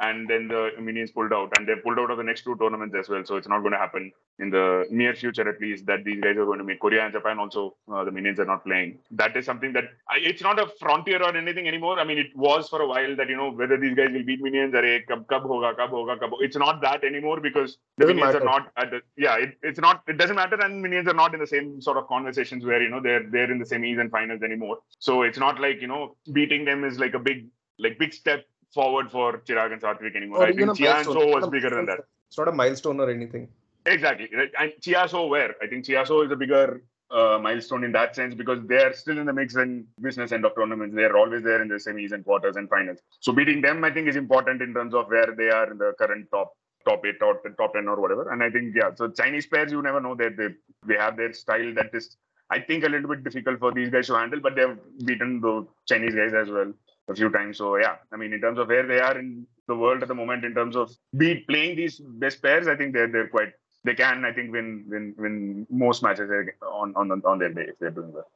and 0.00 0.28
then 0.28 0.48
the 0.48 0.70
Minions 0.80 1.10
pulled 1.10 1.32
out, 1.32 1.52
and 1.58 1.66
they 1.66 1.74
pulled 1.76 1.98
out 1.98 2.10
of 2.10 2.18
the 2.18 2.22
next 2.22 2.42
two 2.42 2.56
tournaments 2.56 2.94
as 2.98 3.08
well. 3.08 3.24
So 3.24 3.36
it's 3.36 3.48
not 3.48 3.60
going 3.60 3.72
to 3.72 3.78
happen 3.78 4.12
in 4.38 4.50
the 4.50 4.86
near 4.90 5.14
future, 5.14 5.48
at 5.48 5.60
least, 5.60 5.86
that 5.86 6.04
these 6.04 6.20
guys 6.20 6.36
are 6.36 6.44
going 6.44 6.58
to 6.58 6.64
meet. 6.64 6.78
Korea 6.80 7.04
and 7.04 7.12
Japan 7.12 7.38
also, 7.38 7.76
uh, 7.92 8.04
the 8.04 8.12
Minions 8.12 8.38
are 8.38 8.44
not 8.44 8.64
playing. 8.64 8.98
That 9.10 9.36
is 9.36 9.44
something 9.44 9.72
that 9.72 9.84
I, 10.08 10.18
it's 10.18 10.42
not 10.42 10.60
a 10.60 10.68
frontier 10.78 11.20
or 11.20 11.36
anything 11.36 11.66
anymore. 11.66 11.98
I 11.98 12.04
mean, 12.04 12.18
it 12.18 12.36
was 12.36 12.68
for 12.68 12.80
a 12.82 12.86
while 12.86 13.16
that 13.16 13.28
you 13.28 13.36
know 13.36 13.50
whether 13.50 13.76
these 13.76 13.94
guys 13.94 14.10
will 14.12 14.24
beat 14.24 14.40
Minions 14.40 14.74
or 14.74 14.82
kab 15.08 15.28
kab 15.28 15.42
hoga 15.42 15.76
kab 15.76 15.90
hoga 15.90 16.18
kab. 16.20 16.30
It's 16.40 16.56
not 16.56 16.80
that 16.82 17.02
anymore 17.02 17.40
because 17.40 17.78
the 17.96 18.04
doesn't 18.04 18.16
Minions 18.16 18.34
matter. 18.34 18.48
are 18.48 18.60
not 18.60 18.72
at 18.76 18.90
the 18.90 19.00
yeah. 19.16 19.36
It, 19.36 19.58
it's 19.62 19.80
not. 19.80 20.02
It 20.06 20.18
doesn't 20.18 20.36
matter, 20.36 20.60
and 20.60 20.80
Minions 20.80 21.08
are 21.08 21.14
not 21.14 21.34
in 21.34 21.40
the 21.40 21.46
same 21.46 21.80
sort 21.80 21.96
of 21.96 22.06
conversations 22.06 22.64
where 22.64 22.80
you 22.80 22.88
know 22.88 23.00
they're 23.02 23.28
they're 23.28 23.50
in 23.50 23.58
the 23.58 23.64
semis 23.64 24.00
and 24.00 24.10
finals 24.10 24.42
anymore. 24.42 24.78
So 25.00 25.22
it's 25.22 25.38
not 25.38 25.60
like 25.60 25.80
you 25.80 25.88
know 25.88 26.16
beating 26.32 26.64
them 26.64 26.84
is 26.84 27.00
like 27.00 27.14
a 27.14 27.18
big 27.18 27.48
like 27.78 27.98
big 27.98 28.12
step 28.12 28.44
forward 28.72 29.10
for 29.10 29.38
Chirag 29.38 29.72
and 29.72 29.82
Satwik 29.82 30.16
anymore. 30.16 30.42
Or 30.42 30.46
I 30.46 30.52
think 30.52 30.76
Chia 30.76 30.96
and 30.96 31.04
Soh 31.04 31.26
was 31.34 31.48
bigger 31.48 31.70
than 31.70 31.86
that. 31.86 32.00
It's 32.28 32.38
not 32.38 32.48
a 32.48 32.52
milestone 32.52 33.00
or 33.00 33.10
anything. 33.10 33.48
Exactly. 33.86 34.28
And 34.58 34.72
Chia 34.80 35.08
Soh 35.08 35.26
where? 35.26 35.54
I 35.62 35.66
think 35.66 35.86
Chia 35.86 36.04
Soh 36.04 36.22
is 36.22 36.30
a 36.30 36.36
bigger 36.36 36.82
uh, 37.10 37.38
milestone 37.40 37.84
in 37.84 37.92
that 37.92 38.14
sense 38.14 38.34
because 38.34 38.58
they're 38.66 38.92
still 38.92 39.18
in 39.18 39.26
the 39.26 39.32
mix 39.32 39.56
in 39.56 39.86
business 40.00 40.32
end 40.32 40.44
of 40.44 40.54
tournaments. 40.54 40.94
They're 40.94 41.16
always 41.16 41.42
there 41.42 41.62
in 41.62 41.68
the 41.68 41.76
semis 41.76 42.12
and 42.12 42.24
quarters 42.24 42.56
and 42.56 42.68
finals. 42.68 42.98
So 43.20 43.32
beating 43.32 43.62
them, 43.62 43.82
I 43.84 43.90
think, 43.90 44.08
is 44.08 44.16
important 44.16 44.60
in 44.60 44.74
terms 44.74 44.94
of 44.94 45.08
where 45.08 45.34
they 45.34 45.48
are 45.48 45.70
in 45.70 45.78
the 45.78 45.94
current 45.98 46.28
top 46.30 46.52
top 46.86 47.04
eight 47.04 47.20
or 47.22 47.40
top 47.58 47.74
ten 47.74 47.88
or 47.88 48.00
whatever. 48.00 48.30
And 48.30 48.42
I 48.42 48.50
think 48.50 48.74
yeah, 48.76 48.90
so 48.94 49.08
Chinese 49.08 49.46
pairs, 49.46 49.72
you 49.72 49.80
never 49.82 50.00
know 50.00 50.14
that 50.16 50.36
they 50.36 50.48
they 50.86 51.00
have 51.00 51.16
their 51.16 51.32
style 51.32 51.72
that 51.74 51.94
is 51.94 52.16
I 52.50 52.60
think 52.60 52.84
a 52.84 52.88
little 52.88 53.08
bit 53.08 53.24
difficult 53.24 53.58
for 53.58 53.72
these 53.72 53.90
guys 53.90 54.06
to 54.08 54.14
handle, 54.14 54.40
but 54.40 54.54
they've 54.54 54.76
beaten 55.04 55.40
the 55.40 55.66
Chinese 55.86 56.14
guys 56.14 56.34
as 56.34 56.50
well 56.50 56.72
a 57.08 57.14
few 57.14 57.30
times. 57.30 57.58
So 57.58 57.76
yeah, 57.76 57.96
I 58.12 58.16
mean, 58.16 58.32
in 58.32 58.40
terms 58.40 58.58
of 58.58 58.68
where 58.68 58.86
they 58.86 59.00
are 59.00 59.18
in 59.18 59.46
the 59.66 59.76
world 59.76 60.02
at 60.02 60.08
the 60.08 60.14
moment, 60.14 60.44
in 60.44 60.54
terms 60.54 60.76
of 60.76 60.90
be 61.16 61.44
playing 61.48 61.76
these 61.76 61.98
best 61.98 62.42
pairs, 62.42 62.68
I 62.68 62.76
think 62.76 62.92
they're 62.92 63.08
they're 63.08 63.28
quite 63.28 63.52
they 63.84 63.94
can 63.94 64.24
I 64.24 64.32
think 64.32 64.52
win 64.52 64.84
win 64.88 65.14
win 65.18 65.66
most 65.70 66.02
matches 66.02 66.30
eh, 66.30 66.50
on 66.66 66.94
on 66.96 67.10
on 67.24 67.38
their 67.38 67.52
day 67.52 67.66
if 67.68 67.78
they're 67.78 67.90
doing 67.90 68.12
well. 68.12 68.30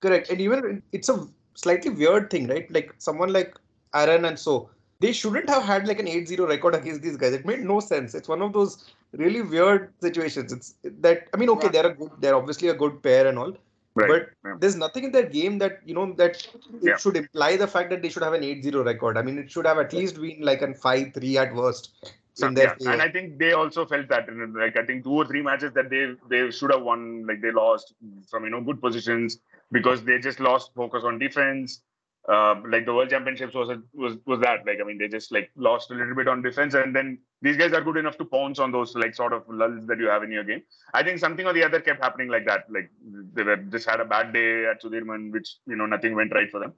Correct, 0.00 0.30
and 0.30 0.40
even 0.40 0.82
it's 0.92 1.08
a 1.08 1.26
slightly 1.54 1.90
weird 1.90 2.30
thing, 2.30 2.46
right? 2.48 2.70
Like 2.70 2.94
someone 2.98 3.32
like 3.32 3.56
Aaron 3.94 4.24
and 4.26 4.38
Soh 4.38 4.70
they 5.00 5.12
shouldn't 5.12 5.48
have 5.48 5.62
had 5.62 5.86
like 5.86 6.00
an 6.00 6.06
8-0 6.06 6.48
record 6.48 6.74
against 6.74 7.02
these 7.02 7.16
guys. 7.16 7.32
It 7.34 7.44
made 7.44 7.60
no 7.60 7.80
sense. 7.80 8.14
It's 8.14 8.28
one 8.28 8.42
of 8.42 8.52
those 8.52 8.92
really 9.12 9.42
weird 9.42 9.92
situations. 10.00 10.52
It's 10.52 10.74
that 11.00 11.28
I 11.34 11.36
mean, 11.36 11.50
okay, 11.50 11.68
they're 11.68 11.86
a 11.86 11.94
good, 11.94 12.10
they're 12.18 12.34
obviously 12.34 12.68
a 12.68 12.74
good 12.74 13.02
pair 13.02 13.26
and 13.26 13.38
all, 13.38 13.52
Right. 13.96 14.08
But 14.08 14.28
yeah. 14.44 14.56
there's 14.60 14.76
nothing 14.76 15.04
in 15.04 15.12
that 15.12 15.32
game 15.32 15.58
that 15.58 15.80
you 15.86 15.94
know 15.94 16.12
that 16.14 16.36
it 16.36 16.82
yeah. 16.82 16.96
should 16.98 17.16
imply 17.16 17.56
the 17.56 17.66
fact 17.66 17.88
that 17.90 18.02
they 18.02 18.10
should 18.10 18.22
have 18.22 18.34
an 18.34 18.42
8-0 18.42 18.84
record. 18.84 19.16
I 19.16 19.22
mean, 19.22 19.38
it 19.38 19.50
should 19.50 19.66
have 19.66 19.78
at 19.78 19.92
least 19.94 20.20
been 20.20 20.42
like 20.42 20.60
a 20.60 20.68
5-3 20.68 21.36
at 21.36 21.54
worst. 21.54 22.12
So, 22.34 22.50
yeah. 22.50 22.74
and 22.80 23.00
I 23.00 23.10
think 23.10 23.38
they 23.38 23.52
also 23.52 23.86
felt 23.86 24.08
that. 24.08 24.28
Like 24.54 24.76
I 24.76 24.84
think 24.84 25.04
two 25.04 25.12
or 25.12 25.24
three 25.24 25.40
matches 25.40 25.72
that 25.72 25.88
they 25.88 26.14
they 26.28 26.50
should 26.50 26.70
have 26.70 26.82
won, 26.82 27.26
like 27.26 27.40
they 27.40 27.50
lost 27.50 27.94
from 28.30 28.44
you 28.44 28.50
know 28.50 28.60
good 28.60 28.82
positions 28.82 29.38
because 29.72 30.04
they 30.04 30.18
just 30.18 30.38
lost 30.38 30.72
focus 30.74 31.02
on 31.02 31.18
defense 31.18 31.80
uh, 32.28 32.56
like 32.68 32.84
the 32.86 32.92
World 32.92 33.08
Championships 33.08 33.54
was 33.54 33.68
a, 33.68 33.80
was 33.94 34.16
was 34.26 34.40
that 34.40 34.66
like 34.66 34.78
I 34.80 34.84
mean 34.84 34.98
they 34.98 35.06
just 35.06 35.30
like 35.30 35.50
lost 35.56 35.90
a 35.92 35.94
little 35.94 36.14
bit 36.14 36.26
on 36.26 36.42
defense 36.42 36.74
and 36.74 36.94
then 36.94 37.18
these 37.40 37.56
guys 37.56 37.72
are 37.72 37.80
good 37.80 37.96
enough 37.96 38.18
to 38.18 38.24
pounce 38.24 38.58
on 38.58 38.72
those 38.72 38.96
like 38.96 39.14
sort 39.14 39.32
of 39.32 39.44
lulls 39.48 39.86
that 39.86 39.98
you 39.98 40.08
have 40.08 40.24
in 40.24 40.32
your 40.32 40.42
game. 40.42 40.62
I 40.92 41.04
think 41.04 41.20
something 41.20 41.46
or 41.46 41.52
the 41.52 41.62
other 41.62 41.80
kept 41.80 42.02
happening 42.02 42.28
like 42.28 42.44
that. 42.46 42.64
Like 42.68 42.90
they 43.32 43.44
were 43.44 43.56
just 43.56 43.88
had 43.88 44.00
a 44.00 44.04
bad 44.04 44.32
day 44.32 44.66
at 44.66 44.82
Sudirman, 44.82 45.32
which 45.32 45.56
you 45.66 45.76
know 45.76 45.86
nothing 45.86 46.16
went 46.16 46.32
right 46.32 46.50
for 46.50 46.58
them. 46.58 46.72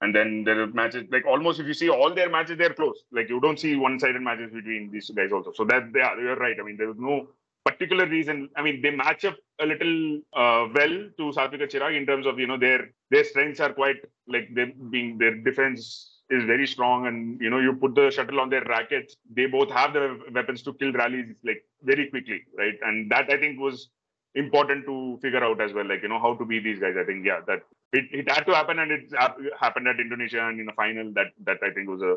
And 0.00 0.14
then 0.14 0.42
there 0.44 0.60
are 0.62 0.66
matches 0.66 1.04
like 1.12 1.26
almost 1.26 1.60
if 1.60 1.66
you 1.66 1.74
see 1.74 1.88
all 1.88 2.12
their 2.12 2.30
matches, 2.30 2.58
they're 2.58 2.74
close. 2.74 2.98
Like 3.12 3.28
you 3.28 3.40
don't 3.40 3.58
see 3.58 3.76
one-sided 3.76 4.20
matches 4.20 4.52
between 4.52 4.90
these 4.90 5.10
guys 5.10 5.30
also. 5.32 5.52
So 5.52 5.64
that 5.66 5.92
they 5.92 6.00
are 6.00 6.18
you're 6.20 6.36
right. 6.36 6.56
I 6.58 6.64
mean 6.64 6.76
there 6.76 6.88
was 6.88 6.98
no 6.98 7.28
particular 7.64 8.06
reason. 8.06 8.48
I 8.56 8.62
mean, 8.62 8.82
they 8.82 8.90
match 8.90 9.24
up 9.24 9.36
a 9.60 9.66
little 9.66 10.18
uh, 10.34 10.68
well 10.74 10.96
to 11.18 11.32
Satwik 11.36 11.62
Chirag 11.70 11.96
in 11.96 12.06
terms 12.06 12.26
of 12.26 12.38
you 12.38 12.46
know 12.46 12.58
their 12.58 12.90
their 13.10 13.24
strengths 13.24 13.60
are 13.60 13.72
quite 13.72 13.96
like 14.26 14.48
they 14.54 14.66
being 14.90 15.18
their 15.18 15.34
defense 15.36 16.14
is 16.30 16.44
very 16.44 16.66
strong 16.66 17.06
and 17.06 17.40
you 17.40 17.48
know 17.50 17.58
you 17.58 17.72
put 17.72 17.94
the 17.94 18.10
shuttle 18.10 18.38
on 18.40 18.50
their 18.50 18.64
rackets 18.64 19.16
they 19.34 19.46
both 19.46 19.70
have 19.70 19.94
the 19.94 20.20
weapons 20.34 20.62
to 20.62 20.74
kill 20.74 20.92
rallies 20.92 21.34
like 21.42 21.64
very 21.82 22.06
quickly 22.10 22.42
right 22.58 22.74
and 22.82 23.10
that 23.10 23.30
i 23.30 23.38
think 23.38 23.58
was 23.58 23.88
important 24.34 24.84
to 24.84 25.18
figure 25.22 25.42
out 25.42 25.58
as 25.58 25.72
well 25.72 25.88
like 25.88 26.02
you 26.02 26.08
know 26.08 26.20
how 26.20 26.34
to 26.34 26.44
beat 26.44 26.62
these 26.62 26.78
guys 26.78 26.96
i 27.00 27.04
think 27.04 27.24
yeah 27.24 27.40
that 27.46 27.60
it, 27.94 28.04
it 28.12 28.30
had 28.30 28.44
to 28.44 28.54
happen 28.54 28.78
and 28.78 28.92
it 28.92 29.10
happened 29.58 29.88
at 29.88 29.98
indonesia 29.98 30.46
and 30.48 30.60
in 30.60 30.66
the 30.66 30.72
final 30.72 31.10
that 31.14 31.32
that 31.46 31.56
i 31.62 31.70
think 31.70 31.88
was 31.88 32.02
a 32.02 32.16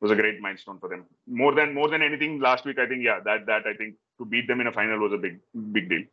was 0.00 0.10
a 0.10 0.16
great 0.16 0.40
milestone 0.40 0.78
for 0.78 0.88
them. 0.88 1.04
More 1.26 1.54
than 1.54 1.74
more 1.74 1.88
than 1.88 2.02
anything, 2.02 2.40
last 2.40 2.64
week 2.64 2.78
I 2.78 2.86
think 2.86 3.02
yeah 3.04 3.20
that 3.24 3.46
that 3.46 3.66
I 3.66 3.74
think 3.74 3.94
to 4.18 4.24
beat 4.24 4.46
them 4.46 4.60
in 4.60 4.66
a 4.66 4.72
final 4.72 4.98
was 4.98 5.12
a 5.12 5.18
big 5.18 5.40
big 5.72 5.88
deal. 5.88 6.04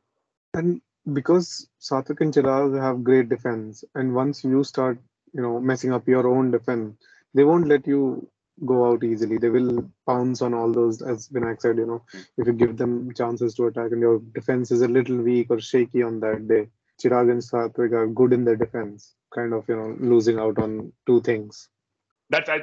And 0.53 0.81
because 1.13 1.67
Satwik 1.79 2.21
and 2.21 2.33
Chirag 2.33 2.79
have 2.81 3.03
great 3.03 3.29
defense, 3.29 3.83
and 3.95 4.13
once 4.13 4.43
you 4.43 4.63
start 4.63 4.99
you 5.33 5.41
know 5.41 5.59
messing 5.59 5.93
up 5.93 6.07
your 6.07 6.27
own 6.27 6.51
defense, 6.51 6.95
they 7.33 7.43
won't 7.43 7.67
let 7.67 7.87
you 7.87 8.27
go 8.65 8.89
out 8.89 9.03
easily. 9.03 9.37
They 9.37 9.49
will 9.49 9.89
pounce 10.07 10.41
on 10.41 10.53
all 10.53 10.71
those, 10.71 11.01
as 11.01 11.27
Vinayakk 11.29 11.61
said. 11.61 11.77
You 11.77 11.87
know, 11.87 12.03
hmm. 12.11 12.21
if 12.37 12.47
you 12.47 12.53
give 12.53 12.77
them 12.77 13.13
chances 13.13 13.53
to 13.55 13.67
attack, 13.67 13.91
and 13.91 14.01
your 14.01 14.19
defense 14.33 14.71
is 14.71 14.81
a 14.81 14.87
little 14.87 15.17
weak 15.17 15.47
or 15.49 15.59
shaky 15.59 16.03
on 16.03 16.19
that 16.21 16.47
day, 16.47 16.67
Chirag 17.01 17.31
and 17.31 17.41
Satwik 17.41 17.93
are 17.93 18.07
good 18.07 18.33
in 18.33 18.45
their 18.45 18.55
defense, 18.55 19.13
kind 19.33 19.53
of 19.53 19.67
you 19.67 19.75
know 19.75 19.95
losing 19.99 20.39
out 20.39 20.57
on 20.59 20.93
two 21.05 21.21
things 21.21 21.69
that's 22.29 22.49
I, 22.49 22.59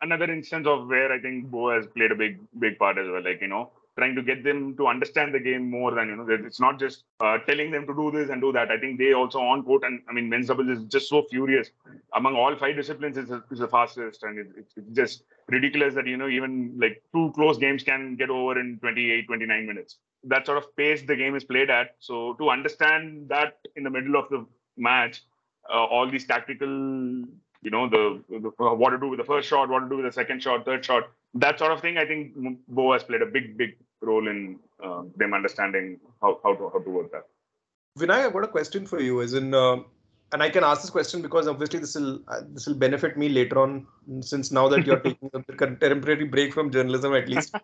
another 0.00 0.32
instance 0.32 0.66
of 0.66 0.88
where 0.88 1.12
I 1.12 1.20
think 1.20 1.50
Boe 1.50 1.74
has 1.74 1.86
played 1.94 2.12
a 2.12 2.14
big 2.14 2.38
big 2.58 2.78
part 2.78 2.98
as 2.98 3.08
well. 3.10 3.22
Like 3.22 3.40
you 3.40 3.48
know, 3.48 3.70
trying 3.98 4.14
to 4.14 4.22
get 4.22 4.42
them 4.42 4.76
to 4.76 4.86
understand 4.86 5.34
the 5.34 5.40
game 5.40 5.70
more 5.70 5.94
than 5.94 6.08
you 6.08 6.16
know. 6.16 6.26
It's 6.28 6.60
not 6.60 6.78
just 6.78 7.04
uh, 7.20 7.38
telling 7.46 7.70
them 7.70 7.86
to 7.86 7.94
do 7.94 8.10
this 8.10 8.30
and 8.30 8.40
do 8.40 8.52
that. 8.52 8.70
I 8.70 8.78
think 8.78 8.98
they 8.98 9.12
also 9.12 9.38
on 9.40 9.62
court 9.64 9.82
and 9.84 10.00
I 10.08 10.12
mean 10.12 10.28
men's 10.28 10.46
doubles 10.46 10.68
is 10.68 10.84
just 10.84 11.08
so 11.08 11.24
furious 11.30 11.68
among 12.14 12.36
all 12.36 12.56
five 12.56 12.76
disciplines. 12.76 13.16
It's, 13.16 13.30
it's 13.30 13.60
the 13.60 13.68
fastest 13.68 14.22
and 14.22 14.38
it's, 14.38 14.72
it's 14.76 14.90
just 14.92 15.24
ridiculous 15.48 15.94
that 15.94 16.06
you 16.06 16.16
know 16.16 16.28
even 16.28 16.74
like 16.78 17.02
two 17.14 17.32
close 17.34 17.58
games 17.58 17.82
can 17.82 18.16
get 18.16 18.30
over 18.30 18.58
in 18.58 18.78
28, 18.80 19.26
29 19.26 19.66
minutes. 19.66 19.98
That 20.24 20.46
sort 20.46 20.58
of 20.58 20.74
pace 20.76 21.02
the 21.02 21.16
game 21.16 21.34
is 21.34 21.44
played 21.44 21.70
at. 21.70 21.96
So 21.98 22.34
to 22.34 22.50
understand 22.50 23.28
that 23.28 23.58
in 23.76 23.82
the 23.82 23.90
middle 23.90 24.16
of 24.16 24.28
the 24.30 24.46
match, 24.76 25.22
uh, 25.72 25.84
all 25.84 26.10
these 26.10 26.26
tactical 26.26 27.24
you 27.62 27.70
know 27.70 27.88
the, 27.88 28.22
the, 28.28 28.50
what 28.58 28.90
to 28.90 28.98
do 28.98 29.08
with 29.08 29.18
the 29.18 29.24
first 29.24 29.48
shot, 29.48 29.68
what 29.68 29.80
to 29.80 29.88
do 29.88 29.96
with 29.96 30.06
the 30.06 30.12
second 30.12 30.42
shot, 30.42 30.64
third 30.64 30.84
shot, 30.84 31.04
that 31.34 31.58
sort 31.58 31.72
of 31.72 31.80
thing. 31.80 31.96
I 31.98 32.04
think 32.04 32.32
Boe 32.68 32.92
has 32.92 33.02
played 33.02 33.22
a 33.22 33.26
big, 33.26 33.56
big 33.56 33.76
role 34.00 34.28
in 34.28 34.58
uh, 34.82 35.02
them 35.16 35.32
understanding 35.32 35.98
how, 36.20 36.40
how 36.42 36.54
to 36.54 36.70
how 36.70 36.80
to 36.80 36.90
work 36.90 37.12
that. 37.12 37.26
Vinay, 37.98 38.26
I've 38.26 38.32
got 38.32 38.44
a 38.44 38.48
question 38.48 38.86
for 38.86 39.00
you. 39.00 39.20
Is 39.20 39.34
in 39.34 39.54
uh, 39.54 39.76
and 40.32 40.42
I 40.42 40.50
can 40.50 40.64
ask 40.64 40.80
this 40.80 40.90
question 40.90 41.22
because 41.22 41.46
obviously 41.46 41.78
this 41.78 41.94
will 41.94 42.20
uh, 42.28 42.40
this 42.48 42.66
will 42.66 42.74
benefit 42.74 43.16
me 43.16 43.28
later 43.28 43.58
on 43.60 43.86
since 44.20 44.50
now 44.50 44.68
that 44.68 44.86
you're 44.86 45.00
taking 45.08 45.30
a 45.34 45.66
temporary 45.76 46.24
break 46.24 46.52
from 46.52 46.70
journalism 46.70 47.14
at 47.14 47.28
least. 47.28 47.54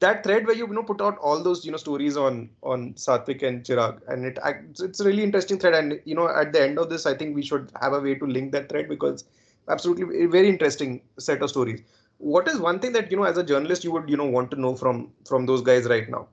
That 0.00 0.24
thread 0.24 0.46
where 0.46 0.56
you, 0.56 0.66
you 0.66 0.72
know 0.74 0.82
put 0.82 1.00
out 1.02 1.18
all 1.18 1.42
those 1.42 1.64
you 1.64 1.72
know 1.72 1.76
stories 1.78 2.16
on 2.16 2.50
on 2.62 2.94
Satwik 2.94 3.42
and 3.42 3.62
Chirag, 3.64 4.00
and 4.08 4.24
it 4.24 4.38
it's 4.80 5.00
a 5.00 5.04
really 5.04 5.22
interesting 5.22 5.58
thread. 5.58 5.74
And 5.74 6.00
you 6.04 6.14
know 6.14 6.28
at 6.28 6.52
the 6.52 6.62
end 6.62 6.78
of 6.78 6.88
this, 6.90 7.06
I 7.06 7.14
think 7.14 7.34
we 7.36 7.42
should 7.42 7.70
have 7.80 7.92
a 7.92 8.00
way 8.00 8.14
to 8.14 8.26
link 8.26 8.52
that 8.52 8.68
thread 8.68 8.88
because 8.88 9.24
absolutely 9.68 10.26
very 10.26 10.48
interesting 10.48 11.02
set 11.18 11.42
of 11.42 11.50
stories. 11.50 11.82
what 12.18 12.48
is 12.48 12.58
one 12.58 12.78
thing 12.80 12.92
that 12.92 13.10
you 13.10 13.16
know 13.16 13.24
as 13.24 13.38
a 13.38 13.42
journalist 13.42 13.84
you 13.84 13.92
would 13.92 14.08
you 14.08 14.16
know 14.16 14.26
want 14.26 14.50
to 14.50 14.60
know 14.60 14.76
from 14.76 15.10
from 15.28 15.46
those 15.46 15.62
guys 15.62 15.86
right 15.92 16.08
now 16.14 16.28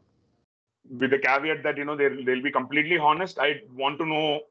with 0.99 1.11
the 1.11 1.20
caveat 1.20 1.63
that 1.63 1.78
you 1.78 1.86
know 1.86 1.95
they'll, 1.95 2.24
they'll 2.26 2.41
be 2.41 2.51
completely 2.51 2.97
honest 2.97 3.39
i 3.39 3.61
want 3.74 3.97
to 3.97 4.05
know 4.05 4.41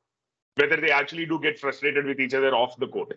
whether 0.54 0.78
they 0.84 0.90
actually 0.90 1.26
do 1.26 1.38
get 1.40 1.58
frustrated 1.58 2.06
with 2.06 2.20
each 2.20 2.34
other 2.34 2.54
off 2.54 2.76
the 2.78 2.88
court 2.88 3.12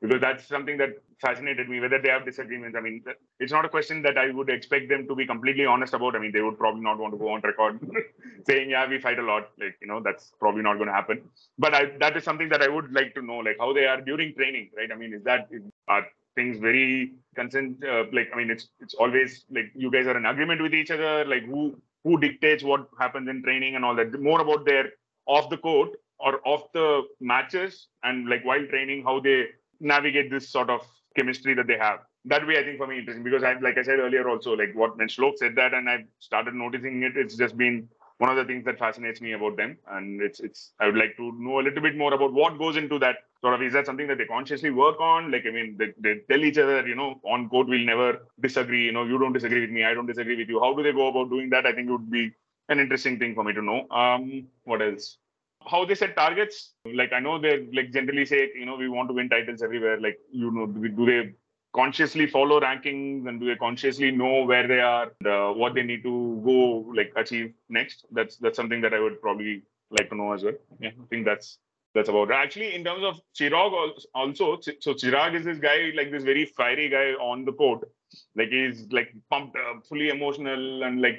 because 0.00 0.20
that's 0.20 0.46
something 0.46 0.76
that 0.78 0.90
fascinated 1.20 1.68
me 1.68 1.80
whether 1.80 2.00
they 2.00 2.08
have 2.08 2.24
disagreements. 2.24 2.76
I 2.76 2.80
mean 2.80 3.02
it's 3.40 3.52
not 3.52 3.64
a 3.64 3.68
question 3.68 4.02
that 4.02 4.18
i 4.18 4.30
would 4.30 4.50
expect 4.50 4.88
them 4.88 5.06
to 5.08 5.14
be 5.14 5.26
completely 5.26 5.66
honest 5.66 5.94
about. 5.94 6.16
I 6.16 6.18
mean 6.18 6.32
they 6.32 6.42
would 6.42 6.58
probably 6.58 6.82
not 6.82 6.98
want 6.98 7.12
to 7.14 7.18
go 7.18 7.30
on 7.30 7.40
record 7.40 7.80
saying 8.46 8.70
yeah 8.70 8.88
we 8.88 8.98
fight 8.98 9.18
a 9.18 9.22
lot. 9.22 9.50
Like 9.58 9.76
you 9.80 9.88
know 9.88 10.00
that's 10.00 10.32
probably 10.40 10.62
not 10.62 10.74
going 10.74 10.88
to 10.88 10.94
happen. 10.94 11.22
But 11.58 11.74
I, 11.74 11.84
that 12.00 12.16
is 12.16 12.24
something 12.24 12.48
that 12.50 12.62
i 12.62 12.68
would 12.68 12.92
like 12.92 13.14
to 13.14 13.22
know 13.22 13.38
like 13.38 13.56
how 13.58 13.72
they 13.72 13.86
are 13.86 14.00
during 14.00 14.34
training 14.34 14.70
right? 14.76 14.90
I 14.92 14.96
mean 14.96 15.14
is 15.14 15.22
that 15.24 15.48
are 15.88 16.04
things 16.34 16.58
very 16.58 17.12
consent 17.36 17.82
uh, 17.84 18.04
like 18.12 18.28
i 18.34 18.36
mean 18.36 18.50
it's 18.50 18.68
it's 18.80 18.94
always 18.94 19.44
like 19.52 19.66
you 19.76 19.88
guys 19.88 20.08
are 20.08 20.16
in 20.16 20.26
agreement 20.26 20.60
with 20.60 20.74
each 20.74 20.90
other 20.90 21.24
like 21.24 21.44
who 21.44 21.76
who 22.04 22.18
dictates 22.20 22.62
what 22.62 22.86
happens 22.98 23.28
in 23.28 23.42
training 23.42 23.74
and 23.74 23.84
all 23.84 23.96
that. 23.96 24.20
More 24.20 24.40
about 24.40 24.64
their 24.64 24.90
off 25.26 25.48
the 25.50 25.56
court 25.56 25.90
or 26.18 26.40
off 26.46 26.70
the 26.72 27.02
matches 27.20 27.88
and 28.02 28.28
like 28.28 28.44
while 28.44 28.64
training 28.66 29.02
how 29.02 29.20
they 29.20 29.46
navigate 29.80 30.30
this 30.30 30.48
sort 30.48 30.70
of 30.70 30.80
chemistry 31.16 31.54
that 31.54 31.66
they 31.66 31.78
have. 31.78 32.00
That 32.26 32.46
way, 32.46 32.58
I 32.58 32.62
think 32.62 32.78
for 32.78 32.86
me 32.86 32.98
interesting 32.98 33.24
because 33.24 33.42
I, 33.44 33.58
like 33.60 33.78
I 33.78 33.82
said 33.82 33.98
earlier, 33.98 34.28
also 34.28 34.52
like 34.54 34.74
what 34.74 34.96
when 34.96 35.08
Shlok 35.08 35.36
said 35.36 35.54
that, 35.56 35.74
and 35.74 35.88
I 35.88 36.04
started 36.18 36.54
noticing 36.54 37.02
it. 37.02 37.16
It's 37.16 37.36
just 37.36 37.56
been 37.56 37.88
one 38.18 38.30
of 38.30 38.36
the 38.36 38.44
things 38.44 38.64
that 38.64 38.78
fascinates 38.78 39.20
me 39.20 39.32
about 39.32 39.56
them, 39.56 39.76
and 39.90 40.22
it's 40.22 40.40
it's. 40.40 40.72
I 40.80 40.86
would 40.86 40.96
like 40.96 41.16
to 41.18 41.32
know 41.38 41.60
a 41.60 41.62
little 41.62 41.82
bit 41.82 41.96
more 41.96 42.14
about 42.14 42.32
what 42.32 42.58
goes 42.58 42.76
into 42.76 42.98
that 43.00 43.16
sort 43.42 43.54
of. 43.54 43.62
Is 43.62 43.74
that 43.74 43.86
something 43.86 44.06
that 44.08 44.18
they 44.18 44.24
consciously 44.24 44.70
work 44.70 45.00
on? 45.00 45.30
Like 45.30 45.44
I 45.46 45.50
mean, 45.50 45.76
they, 45.78 45.92
they 45.98 46.20
tell 46.30 46.42
each 46.44 46.58
other, 46.58 46.86
you 46.86 46.94
know, 46.94 47.20
on 47.24 47.48
court 47.50 47.68
we'll 47.68 47.84
never 47.84 48.26
disagree. 48.40 48.86
You 48.86 48.92
know, 48.92 49.04
you 49.04 49.18
don't 49.18 49.32
disagree 49.34 49.60
with 49.60 49.70
me, 49.70 49.84
I 49.84 49.94
don't 49.94 50.06
disagree 50.06 50.36
with 50.36 50.48
you. 50.48 50.60
How 50.60 50.74
do 50.74 50.82
they 50.82 50.92
go 50.92 51.08
about 51.08 51.30
doing 51.30 51.50
that? 51.50 51.66
I 51.66 51.72
think 51.72 51.88
it 51.88 51.92
would 51.92 52.10
be 52.10 52.32
an 52.70 52.80
interesting 52.80 53.18
thing 53.18 53.34
for 53.34 53.44
me 53.44 53.52
to 53.52 53.62
know. 53.62 53.86
Um, 53.90 54.46
what 54.64 54.80
else? 54.80 55.18
How 55.66 55.84
they 55.84 55.94
set 55.94 56.16
targets. 56.16 56.72
Like 56.92 57.12
I 57.12 57.20
know 57.20 57.40
they 57.40 57.66
like 57.72 57.92
generally 57.92 58.24
say, 58.24 58.50
you 58.54 58.66
know, 58.66 58.76
we 58.76 58.88
want 58.88 59.08
to 59.08 59.14
win 59.14 59.28
titles 59.28 59.62
everywhere. 59.62 60.00
Like 60.00 60.18
you 60.30 60.50
know, 60.50 60.66
do 60.66 61.06
they 61.06 61.32
consciously 61.74 62.26
follow 62.26 62.60
rankings 62.60 63.28
and 63.28 63.40
do 63.40 63.46
they 63.46 63.56
consciously 63.56 64.10
know 64.10 64.44
where 64.44 64.68
they 64.68 64.80
are, 64.80 65.12
uh, 65.26 65.52
what 65.52 65.74
they 65.74 65.82
need 65.82 66.02
to 66.04 66.42
go 66.44 66.92
like 66.94 67.12
achieve 67.16 67.52
next? 67.68 68.06
That's 68.10 68.36
that's 68.36 68.56
something 68.56 68.80
that 68.82 68.94
I 68.94 69.00
would 69.00 69.20
probably 69.20 69.62
like 69.90 70.08
to 70.10 70.16
know 70.16 70.32
as 70.32 70.42
well. 70.44 70.54
Yeah, 70.80 70.90
I 70.90 71.06
think 71.10 71.24
that's 71.24 71.58
that's 71.94 72.08
about 72.08 72.30
it. 72.30 72.34
Actually, 72.34 72.74
in 72.74 72.84
terms 72.84 73.04
of 73.04 73.20
Chirag 73.38 73.72
also, 74.14 74.58
so 74.80 74.94
Chirag 74.94 75.34
is 75.34 75.44
this 75.44 75.58
guy, 75.58 75.92
like 75.96 76.10
this 76.10 76.24
very 76.24 76.44
fiery 76.44 76.88
guy 76.88 77.12
on 77.12 77.44
the 77.44 77.52
court. 77.52 77.88
Like 78.36 78.48
he's 78.48 78.86
like 78.90 79.14
pumped 79.30 79.56
up, 79.56 79.86
fully 79.86 80.08
emotional, 80.08 80.82
and 80.84 81.00
like 81.00 81.18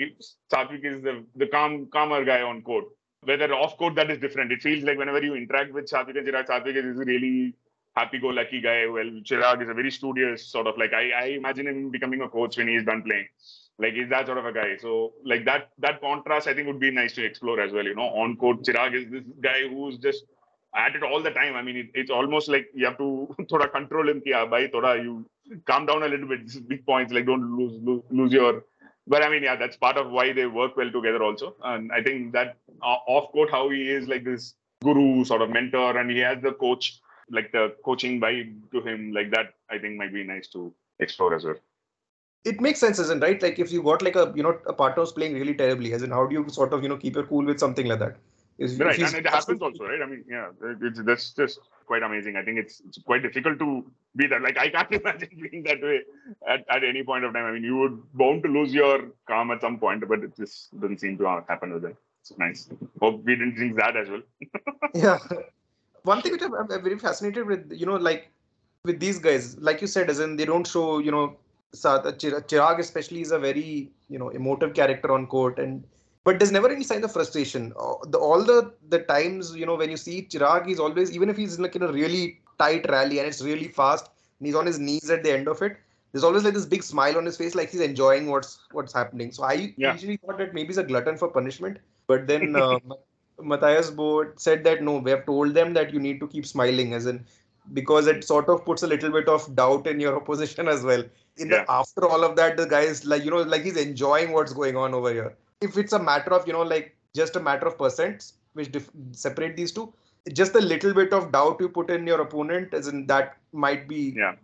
Satwik 0.54 0.86
is 0.86 1.02
the, 1.02 1.26
the 1.36 1.48
calm, 1.48 1.88
calmer 1.92 2.24
guy 2.24 2.42
on 2.42 2.62
court 2.62 2.86
whether 3.26 3.54
off 3.54 3.78
court 3.78 3.96
that 3.96 4.10
is 4.10 4.20
different. 4.20 4.52
It 4.52 4.62
feels 4.62 4.84
like 4.84 4.98
whenever 4.98 5.22
you 5.24 5.36
interact 5.36 5.74
with 5.74 5.90
Satwik 5.90 6.18
and 6.18 6.28
Chirag, 6.28 6.48
Satwik 6.48 6.76
is 6.76 7.00
a 7.00 7.06
really 7.06 7.56
happy-go-lucky 7.96 8.62
guy. 8.62 8.88
Well, 8.88 9.10
Chirag 9.24 9.62
is 9.64 9.70
a 9.70 9.74
very 9.74 9.92
studious 9.92 10.48
sort 10.48 10.68
of 10.68 10.78
like 10.78 10.94
I, 10.94 11.12
I 11.12 11.26
imagine 11.40 11.68
him 11.68 11.92
becoming 11.92 12.22
a 12.22 12.30
coach 12.30 12.58
when 12.58 12.68
he's 12.68 12.86
done 12.86 13.04
playing. 13.04 13.28
Like 13.78 13.94
he's 13.94 14.10
that 14.10 14.26
sort 14.28 14.38
of 14.38 14.46
a 14.46 14.54
guy. 14.54 14.78
So 14.78 15.14
like 15.26 15.46
that 15.46 15.70
that 15.80 16.02
contrast 16.02 16.48
I 16.48 16.54
think 16.54 16.68
would 16.68 16.80
be 16.80 16.92
nice 16.92 17.14
to 17.14 17.26
explore 17.26 17.60
as 17.60 17.74
well. 17.74 17.84
You 17.84 17.96
know, 17.96 18.10
on 18.10 18.38
court 18.38 18.64
Chirag 18.64 18.96
is 18.96 19.12
this 19.12 19.24
guy 19.42 19.68
who's 19.68 19.98
just 19.98 20.24
at 20.76 20.96
it 20.96 21.04
all 21.04 21.22
the 21.22 21.32
time. 21.32 21.56
I 21.56 21.62
mean, 21.62 21.78
it, 21.78 21.88
it's 21.94 22.12
almost 22.12 22.48
like 22.48 22.68
you 22.74 22.86
have 22.86 22.98
to 22.98 23.36
thoda 23.52 23.72
control 23.72 24.10
him. 24.10 24.22
Kia, 24.22 24.36
ah, 24.38 24.46
by 24.46 24.68
thoda 24.68 25.02
you 25.02 25.26
calm 25.66 25.86
down 25.86 26.04
a 26.04 26.08
little 26.08 26.28
bit. 26.28 26.46
This 26.46 26.56
is 26.56 26.62
big 26.62 26.86
points 26.86 27.14
like 27.14 27.26
don't 27.26 27.58
lose 27.58 27.82
lose, 27.82 28.04
lose 28.10 28.32
your 28.32 28.64
but 29.08 29.24
I 29.24 29.30
mean, 29.30 29.44
yeah, 29.44 29.56
that's 29.56 29.78
part 29.78 29.98
of 29.98 30.10
why 30.12 30.34
they 30.34 30.48
work 30.48 30.76
well 30.78 30.92
together 30.92 31.22
also. 31.24 31.56
And 31.64 31.92
I 31.92 32.02
think 32.02 32.34
that 32.34 32.58
uh, 32.82 32.98
off 33.08 33.32
court, 33.32 33.52
how 33.52 33.70
he 33.70 33.90
is 33.90 34.08
like 34.08 34.24
this 34.24 34.56
guru 34.84 35.24
sort 35.26 35.42
of 35.42 35.50
mentor, 35.50 35.98
and 35.98 36.10
he 36.10 36.20
has 36.20 36.42
the 36.42 36.54
coach, 36.54 37.00
like 37.30 37.52
the 37.52 37.76
coaching 37.84 38.20
vibe 38.20 38.54
to 38.72 38.82
him, 38.82 39.12
like 39.12 39.32
that. 39.32 39.54
I 39.70 39.78
think 39.78 39.98
might 39.98 40.14
be 40.14 40.24
nice 40.24 40.48
to 40.50 40.74
explore 41.00 41.36
as 41.36 41.44
well. 41.44 41.56
It 42.44 42.62
makes 42.62 42.80
sense, 42.80 43.00
isn't 43.00 43.22
right? 43.22 43.42
Like 43.42 43.58
if 43.60 43.72
you 43.72 43.82
got 43.82 44.02
like 44.02 44.16
a 44.16 44.32
you 44.36 44.44
know 44.44 44.60
a 44.68 44.74
partner 44.74 45.04
who's 45.04 45.12
playing 45.12 45.34
really 45.34 45.56
terribly, 45.56 45.94
as 45.94 46.04
in 46.04 46.12
how 46.12 46.26
do 46.26 46.36
you 46.36 46.50
sort 46.50 46.74
of 46.74 46.84
you 46.84 46.90
know 46.90 46.98
keep 46.98 47.16
your 47.16 47.26
cool 47.26 47.46
with 47.46 47.60
something 47.60 47.88
like 47.88 48.00
that? 48.00 48.18
Is, 48.58 48.80
right, 48.80 48.98
and 48.98 49.16
it 49.16 49.28
happens 49.28 49.62
also, 49.62 49.84
right? 49.84 50.02
I 50.02 50.06
mean, 50.06 50.24
yeah, 50.30 50.48
it's 50.82 51.02
that's 51.04 51.32
just 51.32 51.60
quite 51.86 52.04
amazing. 52.04 52.38
I 52.38 52.44
think 52.44 52.58
it's 52.58 52.82
it's 52.88 52.98
quite 53.00 53.22
difficult 53.22 53.60
to 53.60 53.84
be 54.16 54.28
that. 54.28 54.42
Like 54.42 54.58
I 54.58 54.70
can't 54.70 54.92
imagine 55.02 55.30
being 55.52 55.64
that 55.64 55.82
way 55.82 56.00
at, 56.48 56.64
at 56.70 56.84
any 56.86 57.04
point 57.04 57.26
of 57.26 57.34
time. 57.34 57.46
I 57.46 57.52
mean, 57.52 57.64
you 57.64 57.76
would 57.78 58.02
bound 58.14 58.44
to 58.44 58.50
lose 58.50 58.74
your 58.74 59.12
calm 59.28 59.52
at 59.52 59.60
some 59.60 59.78
point, 59.78 60.08
but 60.08 60.20
it 60.20 60.38
just 60.38 60.80
doesn't 60.80 61.00
seem 61.00 61.18
to 61.18 61.44
happen 61.50 61.74
with 61.74 61.84
it. 61.84 61.98
It's 62.22 62.38
nice. 62.38 62.70
Hope 63.02 63.24
we 63.24 63.36
didn't 63.36 63.56
drink 63.56 63.76
that 63.76 63.98
as 63.98 64.10
well. 64.10 64.22
yeah. 64.94 65.20
One 66.04 66.22
thing 66.22 66.32
which 66.32 66.42
I'm, 66.42 66.54
I'm 66.54 66.68
very 66.68 66.98
fascinated 66.98 67.46
with, 67.46 67.72
you 67.72 67.86
know, 67.86 67.98
like 67.98 68.32
with 68.84 69.00
these 69.00 69.20
guys, 69.20 69.58
like 69.60 69.82
you 69.82 69.88
said, 69.88 70.10
as 70.10 70.20
in 70.20 70.36
they 70.36 70.46
don't 70.46 70.66
show, 70.66 71.00
you 71.00 71.12
know, 71.12 71.38
Chirag 71.74 72.80
especially 72.80 73.22
is 73.22 73.32
a 73.32 73.38
very, 73.38 73.92
you 74.10 74.18
know, 74.18 74.30
emotive 74.30 74.74
character 74.74 75.12
on 75.12 75.28
court 75.28 75.60
and 75.60 75.84
but 76.26 76.40
there's 76.40 76.52
never 76.52 76.70
any 76.70 76.84
sign 76.84 77.04
of 77.04 77.14
frustration. 77.14 77.72
Uh, 77.80 77.94
the, 78.08 78.18
all 78.18 78.44
the 78.44 78.74
the 78.90 79.00
times 79.00 79.56
you 79.56 79.66
know 79.66 79.76
when 79.76 79.92
you 79.92 79.98
see 79.98 80.24
Chirag, 80.24 80.66
he's 80.68 80.80
always 80.80 81.12
even 81.16 81.30
if 81.30 81.38
he's 81.38 81.60
like 81.60 81.76
in 81.76 81.84
a 81.84 81.92
really 81.92 82.40
tight 82.60 82.90
rally 82.90 83.20
and 83.20 83.28
it's 83.28 83.42
really 83.42 83.68
fast, 83.68 84.10
and 84.40 84.48
he's 84.48 84.56
on 84.56 84.66
his 84.66 84.80
knees 84.80 85.10
at 85.10 85.24
the 85.24 85.32
end 85.32 85.48
of 85.48 85.62
it. 85.62 85.78
There's 86.12 86.24
always 86.24 86.44
like 86.44 86.56
this 86.56 86.66
big 86.66 86.82
smile 86.82 87.18
on 87.18 87.26
his 87.26 87.38
face, 87.38 87.56
like 87.56 87.70
he's 87.70 87.82
enjoying 87.82 88.28
what's 88.28 88.58
what's 88.72 88.92
happening. 88.92 89.32
So 89.32 89.44
I 89.44 89.74
yeah. 89.78 89.94
usually 89.94 90.18
thought 90.18 90.40
that 90.40 90.54
maybe 90.54 90.68
he's 90.68 90.80
a 90.80 90.84
glutton 90.84 91.16
for 91.18 91.28
punishment, 91.28 91.78
but 92.08 92.26
then 92.26 92.56
uh, 92.66 92.80
Mathias 93.40 93.92
Boe 93.92 94.32
said 94.36 94.64
that 94.64 94.82
no, 94.82 94.98
we 94.98 95.12
have 95.12 95.26
told 95.28 95.54
them 95.54 95.74
that 95.76 95.94
you 95.94 96.00
need 96.00 96.20
to 96.22 96.28
keep 96.28 96.48
smiling, 96.48 96.94
as 96.94 97.06
in 97.06 97.24
because 97.74 98.08
it 98.08 98.24
sort 98.24 98.50
of 98.50 98.66
puts 98.66 98.82
a 98.84 98.88
little 98.88 99.12
bit 99.12 99.28
of 99.28 99.56
doubt 99.56 99.86
in 99.86 100.00
your 100.00 100.16
opposition 100.24 100.68
as 100.68 100.84
well. 100.84 101.04
In 101.38 101.50
yeah. 101.50 101.66
the 101.66 101.72
after 101.72 102.08
all 102.08 102.24
of 102.24 102.36
that, 102.38 102.58
the 102.58 102.66
guy 102.66 102.82
is 102.82 103.06
like 103.06 103.24
you 103.24 103.30
know 103.30 103.44
like 103.44 103.64
he's 103.64 103.78
enjoying 103.78 104.32
what's 104.32 104.54
going 104.54 104.76
on 104.76 104.96
over 104.96 105.14
here 105.14 105.36
if 105.62 105.78
it's 105.78 105.94
a 105.94 106.00
matter 106.00 106.34
of 106.34 106.48
you 106.48 106.54
know 106.54 106.62
like 106.62 106.96
just 107.14 107.36
a 107.36 107.40
matter 107.40 107.68
of 107.68 107.78
percents 107.78 108.34
which 108.54 108.72
dif- 108.72 108.90
separate 109.12 109.56
these 109.56 109.72
two 109.72 109.94
just 110.34 110.56
a 110.56 110.60
little 110.60 110.94
bit 110.94 111.14
of 111.14 111.32
doubt 111.32 111.58
you 111.60 111.70
put 111.70 111.90
in 111.90 112.08
your 112.08 112.22
opponent 112.22 112.74
as 112.74 112.88
in 112.88 113.06
that 113.08 113.38
might 113.52 113.88
be 113.88 114.14
yeah. 114.16 114.36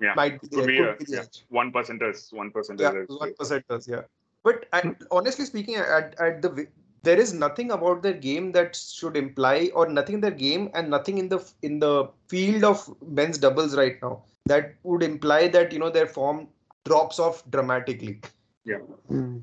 Yeah. 0.00 0.14
might 0.14 0.40
be, 0.40 0.48
be, 0.48 0.78
a, 0.78 0.96
yeah. 1.08 1.24
one 1.48 1.72
percenters 1.72 2.32
one 2.32 2.50
percenters 2.50 2.80
yeah 2.80 3.16
one 3.16 3.34
percenters 3.34 3.88
yeah. 3.88 4.02
But 4.44 4.66
and 4.72 4.96
honestly 5.10 5.44
speaking 5.44 5.74
at, 5.74 6.14
at 6.20 6.42
the 6.42 6.68
there 7.02 7.18
is 7.18 7.32
nothing 7.32 7.70
about 7.72 8.02
their 8.02 8.12
game 8.12 8.52
that 8.52 8.76
should 8.76 9.16
imply 9.16 9.70
or 9.74 9.88
nothing 9.88 10.16
in 10.16 10.20
their 10.20 10.30
game 10.30 10.70
and 10.74 10.90
nothing 10.90 11.18
in 11.18 11.28
the 11.28 11.40
in 11.62 11.78
the 11.80 12.08
field 12.28 12.64
of 12.64 12.88
men's 13.06 13.38
doubles 13.38 13.76
right 13.76 14.00
now 14.02 14.22
that 14.46 14.74
would 14.82 15.02
imply 15.02 15.48
that 15.48 15.72
you 15.72 15.78
know 15.78 15.90
their 15.90 16.06
form 16.06 16.48
drops 16.84 17.18
off 17.18 17.42
dramatically. 17.50 18.20
Yeah. 18.64 18.78
Mm. 19.10 19.42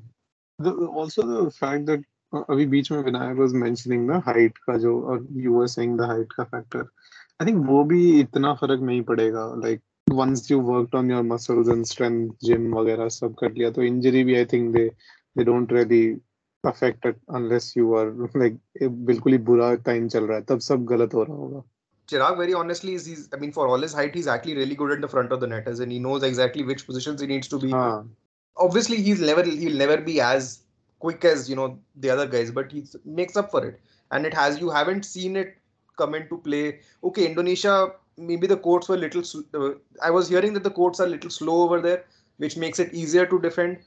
The, 0.58 0.70
also 0.70 1.22
the 1.22 1.50
fact 1.50 1.86
that 1.86 2.04
अभी 2.50 2.64
बीच 2.66 2.90
में 2.92 2.98
Vinayak 3.02 3.36
was 3.38 3.52
mentioning 3.54 4.06
ना 4.06 4.16
height 4.26 4.56
का 4.66 4.76
जो 4.78 5.00
और 5.10 5.26
you 5.42 5.52
were 5.54 5.66
saying 5.66 5.96
the 5.98 6.06
height 6.10 6.32
का 6.32 6.44
factor 6.44 6.80
I 7.40 7.46
think 7.46 7.66
वो 7.66 7.82
भी 7.90 8.00
इतना 8.20 8.52
फ़र्क 8.60 8.80
नहीं 8.82 9.02
पड़ेगा. 9.10 9.44
Like 9.64 9.80
once 10.12 10.50
you 10.50 10.60
worked 10.60 10.94
on 10.98 11.10
your 11.10 11.22
muscles 11.22 11.68
and 11.68 11.84
strength 11.86 12.30
gym 12.44 12.74
वगैरह 12.74 13.08
सब 13.18 13.34
कर 13.40 13.52
लिया 13.52 13.70
तो 13.70 13.82
इंजरी 13.82 14.24
भी 14.24 14.36
I 14.36 14.44
think 14.52 14.72
they 14.76 14.84
they 15.38 15.44
don't 15.44 15.72
really 15.72 16.02
affect 16.64 17.06
unless 17.06 17.72
you 17.76 17.94
are 17.96 18.12
like 18.36 18.58
बिल्कुल 18.82 19.32
ही 19.32 19.38
बुरा 19.52 19.74
टाइम 19.88 20.08
चल 20.08 20.26
रहा 20.26 20.36
है 20.36 20.44
तब 20.50 20.60
सब 20.68 20.84
गलत 20.92 21.14
हो 21.14 21.22
रहा 21.22 21.36
होगा। 21.36 21.62
Chirag, 22.08 22.36
very 22.36 22.54
honestly, 22.54 22.92
is 22.94 23.06
he's, 23.06 23.28
I 23.32 23.38
mean, 23.38 23.52
for 23.52 23.66
all 23.68 23.80
his 23.84 23.92
height, 23.92 24.14
he's 24.14 24.26
actually 24.32 24.56
really 24.56 24.76
good 24.82 24.92
at 24.92 25.00
the 25.00 25.08
front 25.08 25.32
of 25.32 25.40
the 25.40 25.46
net, 25.52 25.66
as 25.66 25.80
in 25.80 25.90
he 25.90 25.96
knows 25.98 26.22
exactly 26.28 26.64
which 26.68 26.86
positions 26.86 27.20
he 27.20 27.26
needs 27.26 27.48
to 27.48 27.58
be. 27.58 27.70
Haan 27.70 28.14
obviously 28.56 29.02
he's 29.02 29.20
never 29.20 29.42
he'll 29.42 29.76
never 29.76 29.96
be 29.98 30.20
as 30.20 30.60
quick 30.98 31.24
as 31.24 31.48
you 31.48 31.56
know 31.56 31.78
the 31.96 32.10
other 32.10 32.26
guys, 32.26 32.50
but 32.50 32.72
he 32.72 32.84
makes 33.04 33.36
up 33.36 33.50
for 33.50 33.64
it. 33.64 33.80
And 34.10 34.24
it 34.24 34.34
has 34.34 34.60
you 34.60 34.70
haven't 34.70 35.04
seen 35.04 35.36
it 35.36 35.56
come 35.98 36.14
into 36.14 36.38
play. 36.38 36.80
Okay, 37.02 37.26
Indonesia 37.26 37.92
maybe 38.16 38.46
the 38.46 38.56
courts 38.56 38.88
were 38.88 38.96
little. 38.96 39.22
Uh, 39.54 39.74
I 40.02 40.10
was 40.10 40.28
hearing 40.28 40.52
that 40.54 40.64
the 40.64 40.70
courts 40.70 41.00
are 41.00 41.06
a 41.06 41.08
little 41.08 41.30
slow 41.30 41.62
over 41.62 41.80
there, 41.80 42.04
which 42.38 42.56
makes 42.56 42.78
it 42.78 42.94
easier 42.94 43.26
to 43.26 43.40
defend. 43.40 43.78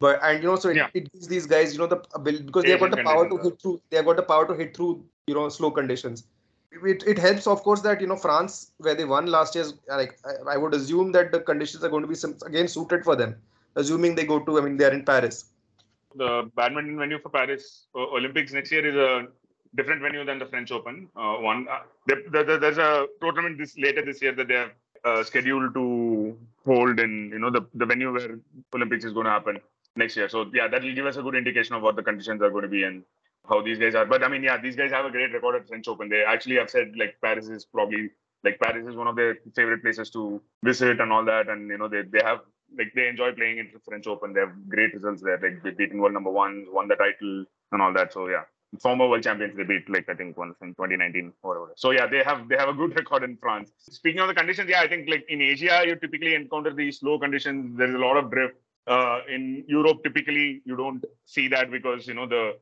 But 0.00 0.20
and 0.22 0.42
you 0.42 0.48
know, 0.48 0.56
so 0.56 0.68
it, 0.68 0.76
yeah. 0.76 0.88
it 0.94 1.12
gives 1.12 1.28
these 1.28 1.46
guys 1.46 1.72
you 1.72 1.78
know 1.78 1.86
the 1.86 2.02
ability 2.14 2.44
because 2.44 2.64
they've 2.64 2.80
got 2.80 2.90
the 2.90 3.02
power 3.02 3.28
to 3.28 3.36
hit 3.38 3.60
through. 3.60 3.80
They've 3.90 4.04
got 4.04 4.16
the 4.16 4.22
power 4.22 4.46
to 4.46 4.54
hit 4.54 4.76
through 4.76 5.04
you 5.26 5.34
know 5.34 5.48
slow 5.48 5.70
conditions. 5.70 6.24
It, 6.70 7.02
it 7.06 7.18
helps, 7.18 7.46
of 7.46 7.62
course, 7.62 7.80
that 7.80 8.00
you 8.00 8.06
know 8.06 8.16
France, 8.16 8.72
where 8.76 8.94
they 8.94 9.06
won 9.06 9.26
last 9.26 9.54
year, 9.54 9.64
like 9.88 10.18
I, 10.24 10.54
I 10.54 10.56
would 10.58 10.74
assume 10.74 11.12
that 11.12 11.32
the 11.32 11.40
conditions 11.40 11.82
are 11.82 11.88
going 11.88 12.02
to 12.02 12.08
be 12.08 12.14
some, 12.14 12.36
again 12.44 12.68
suited 12.68 13.04
for 13.04 13.16
them 13.16 13.36
assuming 13.78 14.14
they 14.14 14.24
go 14.24 14.38
to, 14.40 14.58
I 14.58 14.62
mean, 14.62 14.76
they're 14.76 14.92
in 14.92 15.04
Paris. 15.04 15.36
The 16.14 16.50
badminton 16.56 16.98
venue 16.98 17.18
for 17.20 17.30
Paris 17.30 17.86
Olympics 17.94 18.52
next 18.52 18.72
year 18.72 18.84
is 18.86 18.96
a 18.96 19.28
different 19.76 20.02
venue 20.02 20.24
than 20.24 20.38
the 20.38 20.46
French 20.46 20.70
Open. 20.72 21.08
Uh, 21.16 21.36
one, 21.36 21.66
uh, 21.70 21.80
there, 22.06 22.22
there, 22.32 22.58
there's 22.58 22.78
a 22.78 23.06
tournament 23.20 23.58
this 23.58 23.76
later 23.78 24.04
this 24.04 24.20
year 24.22 24.32
that 24.32 24.48
they 24.48 24.54
have 24.54 24.72
uh, 25.04 25.22
scheduled 25.22 25.74
to 25.74 26.36
hold 26.64 26.98
in 26.98 27.30
you 27.32 27.38
know 27.38 27.50
the, 27.50 27.62
the 27.74 27.86
venue 27.86 28.12
where 28.12 28.38
Olympics 28.74 29.04
is 29.04 29.12
going 29.12 29.26
to 29.26 29.30
happen 29.30 29.60
next 29.96 30.16
year. 30.16 30.28
So 30.28 30.46
yeah, 30.52 30.68
that 30.68 30.82
will 30.82 30.94
give 30.94 31.06
us 31.06 31.16
a 31.16 31.22
good 31.22 31.36
indication 31.36 31.74
of 31.74 31.82
what 31.82 31.96
the 31.96 32.02
conditions 32.02 32.42
are 32.42 32.50
going 32.50 32.62
to 32.62 32.68
be 32.68 32.82
and 32.84 33.04
how 33.48 33.62
these 33.62 33.78
guys 33.78 33.94
are. 33.94 34.06
But 34.06 34.24
I 34.24 34.28
mean, 34.28 34.42
yeah, 34.42 34.60
these 34.60 34.76
guys 34.76 34.90
have 34.90 35.04
a 35.04 35.10
great 35.10 35.32
record 35.32 35.56
at 35.56 35.68
French 35.68 35.86
Open. 35.88 36.08
They 36.08 36.22
actually 36.22 36.56
have 36.56 36.70
said 36.70 36.92
like 36.96 37.16
Paris 37.22 37.48
is 37.48 37.64
probably 37.64 38.10
like 38.44 38.58
Paris 38.60 38.86
is 38.86 38.96
one 38.96 39.06
of 39.06 39.16
their 39.16 39.38
favorite 39.54 39.82
places 39.82 40.10
to 40.10 40.40
visit 40.64 41.00
and 41.00 41.12
all 41.12 41.24
that. 41.24 41.48
And 41.48 41.68
you 41.68 41.78
know, 41.78 41.88
they 41.88 42.02
they 42.02 42.20
have 42.24 42.40
like 42.76 42.92
they 42.94 43.08
enjoy 43.08 43.32
playing 43.32 43.58
in 43.58 43.70
French 43.86 44.06
Open. 44.06 44.32
They 44.32 44.40
have 44.40 44.68
great 44.68 44.94
results 44.94 45.22
there. 45.22 45.38
Like 45.40 45.62
they 45.62 45.70
beaten 45.70 46.00
world 46.00 46.14
number 46.14 46.30
one, 46.30 46.66
won 46.70 46.88
the 46.88 46.96
title 46.96 47.44
and 47.72 47.82
all 47.82 47.92
that. 47.94 48.12
So 48.12 48.28
yeah, 48.28 48.42
former 48.80 49.08
world 49.08 49.22
champions 49.22 49.56
they 49.56 49.64
beat 49.64 49.88
like 49.88 50.08
I 50.08 50.14
think 50.14 50.36
once 50.36 50.56
in 50.62 50.68
2019 50.68 51.32
or 51.42 51.50
whatever. 51.50 51.72
So 51.76 51.90
yeah, 51.90 52.06
they 52.06 52.22
have 52.22 52.48
they 52.48 52.56
have 52.56 52.68
a 52.68 52.74
good 52.74 52.94
record 53.00 53.22
in 53.24 53.36
France. 53.36 53.72
Speaking 53.78 54.20
of 54.20 54.28
the 54.28 54.34
conditions, 54.34 54.68
yeah, 54.68 54.80
I 54.80 54.88
think 54.88 55.08
like 55.08 55.24
in 55.28 55.40
Asia 55.40 55.82
you 55.86 55.96
typically 55.96 56.34
encounter 56.34 56.72
these 56.72 57.00
slow 57.00 57.18
conditions. 57.18 57.76
There's 57.78 57.94
a 57.94 57.98
lot 57.98 58.16
of 58.16 58.30
drift. 58.30 58.56
Uh, 58.86 59.20
in 59.28 59.64
Europe, 59.68 60.02
typically 60.02 60.62
you 60.64 60.74
don't 60.74 61.04
see 61.26 61.46
that 61.48 61.70
because 61.70 62.06
you 62.06 62.14
know 62.14 62.26
the 62.26 62.52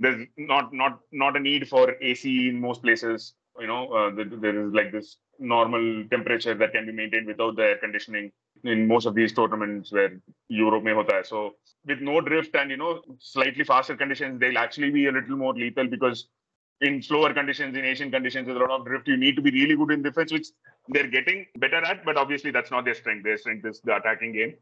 there's 0.00 0.26
not 0.38 0.72
not 0.72 1.00
not 1.12 1.36
a 1.36 1.40
need 1.40 1.68
for 1.68 1.94
AC 2.00 2.48
in 2.48 2.60
most 2.60 2.82
places. 2.82 3.34
You 3.60 3.68
know, 3.68 3.92
uh, 3.92 4.10
there 4.14 4.66
is 4.66 4.72
like 4.72 4.90
this 4.92 5.18
normal 5.38 6.04
temperature 6.10 6.54
that 6.54 6.72
can 6.72 6.86
be 6.86 6.92
maintained 6.92 7.26
without 7.26 7.56
the 7.56 7.62
air 7.62 7.76
conditioning 7.78 8.32
in 8.64 8.88
most 8.88 9.06
of 9.06 9.14
these 9.14 9.32
tournaments 9.32 9.92
where 9.92 10.20
Europe 10.48 10.82
may 10.82 10.94
hota 10.94 11.16
hai. 11.16 11.22
So 11.22 11.54
with 11.86 12.00
no 12.00 12.20
drift 12.20 12.54
and 12.56 12.70
you 12.70 12.76
know 12.76 13.02
slightly 13.18 13.64
faster 13.64 13.96
conditions, 13.96 14.40
they'll 14.40 14.58
actually 14.58 14.90
be 14.90 15.06
a 15.06 15.12
little 15.12 15.36
more 15.36 15.54
lethal 15.54 15.86
because 15.86 16.28
in 16.80 17.02
slower 17.02 17.32
conditions, 17.32 17.76
in 17.76 17.84
Asian 17.84 18.10
conditions, 18.10 18.48
with 18.48 18.56
a 18.56 18.60
lot 18.60 18.70
of 18.70 18.84
drift, 18.86 19.08
you 19.08 19.16
need 19.16 19.36
to 19.36 19.42
be 19.42 19.50
really 19.50 19.76
good 19.76 19.92
in 19.92 20.02
defense, 20.02 20.32
which 20.32 20.48
they're 20.88 21.06
getting 21.06 21.46
better 21.56 21.76
at. 21.84 22.04
But 22.04 22.16
obviously, 22.16 22.50
that's 22.50 22.70
not 22.70 22.84
their 22.84 22.94
strength. 22.94 23.24
Their 23.24 23.38
strength 23.38 23.64
is 23.66 23.80
the 23.84 23.96
attacking 23.96 24.32
game, 24.32 24.54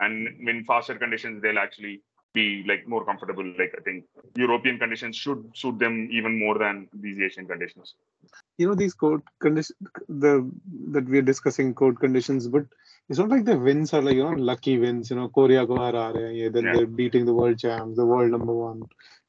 and 0.00 0.48
in 0.48 0.64
faster 0.64 0.96
conditions, 0.96 1.42
they'll 1.42 1.58
actually 1.58 2.02
be 2.34 2.64
like 2.66 2.86
more 2.86 3.04
comfortable. 3.04 3.44
Like 3.58 3.74
I 3.78 3.82
think 3.82 4.04
European 4.34 4.78
conditions 4.78 5.16
should 5.16 5.50
suit 5.54 5.78
them 5.78 6.08
even 6.10 6.38
more 6.38 6.58
than 6.58 6.88
these 6.92 7.18
Asian 7.20 7.46
conditions 7.46 7.94
You 8.57 8.67
know 8.67 8.75
these 8.75 8.93
court 8.93 9.23
conditions 9.39 9.77
the 10.07 10.49
that 10.91 11.05
we're 11.05 11.21
discussing 11.21 11.73
court 11.73 11.99
conditions, 11.99 12.47
but 12.47 12.65
it's 13.09 13.19
not 13.19 13.29
like 13.29 13.45
the 13.45 13.57
wins 13.57 13.93
are 13.93 14.01
like 14.01 14.15
you 14.15 14.23
know 14.23 14.35
lucky 14.51 14.77
wins. 14.77 15.09
You 15.09 15.15
know 15.17 15.29
Korea 15.29 15.65
ko 15.65 15.77
hara 15.77 16.05
rahe 16.17 16.33
hain, 16.39 16.51
then 16.51 16.65
yeah. 16.65 16.73
they're 16.75 16.93
beating 17.01 17.25
the 17.25 17.33
world 17.33 17.59
champs, 17.59 17.95
the 17.97 18.05
world 18.05 18.31
number 18.31 18.53
one 18.53 18.83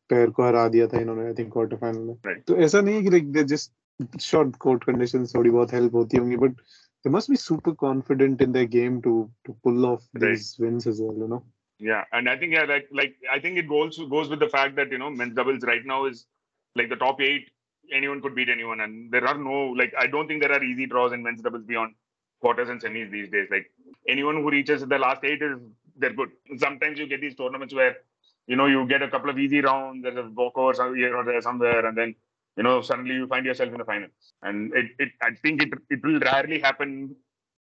pair 0.08 0.26
को 0.26 0.46
हरा 0.46 0.68
दिया 0.74 0.86
था 0.92 1.00
इन्होंने 1.00 1.26
I 1.26 1.34
think 1.38 1.52
quarter 1.52 1.76
final 1.76 2.00
में 2.06 2.14
right. 2.26 2.46
तो 2.46 2.56
ऐसा 2.66 2.80
नहीं 2.80 2.94
है 2.94 3.02
कि 3.02 3.10
like 3.10 3.32
they 3.32 3.44
just 3.54 4.20
short 4.22 4.56
court 4.66 4.84
conditions 4.84 5.34
थोड़ी 5.34 5.50
बहुत 5.50 5.72
हेल्प 5.72 5.94
होती 5.94 6.16
होंगी 6.16 6.36
but 6.46 6.60
they 7.04 7.10
must 7.12 7.30
be 7.32 7.36
super 7.40 7.72
confident 7.80 8.42
in 8.44 8.50
their 8.54 8.70
game 8.72 8.96
to 9.04 9.12
to 9.48 9.52
pull 9.66 9.86
off 9.90 10.02
right. 10.14 10.24
these 10.24 10.48
wins 10.64 10.88
as 10.90 10.98
well 11.04 11.22
you 11.22 11.28
know 11.28 11.38
yeah, 11.80 12.04
and 12.12 12.28
I 12.28 12.36
think 12.36 12.52
yeah, 12.52 12.64
like 12.64 12.88
like 12.92 13.16
I 13.32 13.40
think 13.40 13.56
it 13.56 13.66
goes 13.66 13.98
goes 14.10 14.28
with 14.28 14.38
the 14.38 14.48
fact 14.48 14.76
that 14.76 14.92
you 14.92 14.98
know 14.98 15.10
men's 15.10 15.34
doubles 15.34 15.62
right 15.62 15.84
now 15.84 16.04
is 16.04 16.26
like 16.76 16.90
the 16.90 16.96
top 16.96 17.20
eight. 17.20 17.50
Anyone 17.93 18.21
could 18.21 18.35
beat 18.35 18.49
anyone, 18.49 18.81
and 18.81 19.11
there 19.11 19.25
are 19.27 19.37
no 19.37 19.73
like 19.77 19.93
I 19.97 20.07
don't 20.07 20.27
think 20.27 20.41
there 20.41 20.51
are 20.51 20.63
easy 20.63 20.85
draws 20.85 21.13
in 21.13 21.23
men's 21.23 21.41
doubles 21.41 21.63
beyond 21.65 21.95
quarters 22.41 22.69
and 22.69 22.81
semis 22.81 23.11
these 23.11 23.29
days. 23.29 23.47
Like 23.51 23.71
anyone 24.07 24.35
who 24.35 24.49
reaches 24.49 24.85
the 24.85 24.97
last 24.97 25.23
eight 25.23 25.41
is 25.41 25.57
they're 25.97 26.13
good. 26.13 26.29
Sometimes 26.57 26.99
you 26.99 27.07
get 27.07 27.21
these 27.21 27.35
tournaments 27.35 27.73
where 27.73 27.97
you 28.47 28.55
know 28.55 28.65
you 28.65 28.85
get 28.87 29.01
a 29.01 29.09
couple 29.09 29.29
of 29.29 29.39
easy 29.39 29.61
rounds, 29.61 30.03
there's 30.03 30.17
a 30.17 30.29
walkover 30.29 30.95
here 30.95 31.15
or 31.15 31.23
there 31.23 31.41
somewhere, 31.41 31.85
and 31.85 31.97
then 31.97 32.15
you 32.57 32.63
know 32.63 32.81
suddenly 32.81 33.15
you 33.15 33.27
find 33.27 33.45
yourself 33.45 33.71
in 33.71 33.77
the 33.77 33.85
final. 33.85 34.09
And 34.41 34.73
it, 34.73 34.85
it 34.99 35.09
I 35.21 35.31
think 35.41 35.63
it 35.63 35.69
it 35.89 36.03
will 36.03 36.19
rarely 36.19 36.59
happen 36.59 37.15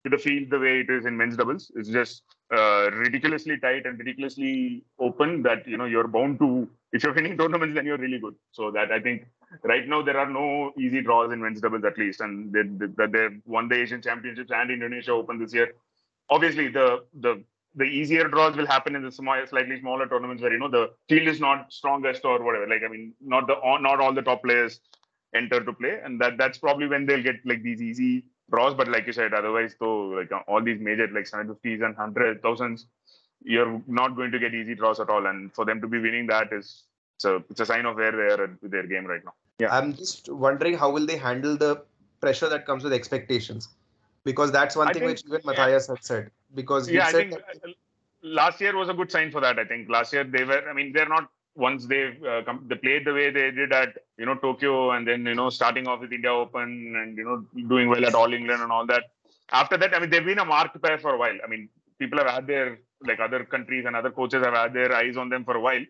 to 0.04 0.10
the 0.10 0.18
field 0.18 0.50
the 0.50 0.58
way 0.58 0.80
it 0.80 0.90
is 0.90 1.06
in 1.06 1.16
men's 1.16 1.36
doubles. 1.36 1.70
It's 1.76 1.88
just 1.88 2.22
uh, 2.52 2.90
ridiculously 2.92 3.58
tight 3.58 3.86
and 3.86 3.98
ridiculously 3.98 4.84
open 4.98 5.42
that 5.42 5.66
you 5.66 5.76
know 5.76 5.86
you're 5.86 6.08
bound 6.08 6.38
to 6.38 6.68
if 6.92 7.02
you're 7.02 7.14
winning 7.14 7.36
tournaments 7.38 7.74
then 7.74 7.86
you're 7.86 7.98
really 7.98 8.18
good. 8.18 8.34
So 8.52 8.70
that 8.72 8.92
i 8.92 9.00
think 9.00 9.26
right 9.62 9.86
now 9.88 10.02
there 10.02 10.18
are 10.18 10.28
no 10.28 10.72
easy 10.78 11.00
draws 11.00 11.32
in 11.32 11.40
men's 11.40 11.60
doubles 11.60 11.84
at 11.84 11.96
least. 11.98 12.20
And 12.20 12.52
they, 12.52 12.62
they, 12.62 13.06
they've 13.06 13.40
won 13.46 13.68
the 13.68 13.76
asian 13.76 14.02
championships 14.02 14.50
and 14.52 14.70
indonesia 14.70 15.12
open 15.12 15.38
this 15.38 15.54
year. 15.54 15.74
Obviously 16.30 16.68
the 16.68 17.04
the 17.20 17.42
the 17.76 17.84
easier 17.84 18.28
draws 18.28 18.56
will 18.56 18.66
happen 18.66 18.94
in 18.94 19.02
the 19.02 19.10
small, 19.10 19.36
slightly 19.48 19.80
smaller 19.80 20.06
tournaments 20.06 20.42
where 20.42 20.52
you 20.52 20.58
know 20.58 20.70
the 20.70 20.90
field 21.08 21.26
is 21.26 21.40
not 21.40 21.72
strongest 21.72 22.24
or 22.24 22.42
whatever. 22.42 22.68
Like 22.68 22.82
i 22.84 22.88
mean 22.88 23.14
not 23.20 23.46
the 23.46 23.56
not 23.80 24.00
all 24.00 24.12
the 24.12 24.22
top 24.22 24.42
players 24.42 24.80
enter 25.34 25.64
to 25.64 25.72
play. 25.72 25.98
And 26.04 26.20
that 26.20 26.38
that's 26.38 26.58
probably 26.58 26.86
when 26.88 27.06
they'll 27.06 27.22
get 27.22 27.36
like 27.44 27.62
these 27.62 27.82
easy 27.82 28.24
draws. 28.50 28.74
But 28.74 28.88
like 28.88 29.06
you 29.06 29.12
said, 29.12 29.34
otherwise, 29.34 29.74
though, 29.78 30.06
like 30.08 30.30
all 30.46 30.62
these 30.62 30.80
major 30.80 31.08
like 31.08 31.24
750s 31.24 31.84
and 31.84 31.96
hundred 31.96 32.42
thousands, 32.42 32.86
you're 33.42 33.82
not 33.86 34.16
going 34.16 34.30
to 34.32 34.38
get 34.38 34.54
easy 34.54 34.74
draws 34.74 35.00
at 35.00 35.10
all. 35.10 35.26
And 35.26 35.54
for 35.54 35.64
them 35.64 35.80
to 35.80 35.88
be 35.88 35.98
winning 35.98 36.26
that 36.28 36.52
is 36.52 36.84
it's 37.16 37.24
a 37.24 37.36
it's 37.50 37.60
a 37.60 37.66
sign 37.66 37.86
of 37.86 37.96
where 37.96 38.12
they 38.12 38.34
are 38.34 38.58
with 38.60 38.70
their 38.70 38.86
game 38.86 39.06
right 39.06 39.24
now. 39.24 39.34
Yeah, 39.58 39.76
I'm 39.76 39.94
just 39.94 40.28
wondering 40.28 40.76
how 40.76 40.90
will 40.90 41.06
they 41.06 41.16
handle 41.16 41.56
the 41.56 41.82
pressure 42.20 42.48
that 42.48 42.66
comes 42.66 42.82
with 42.82 42.92
expectations, 42.92 43.68
because 44.24 44.50
that's 44.50 44.74
one 44.74 44.88
I 44.88 44.92
thing 44.92 45.02
think, 45.02 45.10
which 45.12 45.24
even 45.26 45.40
Mathias 45.44 45.86
yeah. 45.88 45.94
had 45.94 46.04
said. 46.04 46.30
Because 46.54 46.90
yeah, 46.90 47.06
I 47.06 47.12
think 47.12 47.30
that... 47.32 47.42
Uh, 47.64 47.72
last 48.22 48.60
year 48.60 48.76
was 48.76 48.88
a 48.88 48.94
good 48.94 49.10
sign 49.12 49.30
for 49.30 49.40
that. 49.40 49.58
I 49.58 49.64
think 49.64 49.88
last 49.88 50.12
year 50.12 50.24
they 50.24 50.44
were. 50.44 50.68
I 50.68 50.72
mean, 50.72 50.92
they're 50.92 51.08
not 51.08 51.30
once 51.54 51.86
they 51.86 52.16
uh, 52.28 52.42
they 52.66 52.74
played 52.76 53.04
the 53.04 53.12
way 53.12 53.30
they 53.30 53.50
did 53.50 53.72
at 53.72 53.98
you 54.18 54.26
know 54.26 54.34
Tokyo, 54.36 54.90
and 54.92 55.06
then 55.06 55.24
you 55.26 55.34
know 55.34 55.50
starting 55.50 55.86
off 55.86 56.00
with 56.00 56.12
India 56.12 56.32
Open, 56.32 56.94
and 57.00 57.16
you 57.16 57.24
know 57.24 57.68
doing 57.68 57.88
well 57.88 58.04
at 58.04 58.14
All 58.14 58.32
England 58.32 58.62
and 58.62 58.72
all 58.72 58.86
that. 58.86 59.04
After 59.52 59.76
that, 59.76 59.94
I 59.94 60.00
mean, 60.00 60.10
they've 60.10 60.24
been 60.24 60.38
a 60.38 60.44
marked 60.44 60.80
pair 60.82 60.98
for 60.98 61.14
a 61.14 61.18
while. 61.18 61.36
I 61.44 61.46
mean, 61.46 61.68
people 61.98 62.18
have 62.18 62.28
had 62.28 62.46
their 62.46 62.78
like 63.06 63.20
other 63.20 63.44
countries 63.44 63.84
and 63.86 63.94
other 63.94 64.10
coaches 64.10 64.42
have 64.42 64.54
had 64.54 64.72
their 64.72 64.94
eyes 64.94 65.16
on 65.16 65.28
them 65.28 65.44
for 65.44 65.56
a 65.56 65.60
while, 65.60 65.84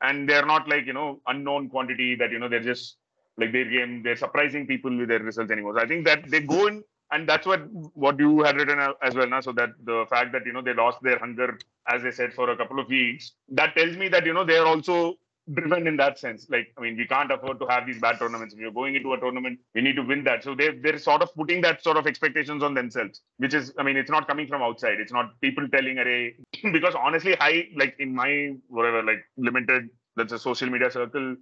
and 0.00 0.28
they're 0.28 0.46
not 0.46 0.68
like 0.68 0.86
you 0.86 0.92
know 0.92 1.20
unknown 1.26 1.68
quantity 1.68 2.14
that 2.16 2.30
you 2.30 2.38
know 2.38 2.48
they're 2.48 2.60
just 2.60 2.96
like 3.36 3.52
their 3.52 3.64
game. 3.64 4.02
They're 4.02 4.16
surprising 4.16 4.66
people 4.66 4.96
with 4.96 5.08
their 5.08 5.20
results 5.20 5.50
anymore. 5.50 5.74
So 5.76 5.82
I 5.82 5.86
think 5.86 6.06
that 6.06 6.30
they 6.30 6.40
go 6.40 6.66
in 6.66 6.84
and 7.12 7.28
that's 7.28 7.46
what 7.46 7.60
what 8.04 8.18
you 8.18 8.42
had 8.42 8.56
written 8.56 8.78
as 9.02 9.14
well 9.14 9.28
now 9.28 9.40
so 9.40 9.52
that 9.52 9.70
the 9.84 10.04
fact 10.10 10.32
that 10.32 10.46
you 10.46 10.52
know 10.52 10.62
they 10.62 10.74
lost 10.74 11.02
their 11.02 11.18
hunger 11.18 11.58
as 11.88 12.04
i 12.04 12.10
said 12.10 12.32
for 12.32 12.50
a 12.50 12.56
couple 12.56 12.80
of 12.80 12.88
weeks 12.88 13.32
that 13.48 13.76
tells 13.76 13.96
me 13.96 14.08
that 14.08 14.26
you 14.26 14.32
know 14.32 14.44
they 14.44 14.56
are 14.56 14.66
also 14.66 15.14
driven 15.54 15.86
in 15.86 15.96
that 15.96 16.18
sense. 16.18 16.46
Like 16.48 16.72
i 16.78 16.80
mean 16.80 16.96
we 16.96 17.06
can't 17.06 17.30
afford 17.30 17.58
to 17.60 17.66
have 17.66 17.86
these 17.86 18.00
bad 18.00 18.18
tournaments. 18.18 18.54
If 18.54 18.60
you're 18.60 18.70
going 18.70 18.94
into 18.94 19.12
a 19.12 19.20
tournament. 19.20 19.58
We 19.74 19.80
need 19.80 19.96
to 19.96 20.02
win 20.02 20.24
that. 20.24 20.44
So 20.44 20.54
they 20.54 20.70
they're 20.70 20.98
sort 20.98 21.22
of 21.22 21.34
putting 21.34 21.60
that 21.62 21.82
sort 21.82 21.96
of 21.96 22.06
expectations 22.06 22.62
on 22.62 22.74
themselves 22.74 23.20
which 23.38 23.54
is 23.54 23.72
i 23.78 23.82
mean 23.82 23.96
it's 23.96 24.10
not 24.10 24.28
coming 24.28 24.46
from 24.46 24.62
outside. 24.62 25.00
It's 25.00 25.12
not 25.12 25.40
people 25.40 25.68
telling 25.68 25.98
array 25.98 26.34
because 26.72 26.94
honestly 26.94 27.36
i 27.40 27.68
like 27.76 27.96
in 27.98 28.14
my 28.14 28.54
whatever 28.68 29.02
like 29.02 29.24
limited 29.36 29.88
that's 30.16 30.32
a 30.32 30.38
social 30.38 30.68
media 30.68 30.90
circle 30.90 31.36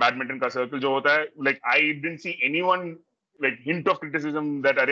badminton 0.00 0.40
ka 0.40 0.48
circle 0.48 0.80
jo 0.80 0.94
hota 0.94 1.10
hai, 1.10 1.26
like 1.48 1.60
i 1.64 1.78
didn't 1.80 2.18
see 2.18 2.38
anyone 2.42 2.98
like 3.40 3.58
hint 3.60 3.88
of 3.88 4.00
criticism 4.00 4.62
that 4.62 4.78
are 4.78 4.86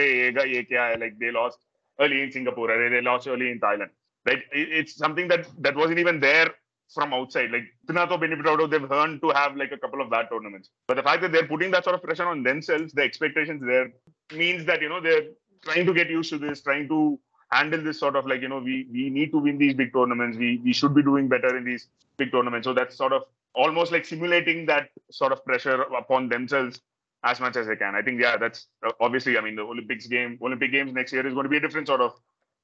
like 0.99 1.19
they 1.19 1.31
lost 1.31 1.59
early 1.99 2.21
in 2.21 2.31
Singapore, 2.31 2.71
array, 2.71 2.89
they 2.89 3.01
lost 3.01 3.27
early 3.27 3.51
in 3.51 3.59
Thailand. 3.59 3.89
Like 4.25 4.43
It's 4.51 4.95
something 4.95 5.27
that 5.29 5.47
that 5.59 5.75
wasn't 5.75 5.99
even 5.99 6.19
there 6.19 6.49
from 6.93 7.13
outside. 7.13 7.51
Like 7.51 7.63
Tinato 7.87 8.19
benefit 8.19 8.47
out 8.47 8.61
of 8.61 8.69
they've 8.69 8.91
earned 8.91 9.21
to 9.21 9.29
have 9.29 9.55
like 9.55 9.71
a 9.71 9.77
couple 9.77 10.01
of 10.01 10.09
bad 10.09 10.27
tournaments. 10.29 10.69
But 10.87 10.97
the 10.97 11.03
fact 11.03 11.21
that 11.21 11.31
they're 11.31 11.47
putting 11.47 11.71
that 11.71 11.83
sort 11.83 11.95
of 11.95 12.03
pressure 12.03 12.27
on 12.27 12.43
themselves, 12.43 12.93
the 12.93 13.01
expectations 13.03 13.61
there 13.65 13.91
means 14.35 14.65
that 14.65 14.81
you 14.81 14.89
know 14.89 15.01
they're 15.01 15.29
trying 15.63 15.85
to 15.85 15.93
get 15.93 16.09
used 16.09 16.29
to 16.31 16.37
this, 16.37 16.61
trying 16.61 16.87
to 16.89 17.19
handle 17.51 17.81
this 17.81 17.99
sort 17.99 18.15
of 18.15 18.25
like 18.25 18.41
you 18.41 18.49
know 18.49 18.59
we 18.59 18.87
we 18.91 19.09
need 19.09 19.31
to 19.31 19.37
win 19.37 19.57
these 19.57 19.73
big 19.73 19.93
tournaments. 19.93 20.37
We 20.37 20.59
we 20.63 20.73
should 20.73 20.93
be 20.93 21.03
doing 21.03 21.27
better 21.27 21.55
in 21.57 21.63
these 21.63 21.87
big 22.17 22.31
tournaments. 22.31 22.65
So 22.65 22.73
that's 22.73 22.95
sort 22.95 23.13
of 23.13 23.23
almost 23.53 23.91
like 23.91 24.05
simulating 24.05 24.65
that 24.65 24.89
sort 25.11 25.31
of 25.31 25.43
pressure 25.45 25.81
upon 25.83 26.29
themselves 26.29 26.81
as 27.25 27.39
much 27.39 27.57
as 27.57 27.67
they 27.67 27.75
can. 27.75 27.95
I 27.95 28.01
think 28.01 28.21
yeah, 28.21 28.37
that's 28.37 28.67
obviously. 29.01 29.37
I 29.37 29.41
mean, 29.41 29.55
the 29.55 29.63
Olympics 29.63 30.07
game, 30.07 30.37
Olympic 30.41 30.71
games 30.71 30.93
next 30.93 31.11
year 31.11 31.25
is 31.25 31.33
going 31.33 31.43
to 31.43 31.49
be 31.49 31.57
a 31.57 31.59
different 31.59 31.87
sort 31.87 32.01
of 32.01 32.13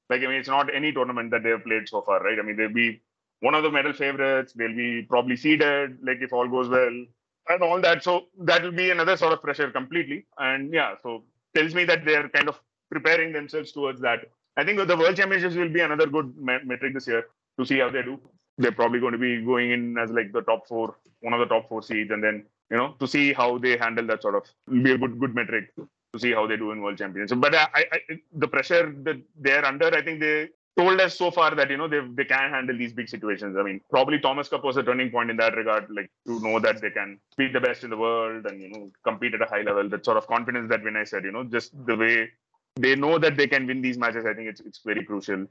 like. 0.08 0.22
I 0.22 0.26
mean, 0.26 0.36
it's 0.36 0.48
not 0.48 0.74
any 0.74 0.92
tournament 0.92 1.30
that 1.32 1.42
they've 1.42 1.62
played 1.62 1.88
so 1.88 2.02
far, 2.02 2.22
right? 2.22 2.38
I 2.38 2.42
mean, 2.42 2.56
they'll 2.56 2.72
be 2.72 3.02
one 3.40 3.54
of 3.54 3.64
the 3.64 3.70
medal 3.70 3.92
favorites. 3.92 4.52
They'll 4.52 4.76
be 4.76 5.02
probably 5.02 5.36
seeded, 5.36 5.98
like 6.02 6.18
if 6.20 6.32
all 6.32 6.48
goes 6.48 6.68
well, 6.68 7.04
and 7.48 7.62
all 7.62 7.80
that. 7.80 8.04
So 8.04 8.26
that 8.38 8.62
will 8.62 8.72
be 8.72 8.90
another 8.90 9.16
sort 9.16 9.32
of 9.32 9.42
pressure 9.42 9.70
completely. 9.70 10.26
And 10.38 10.72
yeah, 10.72 10.94
so 11.02 11.24
tells 11.54 11.74
me 11.74 11.84
that 11.84 12.04
they're 12.04 12.28
kind 12.28 12.48
of 12.48 12.58
preparing 12.90 13.32
themselves 13.32 13.72
towards 13.72 14.00
that. 14.02 14.20
I 14.56 14.64
think 14.64 14.86
the 14.86 14.96
World 14.96 15.16
Championships 15.16 15.56
will 15.56 15.70
be 15.70 15.80
another 15.80 16.06
good 16.06 16.34
metric 16.38 16.94
this 16.94 17.08
year 17.08 17.26
to 17.58 17.66
see 17.66 17.78
how 17.78 17.90
they 17.90 18.02
do. 18.02 18.20
They're 18.58 18.70
probably 18.70 19.00
going 19.00 19.12
to 19.12 19.18
be 19.18 19.42
going 19.42 19.70
in 19.72 19.98
as 19.98 20.10
like 20.10 20.30
the 20.32 20.42
top 20.42 20.68
four, 20.68 20.96
one 21.20 21.32
of 21.32 21.40
the 21.40 21.46
top 21.46 21.68
four 21.68 21.82
seeds, 21.82 22.10
and 22.10 22.22
then 22.22 22.44
you 22.72 22.78
know, 22.78 22.94
to 22.98 23.06
see 23.06 23.34
how 23.34 23.58
they 23.58 23.76
handle 23.76 24.06
that 24.06 24.22
sort 24.22 24.34
of 24.34 24.44
be 24.82 24.92
a 24.92 24.98
good 24.98 25.20
good 25.20 25.34
metric 25.34 25.66
to 25.76 26.18
see 26.18 26.32
how 26.32 26.46
they 26.46 26.56
do 26.56 26.72
in 26.72 26.80
World 26.82 26.98
Championships. 26.98 27.40
But 27.40 27.54
I, 27.54 27.68
I, 27.74 27.98
the 28.32 28.48
pressure 28.48 28.94
that 29.04 29.20
they're 29.38 29.64
under, 29.64 29.94
I 29.94 30.02
think 30.02 30.20
they 30.20 30.48
told 30.78 30.98
us 31.00 31.16
so 31.18 31.30
far 31.30 31.54
that 31.54 31.70
you 31.70 31.76
know 31.76 31.86
they 31.86 32.00
they 32.14 32.24
can 32.24 32.50
handle 32.50 32.76
these 32.76 32.94
big 32.94 33.10
situations. 33.10 33.58
I 33.58 33.62
mean, 33.62 33.82
probably 33.90 34.18
Thomas 34.20 34.48
Cup 34.48 34.64
was 34.64 34.78
a 34.78 34.82
turning 34.82 35.10
point 35.10 35.30
in 35.30 35.36
that 35.36 35.54
regard, 35.54 35.86
like 35.90 36.10
to 36.26 36.40
know 36.40 36.58
that 36.60 36.80
they 36.80 36.90
can 36.90 37.18
be 37.36 37.48
the 37.48 37.60
best 37.60 37.84
in 37.84 37.90
the 37.90 37.96
world 37.96 38.46
and 38.46 38.62
you 38.62 38.70
know 38.70 38.90
compete 39.04 39.34
at 39.34 39.42
a 39.42 39.50
high 39.54 39.62
level. 39.62 39.88
That 39.90 40.04
sort 40.06 40.16
of 40.16 40.26
confidence 40.26 40.70
that 40.70 40.82
when 40.82 40.96
I 40.96 41.04
said, 41.04 41.24
you 41.24 41.32
know, 41.32 41.44
just 41.44 41.72
the 41.86 41.96
way 41.96 42.30
they 42.76 42.96
know 42.96 43.18
that 43.18 43.36
they 43.36 43.46
can 43.46 43.66
win 43.66 43.82
these 43.82 43.98
matches. 43.98 44.24
I 44.24 44.32
think 44.32 44.48
it's 44.48 44.60
it's 44.60 44.80
very 44.82 45.04
crucial 45.04 45.46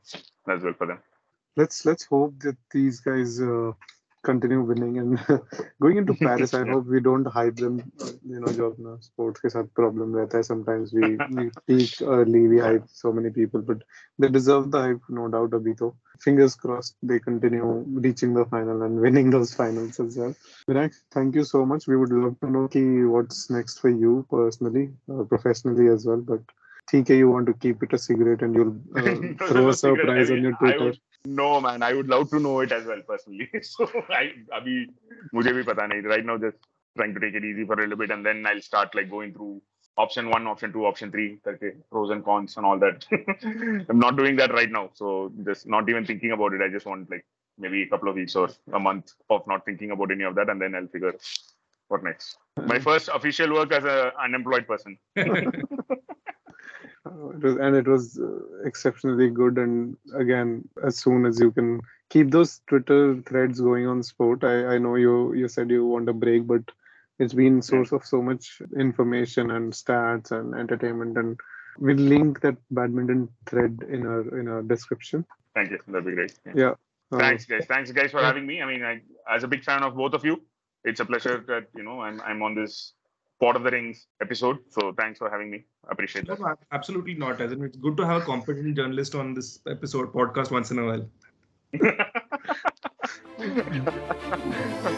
as 0.49 0.63
well 0.63 0.73
for 0.73 0.87
them. 0.87 0.99
Let's 1.55 1.85
let's 1.85 2.05
hope 2.05 2.39
that 2.39 2.57
these 2.71 2.99
guys 2.99 3.39
uh, 3.39 3.73
continue 4.26 4.60
winning 4.60 4.98
and 4.98 5.18
going 5.80 5.98
into 5.98 6.14
Paris. 6.14 6.54
I 6.54 6.64
hope 6.68 6.86
we 6.86 7.00
don't 7.00 7.26
hype 7.36 7.56
them. 7.56 7.76
You 8.32 8.40
know, 8.40 8.52
जो 8.58 8.70
अपना 8.70 8.94
sports 9.08 9.40
के 9.44 9.50
साथ 9.54 9.68
problem 9.80 10.16
रहता 10.16 10.38
है. 10.38 10.44
Sometimes 10.48 10.92
we 10.98 11.10
we 11.36 11.46
peak 11.70 12.02
early, 12.16 12.42
we 12.54 12.58
hype 12.66 12.88
so 13.02 13.12
many 13.12 13.30
people, 13.38 13.64
but 13.70 13.86
they 14.18 14.28
deserve 14.38 14.68
the 14.76 14.82
hype, 14.86 15.08
no 15.20 15.28
doubt. 15.36 15.56
Abhi 15.60 15.76
to. 15.78 15.94
Fingers 16.26 16.58
crossed 16.64 16.96
they 17.12 17.20
continue 17.28 17.72
reaching 18.08 18.34
the 18.40 18.44
final 18.56 18.82
and 18.88 19.00
winning 19.06 19.32
those 19.36 19.54
finals 19.62 20.00
as 20.06 20.20
well. 20.22 20.36
Vinayak, 20.68 21.00
thank 21.18 21.40
you 21.40 21.44
so 21.54 21.64
much. 21.72 21.86
We 21.86 21.96
would 22.02 22.14
love 22.26 22.38
to 22.44 22.50
know 22.58 22.68
ki 22.76 22.84
what's 23.16 23.50
next 23.58 23.84
for 23.86 23.96
you 24.04 24.14
personally, 24.36 24.86
uh, 25.14 25.24
professionally 25.34 25.88
as 25.96 26.06
well. 26.06 26.22
But 26.32 26.56
TK, 26.90 27.18
you 27.18 27.30
want 27.30 27.46
to 27.46 27.54
keep 27.54 27.82
it 27.82 27.92
a 27.92 27.98
secret 27.98 28.42
and 28.42 28.54
you'll 28.54 28.76
uh, 28.96 29.46
throw 29.48 29.68
a 29.68 29.74
surprise 29.74 30.30
on 30.30 30.42
your 30.42 30.56
Twitter. 30.64 30.94
No, 31.25 31.61
man. 31.61 31.83
I 31.83 31.93
would 31.93 32.07
love 32.07 32.29
to 32.31 32.39
know 32.39 32.61
it 32.61 32.71
as 32.71 32.85
well 32.85 33.01
personally. 33.07 33.49
so 33.61 33.89
I, 34.09 34.31
abhi, 34.53 34.87
mujhe 35.33 35.51
bhi 35.53 35.65
pata 35.65 35.81
nahi. 35.81 36.03
Right 36.03 36.25
now, 36.25 36.37
just 36.37 36.57
trying 36.97 37.13
to 37.13 37.19
take 37.19 37.35
it 37.35 37.45
easy 37.45 37.65
for 37.65 37.73
a 37.73 37.81
little 37.81 37.97
bit, 37.97 38.11
and 38.11 38.25
then 38.25 38.45
I'll 38.45 38.61
start 38.61 38.95
like 38.95 39.09
going 39.09 39.33
through 39.33 39.61
option 39.97 40.29
one, 40.29 40.47
option 40.47 40.73
two, 40.73 40.85
option 40.85 41.11
three, 41.11 41.37
okay, 41.45 41.71
pros 41.91 42.09
and 42.09 42.23
cons 42.23 42.57
and 42.57 42.65
all 42.65 42.79
that. 42.79 43.05
I'm 43.89 43.99
not 43.99 44.17
doing 44.17 44.35
that 44.37 44.53
right 44.53 44.71
now, 44.71 44.89
so 44.93 45.31
just 45.45 45.67
not 45.67 45.89
even 45.89 46.05
thinking 46.05 46.31
about 46.31 46.53
it. 46.53 46.61
I 46.61 46.69
just 46.69 46.85
want 46.85 47.09
like 47.09 47.25
maybe 47.57 47.83
a 47.83 47.87
couple 47.87 48.09
of 48.09 48.15
weeks 48.15 48.35
or 48.35 48.49
a 48.73 48.79
month 48.79 49.13
of 49.29 49.45
not 49.47 49.65
thinking 49.65 49.91
about 49.91 50.11
any 50.11 50.23
of 50.23 50.35
that, 50.35 50.49
and 50.49 50.61
then 50.61 50.75
I'll 50.75 50.87
figure 50.87 51.13
what 51.87 52.03
next. 52.03 52.37
My 52.57 52.79
mm. 52.79 52.83
first 52.83 53.09
official 53.13 53.53
work 53.53 53.71
as 53.73 53.83
an 53.83 54.11
unemployed 54.19 54.67
person. 54.67 54.97
Uh, 57.05 57.29
it 57.29 57.43
was, 57.43 57.55
and 57.55 57.75
it 57.75 57.87
was 57.87 58.19
uh, 58.19 58.67
exceptionally 58.67 59.29
good. 59.29 59.57
And 59.57 59.97
again, 60.15 60.67
as 60.83 60.99
soon 60.99 61.25
as 61.25 61.39
you 61.39 61.51
can 61.51 61.81
keep 62.09 62.29
those 62.29 62.61
Twitter 62.67 63.21
threads 63.25 63.59
going 63.59 63.87
on 63.87 64.03
sport, 64.03 64.43
I, 64.43 64.75
I 64.75 64.77
know 64.77 64.95
you 64.95 65.33
you 65.33 65.47
said 65.47 65.69
you 65.69 65.85
want 65.85 66.09
a 66.09 66.13
break, 66.13 66.45
but 66.45 66.61
it's 67.19 67.33
been 67.33 67.61
source 67.61 67.91
of 67.91 68.05
so 68.05 68.21
much 68.21 68.61
information 68.77 69.51
and 69.51 69.73
stats 69.73 70.31
and 70.31 70.53
entertainment. 70.53 71.17
And 71.17 71.39
we'll 71.79 71.97
link 71.97 72.41
that 72.41 72.57
badminton 72.69 73.29
thread 73.47 73.83
in 73.89 74.05
our 74.05 74.39
in 74.39 74.47
our 74.47 74.61
description. 74.61 75.25
Thank 75.55 75.71
you. 75.71 75.79
That'd 75.87 76.05
be 76.05 76.13
great. 76.13 76.33
Yeah. 76.45 76.53
yeah. 76.55 76.73
Uh, 77.11 77.17
Thanks, 77.17 77.45
guys. 77.45 77.65
Thanks, 77.67 77.91
guys, 77.91 78.11
for 78.11 78.21
having 78.21 78.45
me. 78.45 78.61
I 78.61 78.65
mean, 78.65 78.83
I, 78.83 79.01
as 79.29 79.43
a 79.43 79.47
big 79.47 79.63
fan 79.63 79.83
of 79.83 79.95
both 79.95 80.13
of 80.13 80.23
you, 80.23 80.41
it's 80.83 80.99
a 80.99 81.05
pleasure 81.05 81.43
that 81.47 81.67
you 81.75 81.83
know 81.83 82.01
I'm 82.01 82.21
I'm 82.21 82.41
on 82.41 82.55
this 82.55 82.93
Pod 83.41 83.55
of 83.55 83.63
the 83.63 83.71
Rings 83.71 84.07
episode. 84.21 84.59
So 84.69 84.93
thanks 84.97 85.17
for 85.17 85.29
having 85.29 85.49
me. 85.49 85.65
Appreciate 85.89 86.27
that. 86.27 86.39
No, 86.39 86.55
absolutely 86.71 87.15
not. 87.15 87.41
As 87.41 87.51
in, 87.51 87.63
it's 87.63 87.77
good 87.77 87.97
to 87.97 88.05
have 88.05 88.21
a 88.21 88.25
competent 88.25 88.75
journalist 88.75 89.15
on 89.15 89.33
this 89.33 89.59
episode 89.67 90.13
podcast 90.13 90.51
once 90.51 90.69
in 90.71 90.79
a 90.79 90.85
while. 90.85 91.09